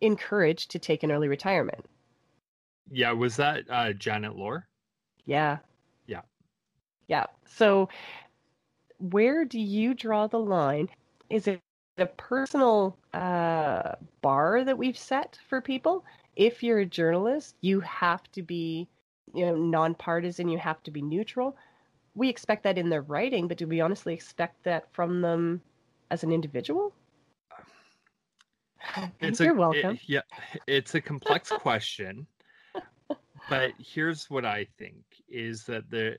encouraged 0.00 0.70
to 0.72 0.78
take 0.78 1.02
an 1.02 1.10
early 1.10 1.28
retirement. 1.28 1.84
Yeah, 2.90 3.12
was 3.12 3.36
that 3.36 3.64
uh, 3.70 3.92
Janet 3.94 4.36
Lohr? 4.36 4.68
Yeah. 5.24 5.58
Yeah. 6.06 6.20
Yeah. 7.08 7.24
So, 7.46 7.88
where 8.98 9.44
do 9.44 9.60
you 9.60 9.94
draw 9.94 10.26
the 10.26 10.38
line? 10.38 10.88
Is 11.30 11.46
it 11.46 11.60
a 11.98 12.06
personal 12.06 12.96
uh, 13.12 13.92
bar 14.22 14.64
that 14.64 14.78
we've 14.78 14.98
set 14.98 15.38
for 15.48 15.60
people? 15.60 16.04
If 16.36 16.62
you're 16.62 16.80
a 16.80 16.86
journalist, 16.86 17.56
you 17.60 17.80
have 17.80 18.30
to 18.32 18.42
be, 18.42 18.88
you 19.32 19.46
know, 19.46 19.56
nonpartisan. 19.56 20.48
You 20.48 20.58
have 20.58 20.82
to 20.84 20.90
be 20.90 21.02
neutral 21.02 21.56
we 22.14 22.28
expect 22.28 22.62
that 22.62 22.78
in 22.78 22.88
their 22.88 23.02
writing, 23.02 23.48
but 23.48 23.56
do 23.56 23.66
we 23.66 23.80
honestly 23.80 24.14
expect 24.14 24.62
that 24.64 24.92
from 24.92 25.20
them 25.20 25.60
as 26.10 26.22
an 26.22 26.32
individual? 26.32 26.94
It's 29.20 29.40
You're 29.40 29.54
a, 29.54 29.58
welcome. 29.58 29.94
It, 29.94 30.00
yeah, 30.06 30.20
it's 30.66 30.94
a 30.94 31.00
complex 31.00 31.48
question, 31.58 32.26
but 33.48 33.72
here's 33.78 34.28
what 34.28 34.44
I 34.44 34.66
think 34.78 35.02
is 35.26 35.64
that 35.64 35.90
the 35.90 36.18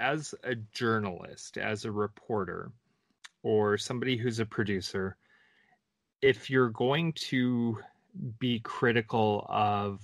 as 0.00 0.34
a 0.42 0.54
journalist, 0.54 1.58
as 1.58 1.84
a 1.84 1.92
reporter, 1.92 2.72
or 3.42 3.78
somebody 3.78 4.16
who's 4.16 4.40
a 4.40 4.46
producer, 4.46 5.16
if 6.20 6.50
you're 6.50 6.70
going 6.70 7.12
to 7.12 7.78
be 8.38 8.58
critical 8.60 9.46
of 9.48 10.00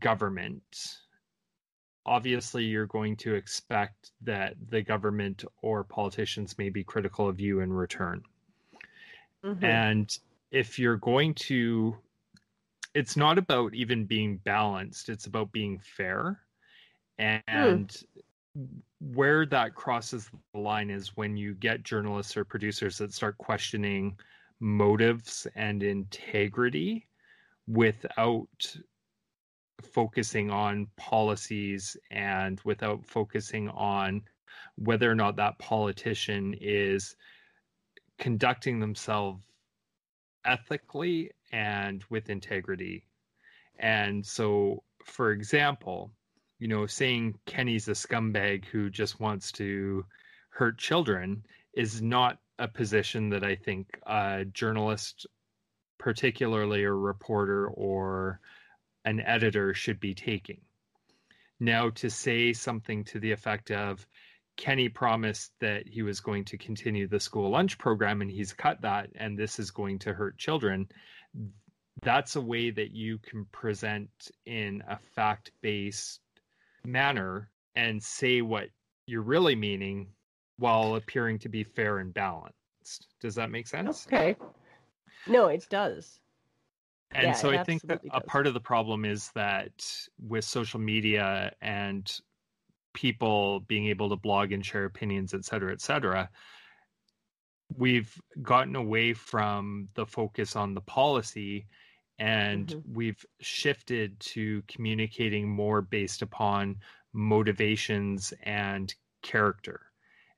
government 0.00 0.62
obviously 2.06 2.64
you're 2.64 2.86
going 2.86 3.16
to 3.16 3.34
expect 3.34 4.10
that 4.22 4.54
the 4.68 4.82
government 4.82 5.44
or 5.62 5.84
politicians 5.84 6.58
may 6.58 6.68
be 6.68 6.84
critical 6.84 7.28
of 7.28 7.40
you 7.40 7.60
in 7.60 7.72
return. 7.72 8.22
Mm-hmm. 9.44 9.64
And 9.64 10.18
if 10.50 10.78
you're 10.78 10.96
going 10.96 11.34
to, 11.34 11.96
it's 12.94 13.16
not 13.16 13.38
about 13.38 13.74
even 13.74 14.04
being 14.04 14.36
balanced, 14.36 15.08
it's 15.08 15.26
about 15.26 15.52
being 15.52 15.78
fair. 15.78 16.40
And 17.18 17.88
mm. 17.88 18.04
Where 19.00 19.46
that 19.46 19.74
crosses 19.74 20.30
the 20.52 20.60
line 20.60 20.90
is 20.90 21.16
when 21.16 21.36
you 21.36 21.54
get 21.54 21.82
journalists 21.82 22.36
or 22.36 22.44
producers 22.44 22.98
that 22.98 23.12
start 23.12 23.36
questioning 23.38 24.16
motives 24.60 25.46
and 25.56 25.82
integrity 25.82 27.08
without 27.66 28.76
focusing 29.82 30.50
on 30.50 30.86
policies 30.96 31.96
and 32.10 32.60
without 32.64 33.04
focusing 33.04 33.68
on 33.70 34.22
whether 34.76 35.10
or 35.10 35.14
not 35.14 35.36
that 35.36 35.58
politician 35.58 36.54
is 36.60 37.16
conducting 38.18 38.78
themselves 38.78 39.42
ethically 40.44 41.30
and 41.52 42.04
with 42.10 42.30
integrity. 42.30 43.04
And 43.78 44.24
so, 44.24 44.82
for 45.04 45.32
example, 45.32 46.12
you 46.64 46.68
know, 46.68 46.86
saying 46.86 47.38
Kenney's 47.44 47.88
a 47.88 47.90
scumbag 47.90 48.64
who 48.64 48.88
just 48.88 49.20
wants 49.20 49.52
to 49.52 50.02
hurt 50.48 50.78
children 50.78 51.44
is 51.74 52.00
not 52.00 52.38
a 52.58 52.66
position 52.66 53.28
that 53.28 53.44
I 53.44 53.54
think 53.54 53.86
a 54.06 54.46
journalist, 54.46 55.26
particularly 55.98 56.84
a 56.84 56.90
reporter 56.90 57.68
or 57.68 58.40
an 59.04 59.20
editor 59.20 59.74
should 59.74 60.00
be 60.00 60.14
taking. 60.14 60.62
Now, 61.60 61.90
to 61.96 62.08
say 62.08 62.54
something 62.54 63.04
to 63.04 63.20
the 63.20 63.32
effect 63.32 63.70
of, 63.70 64.06
Kenney 64.56 64.88
promised 64.88 65.52
that 65.60 65.86
he 65.86 66.00
was 66.00 66.20
going 66.20 66.46
to 66.46 66.56
continue 66.56 67.06
the 67.06 67.20
school 67.20 67.50
lunch 67.50 67.76
program 67.76 68.22
and 68.22 68.30
he's 68.30 68.54
cut 68.54 68.80
that, 68.80 69.10
and 69.16 69.38
this 69.38 69.58
is 69.58 69.70
going 69.70 69.98
to 69.98 70.14
hurt 70.14 70.38
children. 70.38 70.88
That's 72.00 72.36
a 72.36 72.40
way 72.40 72.70
that 72.70 72.92
you 72.92 73.18
can 73.18 73.44
present 73.52 74.08
in 74.46 74.82
a 74.88 74.96
fact 74.96 75.52
based 75.60 76.20
manner 76.84 77.50
and 77.74 78.02
say 78.02 78.42
what 78.42 78.68
you're 79.06 79.22
really 79.22 79.54
meaning 79.54 80.08
while 80.58 80.94
appearing 80.96 81.38
to 81.40 81.48
be 81.48 81.64
fair 81.64 81.98
and 81.98 82.14
balanced. 82.14 83.08
Does 83.20 83.34
that 83.34 83.50
make 83.50 83.66
sense? 83.66 84.06
Okay. 84.06 84.36
No, 85.26 85.48
it 85.48 85.66
does. 85.70 86.20
And 87.12 87.28
yeah, 87.28 87.32
so 87.32 87.50
I 87.50 87.62
think 87.62 87.82
that 87.82 88.02
does. 88.02 88.10
a 88.12 88.20
part 88.20 88.46
of 88.46 88.54
the 88.54 88.60
problem 88.60 89.04
is 89.04 89.30
that 89.34 89.72
with 90.20 90.44
social 90.44 90.80
media 90.80 91.52
and 91.60 92.10
people 92.92 93.60
being 93.60 93.86
able 93.86 94.08
to 94.10 94.16
blog 94.16 94.52
and 94.52 94.64
share 94.64 94.84
opinions, 94.84 95.34
et 95.34 95.44
cetera, 95.44 95.72
et 95.72 95.80
cetera, 95.80 96.28
we've 97.76 98.14
gotten 98.42 98.76
away 98.76 99.12
from 99.12 99.88
the 99.94 100.06
focus 100.06 100.56
on 100.56 100.74
the 100.74 100.80
policy 100.80 101.66
and 102.18 102.68
mm-hmm. 102.68 102.94
we've 102.94 103.24
shifted 103.40 104.18
to 104.20 104.62
communicating 104.68 105.48
more 105.48 105.80
based 105.82 106.22
upon 106.22 106.76
motivations 107.12 108.32
and 108.42 108.94
character. 109.22 109.80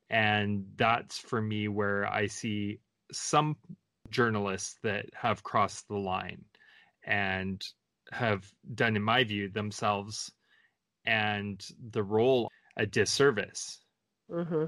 And 0.08 0.66
that's 0.76 1.18
for 1.18 1.42
me 1.42 1.68
where 1.68 2.06
I 2.06 2.26
see 2.26 2.80
some 3.12 3.56
journalists 4.10 4.76
that 4.82 5.06
have 5.14 5.42
crossed 5.42 5.88
the 5.88 5.96
line 5.96 6.44
and 7.04 7.62
have 8.12 8.46
done, 8.74 8.96
in 8.96 9.02
my 9.02 9.24
view, 9.24 9.48
themselves 9.48 10.30
and 11.04 11.64
the 11.90 12.02
role 12.02 12.50
a 12.76 12.86
disservice, 12.86 13.80
mm-hmm. 14.30 14.64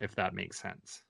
if 0.00 0.14
that 0.16 0.34
makes 0.34 0.60
sense. 0.60 1.02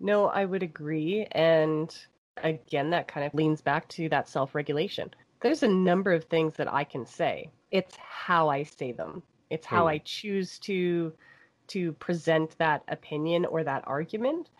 No, 0.00 0.26
I 0.26 0.44
would 0.44 0.62
agree. 0.62 1.26
And 1.30 1.94
again, 2.38 2.90
that 2.90 3.08
kind 3.08 3.26
of 3.26 3.34
leans 3.34 3.60
back 3.60 3.88
to 3.88 4.08
that 4.08 4.28
self 4.28 4.54
regulation. 4.54 5.10
There's 5.40 5.62
a 5.62 5.68
number 5.68 6.12
of 6.12 6.24
things 6.24 6.54
that 6.54 6.72
I 6.72 6.84
can 6.84 7.06
say. 7.06 7.50
It's 7.70 7.96
how 7.96 8.48
I 8.48 8.62
say 8.62 8.92
them. 8.92 9.22
It's 9.48 9.66
how 9.66 9.86
I 9.86 9.98
choose 9.98 10.58
to 10.60 11.12
to 11.68 11.92
present 11.94 12.58
that 12.58 12.82
opinion 12.88 13.44
or 13.44 13.64
that 13.64 13.84
argument. 13.86 14.50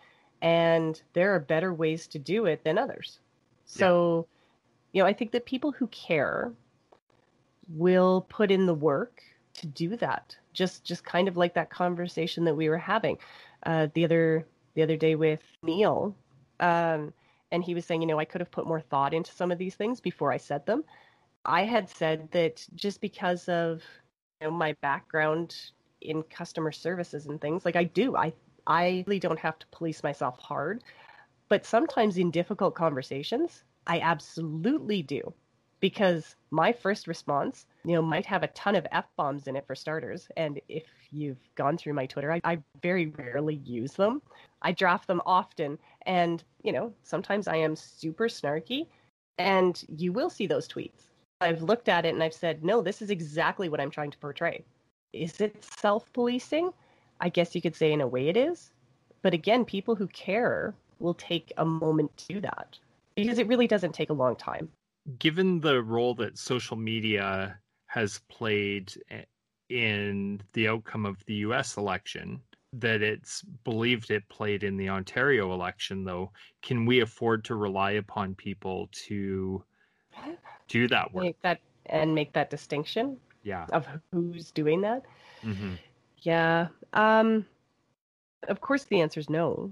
And 0.41 1.01
there 1.13 1.35
are 1.35 1.39
better 1.39 1.73
ways 1.73 2.07
to 2.07 2.19
do 2.19 2.45
it 2.45 2.63
than 2.63 2.77
others. 2.77 3.19
So 3.65 4.25
yeah 4.27 4.37
you 4.91 5.01
know, 5.01 5.07
I 5.07 5.13
think 5.13 5.31
that 5.31 5.45
people 5.45 5.71
who 5.71 5.87
care 5.87 6.51
will 7.69 8.25
put 8.29 8.51
in 8.51 8.65
the 8.65 8.73
work 8.73 9.21
to 9.55 9.67
do 9.67 9.95
that. 9.97 10.35
Just 10.53 10.83
just 10.83 11.05
kind 11.05 11.27
of 11.27 11.37
like 11.37 11.53
that 11.53 11.69
conversation 11.69 12.43
that 12.45 12.55
we 12.55 12.69
were 12.69 12.77
having 12.77 13.17
uh, 13.63 13.87
the 13.93 14.03
other 14.03 14.45
the 14.73 14.81
other 14.81 14.97
day 14.97 15.15
with 15.15 15.41
Neil, 15.63 16.15
um, 16.59 17.13
and 17.51 17.63
he 17.63 17.73
was 17.73 17.85
saying, 17.85 18.01
you 18.01 18.07
know, 18.07 18.19
I 18.19 18.25
could 18.25 18.41
have 18.41 18.51
put 18.51 18.67
more 18.67 18.81
thought 18.81 19.13
into 19.13 19.31
some 19.31 19.51
of 19.51 19.57
these 19.57 19.75
things 19.75 19.99
before 19.99 20.31
I 20.31 20.37
said 20.37 20.65
them. 20.65 20.83
I 21.45 21.63
had 21.63 21.89
said 21.89 22.31
that 22.31 22.65
just 22.75 23.01
because 23.01 23.49
of 23.49 23.83
you 24.41 24.47
know 24.47 24.51
my 24.51 24.73
background 24.81 25.55
in 26.01 26.23
customer 26.23 26.71
services 26.71 27.25
and 27.27 27.39
things, 27.41 27.65
like 27.65 27.75
I 27.75 27.83
do, 27.85 28.15
I 28.15 28.33
I 28.67 29.03
really 29.07 29.19
don't 29.19 29.39
have 29.39 29.59
to 29.59 29.67
police 29.67 30.03
myself 30.03 30.39
hard, 30.39 30.83
but 31.49 31.65
sometimes 31.65 32.17
in 32.17 32.31
difficult 32.31 32.75
conversations, 32.75 33.63
I 33.87 33.99
absolutely 33.99 35.01
do. 35.01 35.33
Because 35.79 36.35
my 36.51 36.71
first 36.71 37.07
response, 37.07 37.65
you 37.83 37.93
know, 37.95 38.03
might 38.03 38.25
have 38.27 38.43
a 38.43 38.47
ton 38.49 38.75
of 38.75 38.85
F 38.91 39.05
bombs 39.17 39.47
in 39.47 39.55
it 39.55 39.65
for 39.65 39.73
starters. 39.75 40.27
And 40.37 40.61
if 40.69 40.83
you've 41.11 41.39
gone 41.55 41.77
through 41.77 41.93
my 41.93 42.05
Twitter, 42.05 42.31
I, 42.31 42.41
I 42.43 42.59
very 42.81 43.07
rarely 43.07 43.55
use 43.55 43.93
them. 43.93 44.21
I 44.61 44.71
draft 44.71 45.07
them 45.07 45.21
often. 45.25 45.77
And, 46.05 46.43
you 46.63 46.71
know, 46.71 46.93
sometimes 47.03 47.47
I 47.47 47.57
am 47.57 47.75
super 47.75 48.27
snarky. 48.27 48.87
And 49.37 49.83
you 49.97 50.11
will 50.11 50.29
see 50.29 50.47
those 50.47 50.67
tweets. 50.67 51.09
I've 51.39 51.63
looked 51.63 51.89
at 51.89 52.05
it 52.05 52.13
and 52.13 52.21
I've 52.21 52.33
said, 52.33 52.63
no, 52.63 52.81
this 52.81 53.01
is 53.01 53.09
exactly 53.09 53.69
what 53.69 53.81
I'm 53.81 53.89
trying 53.89 54.11
to 54.11 54.17
portray. 54.19 54.63
Is 55.13 55.41
it 55.41 55.63
self 55.79 56.11
policing? 56.13 56.71
I 57.19 57.29
guess 57.29 57.55
you 57.55 57.61
could 57.61 57.75
say 57.75 57.91
in 57.91 58.01
a 58.01 58.07
way 58.07 58.29
it 58.29 58.37
is. 58.37 58.71
But 59.21 59.33
again, 59.33 59.65
people 59.65 59.95
who 59.95 60.07
care 60.07 60.73
will 60.99 61.13
take 61.13 61.51
a 61.57 61.65
moment 61.65 62.15
to 62.17 62.33
do 62.35 62.41
that 62.41 62.77
because 63.15 63.39
it 63.39 63.47
really 63.47 63.67
doesn't 63.67 63.93
take 63.93 64.09
a 64.09 64.13
long 64.13 64.35
time. 64.35 64.69
Given 65.19 65.59
the 65.59 65.81
role 65.81 66.13
that 66.15 66.37
social 66.37 66.77
media 66.77 67.59
has 67.87 68.21
played 68.29 68.93
in 69.71 70.41
the 70.53 70.67
outcome 70.67 71.05
of 71.05 71.23
the 71.25 71.35
US 71.35 71.77
election, 71.77 72.41
that 72.73 73.01
it's 73.01 73.41
believed 73.63 74.11
it 74.11 74.27
played 74.29 74.63
in 74.63 74.77
the 74.77 74.89
Ontario 74.89 75.53
election, 75.53 76.03
though, 76.03 76.31
can 76.61 76.85
we 76.85 77.01
afford 77.01 77.43
to 77.45 77.55
rely 77.55 77.91
upon 77.91 78.35
people 78.35 78.89
to 79.07 79.63
do 80.67 80.87
that 80.87 81.13
work? 81.13 81.23
Make 81.23 81.41
that 81.41 81.59
and 81.87 82.15
make 82.15 82.33
that 82.33 82.49
distinction 82.49 83.17
Yeah. 83.43 83.67
of 83.71 83.87
who's 84.11 84.51
doing 84.51 84.81
that. 84.81 85.03
hmm 85.43 85.75
Yeah. 86.21 86.67
Um 86.93 87.45
of 88.47 88.61
course 88.61 88.85
the 88.85 89.01
answer 89.01 89.19
is 89.19 89.29
no. 89.29 89.71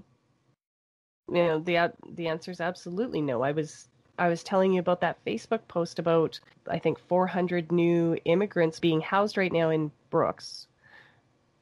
You 1.28 1.44
know, 1.44 1.58
the 1.60 1.92
the 2.14 2.28
answer 2.28 2.50
is 2.50 2.60
absolutely 2.60 3.20
no. 3.20 3.42
I 3.42 3.52
was 3.52 3.89
I 4.20 4.28
was 4.28 4.44
telling 4.44 4.74
you 4.74 4.80
about 4.80 5.00
that 5.00 5.24
Facebook 5.24 5.66
post 5.66 5.98
about 5.98 6.38
I 6.68 6.78
think 6.78 6.98
400 6.98 7.72
new 7.72 8.18
immigrants 8.26 8.78
being 8.78 9.00
housed 9.00 9.38
right 9.38 9.50
now 9.50 9.70
in 9.70 9.90
Brooks 10.10 10.68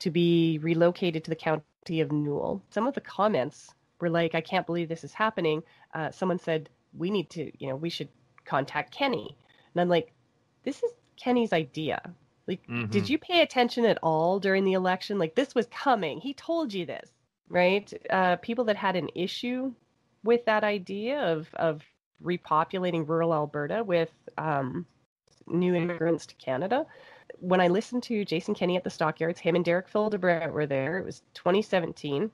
to 0.00 0.10
be 0.10 0.58
relocated 0.58 1.22
to 1.24 1.30
the 1.30 1.36
county 1.36 2.00
of 2.00 2.10
Newell. 2.10 2.60
Some 2.70 2.88
of 2.88 2.94
the 2.94 3.00
comments 3.00 3.74
were 4.00 4.10
like, 4.10 4.34
"I 4.34 4.40
can't 4.40 4.66
believe 4.66 4.88
this 4.88 5.04
is 5.04 5.14
happening." 5.14 5.62
Uh, 5.94 6.10
someone 6.10 6.40
said, 6.40 6.68
"We 6.96 7.10
need 7.10 7.30
to, 7.30 7.52
you 7.58 7.68
know, 7.68 7.76
we 7.76 7.90
should 7.90 8.08
contact 8.44 8.92
Kenney," 8.92 9.36
and 9.72 9.80
I'm 9.80 9.88
like, 9.88 10.12
"This 10.64 10.82
is 10.82 10.92
Kenney's 11.16 11.52
idea. 11.52 12.12
Like, 12.48 12.66
Mhm. 12.66 12.90
did 12.90 13.08
you 13.08 13.18
pay 13.18 13.42
attention 13.42 13.84
at 13.84 13.98
all 14.02 14.40
during 14.40 14.64
the 14.64 14.72
election? 14.72 15.18
Like, 15.18 15.36
this 15.36 15.54
was 15.54 15.66
coming. 15.66 16.20
He 16.20 16.34
told 16.34 16.74
you 16.74 16.86
this, 16.86 17.10
right? 17.48 17.92
Uh, 18.10 18.36
people 18.36 18.64
that 18.64 18.76
had 18.76 18.96
an 18.96 19.10
issue 19.14 19.74
with 20.24 20.44
that 20.46 20.64
idea 20.64 21.20
of 21.20 21.54
of 21.54 21.84
repopulating 22.22 23.08
rural 23.08 23.32
Alberta 23.32 23.82
with 23.84 24.10
um, 24.36 24.86
new 25.46 25.74
immigrants 25.74 26.26
to 26.26 26.34
Canada. 26.36 26.86
When 27.40 27.60
I 27.60 27.68
listened 27.68 28.02
to 28.04 28.24
Jason 28.24 28.54
Kenney 28.54 28.76
at 28.76 28.84
the 28.84 28.90
Stockyards, 28.90 29.40
him 29.40 29.54
and 29.54 29.64
Derek 29.64 29.88
Fildebrandt 29.88 30.52
were 30.52 30.66
there. 30.66 30.98
It 30.98 31.04
was 31.04 31.22
2017. 31.34 32.30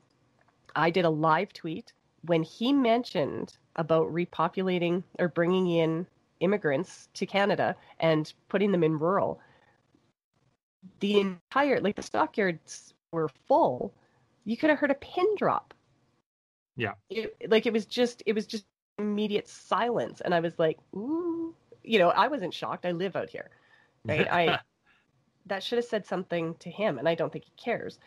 I 0.77 0.91
did 0.91 1.05
a 1.05 1.11
live 1.11 1.53
tweet 1.53 1.93
when 2.23 2.43
he 2.43 2.73
mentioned 2.73 3.57
about 3.77 4.13
repopulating 4.13 5.03
or 5.19 5.29
bringing 5.29 5.69
in 5.69 6.07
immigrants 6.41 7.09
to 7.15 7.27
Canada 7.27 7.77
and 8.01 8.33
putting 8.49 8.73
them 8.73 8.85
in 8.85 8.99
rural. 8.99 9.41
The 11.01 11.21
entire, 11.21 11.81
like 11.81 11.97
the 11.97 12.03
stockyards 12.03 12.95
were 13.13 13.31
full. 13.47 13.95
You 14.45 14.57
could 14.57 14.71
have 14.71 14.79
heard 14.79 14.91
a 14.91 14.95
pin 14.95 15.27
drop. 15.37 15.75
Yeah. 16.77 16.95
It, 17.09 17.37
like 17.49 17.67
it 17.67 17.73
was 17.73 17.87
just, 17.87 18.23
it 18.27 18.35
was 18.35 18.47
just 18.47 18.65
immediate 18.99 19.49
silence. 19.49 20.21
And 20.21 20.35
I 20.35 20.41
was 20.41 20.59
like, 20.59 20.79
ooh, 20.95 21.55
you 21.83 21.99
know, 21.99 22.11
I 22.11 22.29
wasn't 22.29 22.55
shocked. 22.55 22.87
I 22.87 22.93
live 22.93 23.17
out 23.17 23.31
here, 23.31 23.51
right? 24.09 24.27
I, 24.31 24.61
that 25.47 25.63
should 25.63 25.79
have 25.79 25.85
said 25.87 26.07
something 26.07 26.55
to 26.57 26.71
him. 26.71 26.99
And 26.99 27.09
I 27.09 27.15
don't 27.15 27.33
think 27.33 27.45
he 27.47 27.53
cares. 27.57 27.99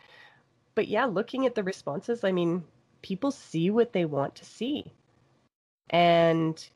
But 0.74 0.88
yeah, 0.88 1.06
looking 1.06 1.46
at 1.46 1.54
the 1.54 1.64
responses, 1.64 2.24
I 2.24 2.32
mean, 2.32 2.64
people 3.02 3.30
see 3.30 3.70
what 3.70 3.92
they 3.92 4.04
want 4.04 4.34
to 4.36 4.44
see. 4.44 4.92
And, 5.90 6.68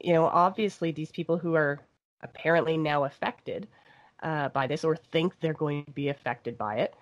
you 0.00 0.12
know, 0.12 0.26
obviously 0.26 0.92
these 0.92 1.12
people 1.12 1.38
who 1.38 1.54
are 1.54 1.80
apparently 2.22 2.76
now 2.76 3.04
affected 3.04 3.68
uh, 4.22 4.48
by 4.50 4.66
this 4.66 4.84
or 4.84 4.96
think 4.96 5.40
they're 5.40 5.54
going 5.54 5.84
to 5.84 5.92
be 5.92 6.08
affected 6.08 6.58
by 6.58 6.76
it 6.76 6.94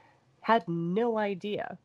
had 0.43 0.67
no 0.69 1.19
idea 1.19 1.79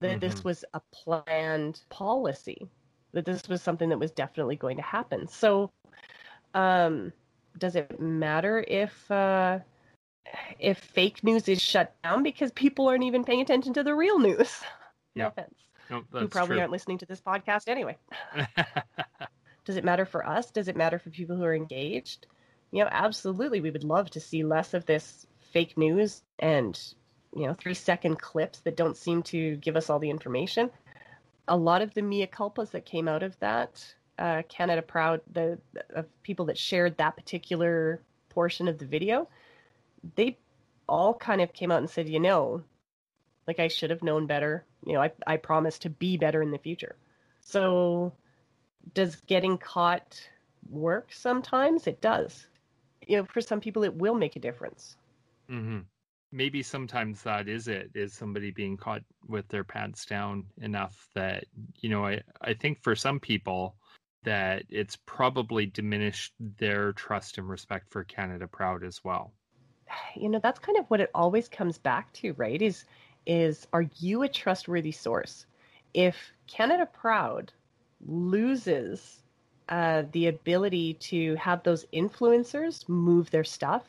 that 0.00 0.20
this 0.20 0.42
Mhm. 0.42 0.44
was 0.44 0.64
a 0.74 0.80
planned 0.92 1.84
policy, 1.90 2.68
that 3.12 3.24
this 3.24 3.48
was 3.48 3.62
something 3.62 3.88
that 3.88 3.98
was 3.98 4.10
definitely 4.10 4.56
going 4.56 4.76
to 4.76 4.82
happen. 4.82 5.26
So, 5.28 5.70
um, 6.54 7.12
does 7.58 7.76
it 7.76 8.00
matter 8.00 8.64
if 8.66 9.10
uh, 9.10 9.58
if 10.58 10.78
fake 10.78 11.24
news 11.24 11.48
is 11.48 11.60
shut 11.60 11.94
down 12.02 12.22
because 12.22 12.52
people 12.52 12.88
aren't 12.88 13.04
even 13.04 13.24
paying 13.24 13.40
attention 13.40 13.72
to 13.74 13.82
the 13.82 13.94
real 13.94 14.18
news? 14.18 14.60
Yeah. 15.14 15.24
No 15.24 15.28
offense. 15.30 15.54
no, 15.90 16.02
Who 16.20 16.28
probably 16.28 16.54
true. 16.54 16.60
aren't 16.60 16.70
listening 16.70 16.98
to 16.98 17.06
this 17.06 17.20
podcast 17.20 17.66
anyway. 17.66 17.96
Does 19.64 19.76
it 19.76 19.84
matter 19.84 20.04
for 20.04 20.24
us? 20.24 20.50
Does 20.52 20.68
it 20.68 20.76
matter 20.76 20.98
for 21.00 21.10
people 21.10 21.34
who 21.34 21.42
are 21.42 21.54
engaged? 21.54 22.26
You 22.70 22.84
know, 22.84 22.88
absolutely. 22.92 23.60
We 23.60 23.72
would 23.72 23.82
love 23.82 24.10
to 24.10 24.20
see 24.20 24.44
less 24.44 24.74
of 24.74 24.86
this 24.86 25.26
fake 25.52 25.76
news 25.76 26.22
and, 26.38 26.78
you 27.34 27.46
know, 27.46 27.54
three 27.54 27.74
second 27.74 28.20
clips 28.20 28.60
that 28.60 28.76
don't 28.76 28.96
seem 28.96 29.22
to 29.24 29.56
give 29.56 29.76
us 29.76 29.90
all 29.90 29.98
the 29.98 30.10
information. 30.10 30.70
A 31.48 31.56
lot 31.56 31.82
of 31.82 31.94
the 31.94 32.02
mea 32.02 32.26
culpas 32.26 32.70
that 32.72 32.86
came 32.86 33.08
out 33.08 33.22
of 33.22 33.38
that, 33.40 33.94
uh, 34.18 34.42
Canada 34.48 34.82
Proud, 34.82 35.22
the 35.32 35.58
of 35.94 36.06
people 36.22 36.46
that 36.46 36.58
shared 36.58 36.96
that 36.98 37.16
particular 37.16 38.02
portion 38.28 38.68
of 38.68 38.78
the 38.78 38.86
video, 38.86 39.28
they 40.16 40.38
all 40.88 41.14
kind 41.14 41.40
of 41.40 41.52
came 41.52 41.70
out 41.72 41.78
and 41.78 41.90
said, 41.90 42.08
you 42.08 42.20
know, 42.20 42.62
like 43.46 43.58
I 43.60 43.68
should 43.68 43.90
have 43.90 44.02
known 44.02 44.26
better. 44.26 44.64
You 44.86 44.94
know, 44.94 45.02
I, 45.02 45.12
I 45.26 45.36
promise 45.36 45.78
to 45.80 45.90
be 45.90 46.16
better 46.16 46.42
in 46.42 46.50
the 46.50 46.58
future. 46.58 46.96
So 47.40 48.12
does 48.94 49.16
getting 49.26 49.58
caught 49.58 50.30
work 50.70 51.12
sometimes? 51.12 51.86
It 51.86 52.00
does. 52.00 52.48
You 53.06 53.18
know, 53.18 53.24
for 53.24 53.40
some 53.40 53.60
people, 53.60 53.84
it 53.84 53.94
will 53.94 54.14
make 54.14 54.36
a 54.36 54.40
difference. 54.40 54.96
hmm 55.48 55.80
Maybe 56.30 56.62
sometimes 56.62 57.22
that 57.22 57.48
is 57.48 57.68
it, 57.68 57.90
is 57.94 58.12
somebody 58.12 58.50
being 58.50 58.76
caught 58.76 59.02
with 59.26 59.48
their 59.48 59.64
pants 59.64 60.04
down 60.04 60.44
enough 60.60 61.08
that, 61.14 61.44
you 61.80 61.88
know, 61.88 62.06
I, 62.06 62.20
I 62.42 62.54
think 62.54 62.82
for 62.82 62.94
some 62.94 63.18
people 63.18 63.76
that 64.24 64.64
it's 64.68 64.96
probably 65.06 65.66
diminished 65.66 66.34
their 66.38 66.92
trust 66.92 67.38
and 67.38 67.48
respect 67.48 67.90
for 67.90 68.04
Canada 68.04 68.46
Proud 68.46 68.84
as 68.84 69.02
well. 69.04 69.32
You 70.16 70.28
know, 70.28 70.40
that's 70.42 70.58
kind 70.58 70.76
of 70.78 70.86
what 70.86 71.00
it 71.00 71.10
always 71.14 71.48
comes 71.48 71.78
back 71.78 72.12
to, 72.14 72.32
right? 72.32 72.60
Is 72.60 72.84
is 73.26 73.66
are 73.72 73.86
you 73.98 74.22
a 74.22 74.28
trustworthy 74.28 74.90
source? 74.92 75.46
If 75.94 76.16
Canada 76.46 76.86
Proud 76.86 77.52
loses 78.06 79.22
uh, 79.68 80.04
the 80.12 80.26
ability 80.28 80.94
to 80.94 81.36
have 81.36 81.62
those 81.62 81.84
influencers 81.92 82.88
move 82.88 83.30
their 83.30 83.44
stuff, 83.44 83.84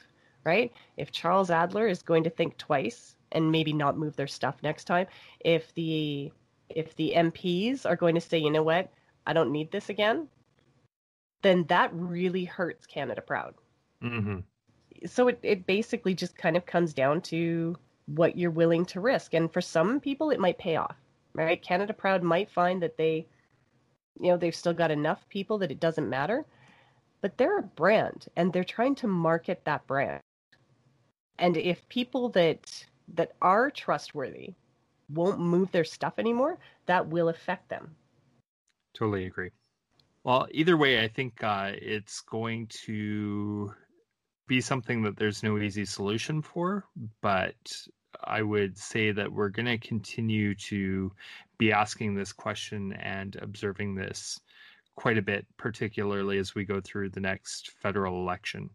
right? 0.46 0.72
If 0.98 1.12
Charles 1.12 1.50
Adler 1.50 1.88
is 1.88 2.02
going 2.02 2.24
to 2.24 2.30
think 2.30 2.58
twice 2.58 3.16
and 3.32 3.52
maybe 3.52 3.74
not 3.74 3.98
move 3.98 4.16
their 4.16 4.28
stuff 4.28 4.56
next 4.64 4.86
time, 4.86 5.08
if 5.42 5.74
the 5.76 6.32
if 6.70 6.96
the 6.96 7.14
MPs 7.16 7.86
are 7.86 7.96
going 7.96 8.16
to 8.16 8.22
say, 8.22 8.38
you 8.38 8.52
know 8.52 8.64
what, 8.64 8.92
I 9.26 9.34
don't 9.34 9.52
need 9.52 9.72
this 9.72 9.90
again, 9.90 10.28
then 11.42 11.66
that 11.66 11.92
really 11.94 12.46
hurts 12.46 12.86
Canada 12.86 13.22
Proud. 13.22 13.56
hmm 14.02 14.40
So 15.06 15.28
it, 15.30 15.40
it 15.44 15.66
basically 15.66 16.14
just 16.14 16.38
kind 16.38 16.58
of 16.58 16.66
comes 16.66 16.94
down 16.94 17.22
to 17.24 17.78
what 18.08 18.38
you're 18.38 18.52
willing 18.52 18.86
to 18.88 19.00
risk. 19.02 19.34
And 19.34 19.52
for 19.52 19.62
some 19.62 20.00
people, 20.00 20.32
it 20.32 20.40
might 20.40 20.58
pay 20.58 20.76
off, 20.76 20.96
right? 21.34 21.62
Canada 21.62 21.94
Proud 21.94 22.24
might 22.24 22.50
find 22.50 22.82
that 22.84 22.98
they, 22.98 23.28
you 24.20 24.30
know, 24.30 24.38
they've 24.38 24.56
still 24.56 24.74
got 24.74 24.92
enough 24.92 25.28
people 25.30 25.58
that 25.60 25.72
it 25.72 25.80
doesn't 25.80 26.10
matter, 26.10 26.46
but 27.22 27.38
they're 27.38 27.60
a 27.60 27.64
brand 27.64 28.28
and 28.36 28.52
they're 28.52 28.64
trying 28.64 28.96
to 28.96 29.08
market 29.08 29.64
that 29.66 29.86
brand. 29.88 30.22
And 31.40 31.58
if 31.58 31.88
people 31.90 32.30
that 32.30 32.86
that 33.16 33.32
are 33.42 33.72
trustworthy 33.72 34.54
won't 35.10 35.40
move 35.40 35.72
their 35.72 35.84
stuff 35.84 36.14
anymore, 36.18 36.60
that 36.86 37.08
will 37.08 37.30
affect 37.30 37.70
them. 37.70 37.96
Totally 38.94 39.26
agree. 39.26 39.52
Well, 40.24 40.48
either 40.52 40.78
way, 40.78 41.04
I 41.04 41.08
think 41.08 41.44
uh, 41.44 41.72
it's 41.74 42.22
going 42.22 42.68
to 42.86 43.74
be 44.48 44.62
something 44.62 45.02
that 45.04 45.18
there's 45.18 45.44
no 45.44 45.58
easy 45.58 45.86
solution 45.86 46.42
for, 46.42 46.86
but 47.22 47.88
I 48.24 48.42
would 48.42 48.78
say 48.78 49.12
that 49.12 49.32
we're 49.32 49.50
going 49.50 49.68
to 49.68 49.78
continue 49.78 50.56
to 50.56 51.12
be 51.58 51.72
asking 51.72 52.16
this 52.16 52.34
question 52.34 52.94
and 52.94 53.36
observing 53.42 53.96
this 53.96 54.40
quite 54.96 55.18
a 55.18 55.22
bit, 55.22 55.46
particularly 55.58 56.38
as 56.40 56.54
we 56.54 56.66
go 56.66 56.82
through 56.82 57.10
the 57.10 57.20
next 57.20 57.72
federal 57.72 58.22
election. 58.22 58.70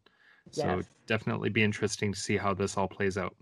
So 0.51 0.77
Yes. 0.77 0.85
definitely 1.07 1.49
be 1.49 1.63
interesting 1.63 2.13
to 2.13 2.19
see 2.19 2.37
how 2.37 2.55
this 2.55 2.77
all 2.77 2.89
plays 2.89 3.19
out. 3.19 3.35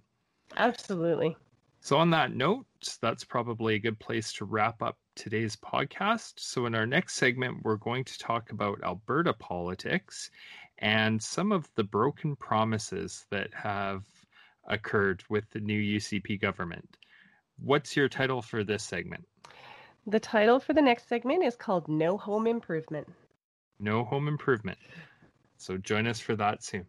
Absolutely. 0.56 1.36
So, 1.84 1.96
on 1.98 2.10
that 2.10 2.32
note, 2.32 2.66
that's 3.00 3.24
probably 3.24 3.74
a 3.74 3.80
good 3.80 3.98
place 3.98 4.32
to 4.34 4.44
wrap 4.44 4.80
up 4.82 4.98
today's 5.16 5.56
podcast. 5.56 6.34
So, 6.36 6.66
in 6.66 6.76
our 6.76 6.86
next 6.86 7.14
segment, 7.14 7.64
we're 7.64 7.74
going 7.74 8.04
to 8.04 8.18
talk 8.18 8.52
about 8.52 8.80
Alberta 8.84 9.32
politics 9.32 10.30
and 10.78 11.20
some 11.20 11.50
of 11.50 11.68
the 11.74 11.82
broken 11.82 12.36
promises 12.36 13.26
that 13.30 13.52
have 13.52 14.04
occurred 14.68 15.24
with 15.28 15.50
the 15.50 15.58
new 15.58 15.96
UCP 15.98 16.40
government. 16.40 16.98
What's 17.58 17.96
your 17.96 18.08
title 18.08 18.42
for 18.42 18.62
this 18.62 18.84
segment? 18.84 19.26
The 20.06 20.20
title 20.20 20.60
for 20.60 20.74
the 20.74 20.82
next 20.82 21.08
segment 21.08 21.42
is 21.42 21.56
called 21.56 21.88
No 21.88 22.16
Home 22.16 22.46
Improvement. 22.46 23.08
No 23.80 24.04
home 24.04 24.28
improvement. 24.28 24.78
So, 25.56 25.78
join 25.78 26.06
us 26.06 26.20
for 26.20 26.36
that 26.36 26.62
soon. 26.62 26.86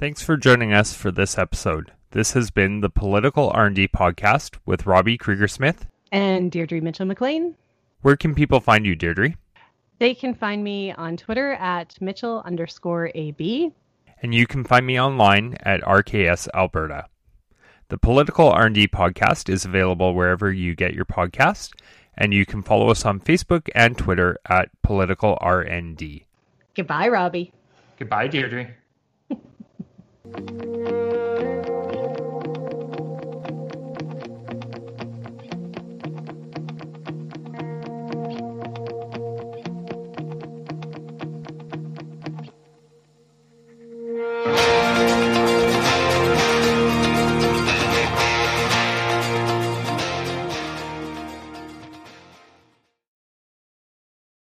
Thanks 0.00 0.22
for 0.22 0.38
joining 0.38 0.72
us 0.72 0.94
for 0.94 1.10
this 1.10 1.36
episode. 1.36 1.92
This 2.12 2.32
has 2.32 2.50
been 2.50 2.80
the 2.80 2.88
Political 2.88 3.50
R&D 3.50 3.88
podcast 3.88 4.56
with 4.64 4.86
Robbie 4.86 5.18
Krieger 5.18 5.46
Smith. 5.46 5.84
And 6.10 6.50
Deirdre 6.50 6.80
Mitchell 6.80 7.04
McLean. 7.04 7.54
Where 8.00 8.16
can 8.16 8.34
people 8.34 8.60
find 8.60 8.86
you, 8.86 8.96
Deirdre? 8.96 9.34
They 9.98 10.14
can 10.14 10.32
find 10.32 10.64
me 10.64 10.90
on 10.90 11.18
Twitter 11.18 11.52
at 11.52 12.00
Mitchell 12.00 12.42
underscore 12.46 13.10
AB. 13.14 13.72
And 14.22 14.34
you 14.34 14.46
can 14.46 14.64
find 14.64 14.86
me 14.86 14.98
online 14.98 15.58
at 15.60 15.82
RKS 15.82 16.48
Alberta. 16.54 17.04
The 17.88 17.98
Political 17.98 18.48
R&D 18.48 18.88
podcast 18.88 19.50
is 19.50 19.66
available 19.66 20.14
wherever 20.14 20.50
you 20.50 20.74
get 20.74 20.94
your 20.94 21.04
podcast, 21.04 21.72
and 22.16 22.32
you 22.32 22.46
can 22.46 22.62
follow 22.62 22.88
us 22.88 23.04
on 23.04 23.20
Facebook 23.20 23.68
and 23.74 23.98
Twitter 23.98 24.38
at 24.48 24.70
Political 24.80 25.36
RND. 25.42 26.24
Goodbye, 26.74 27.08
Robbie. 27.08 27.52
Goodbye, 27.98 28.28
Deirdre. 28.28 28.79
Thank 30.24 30.50
you. 30.64 31.09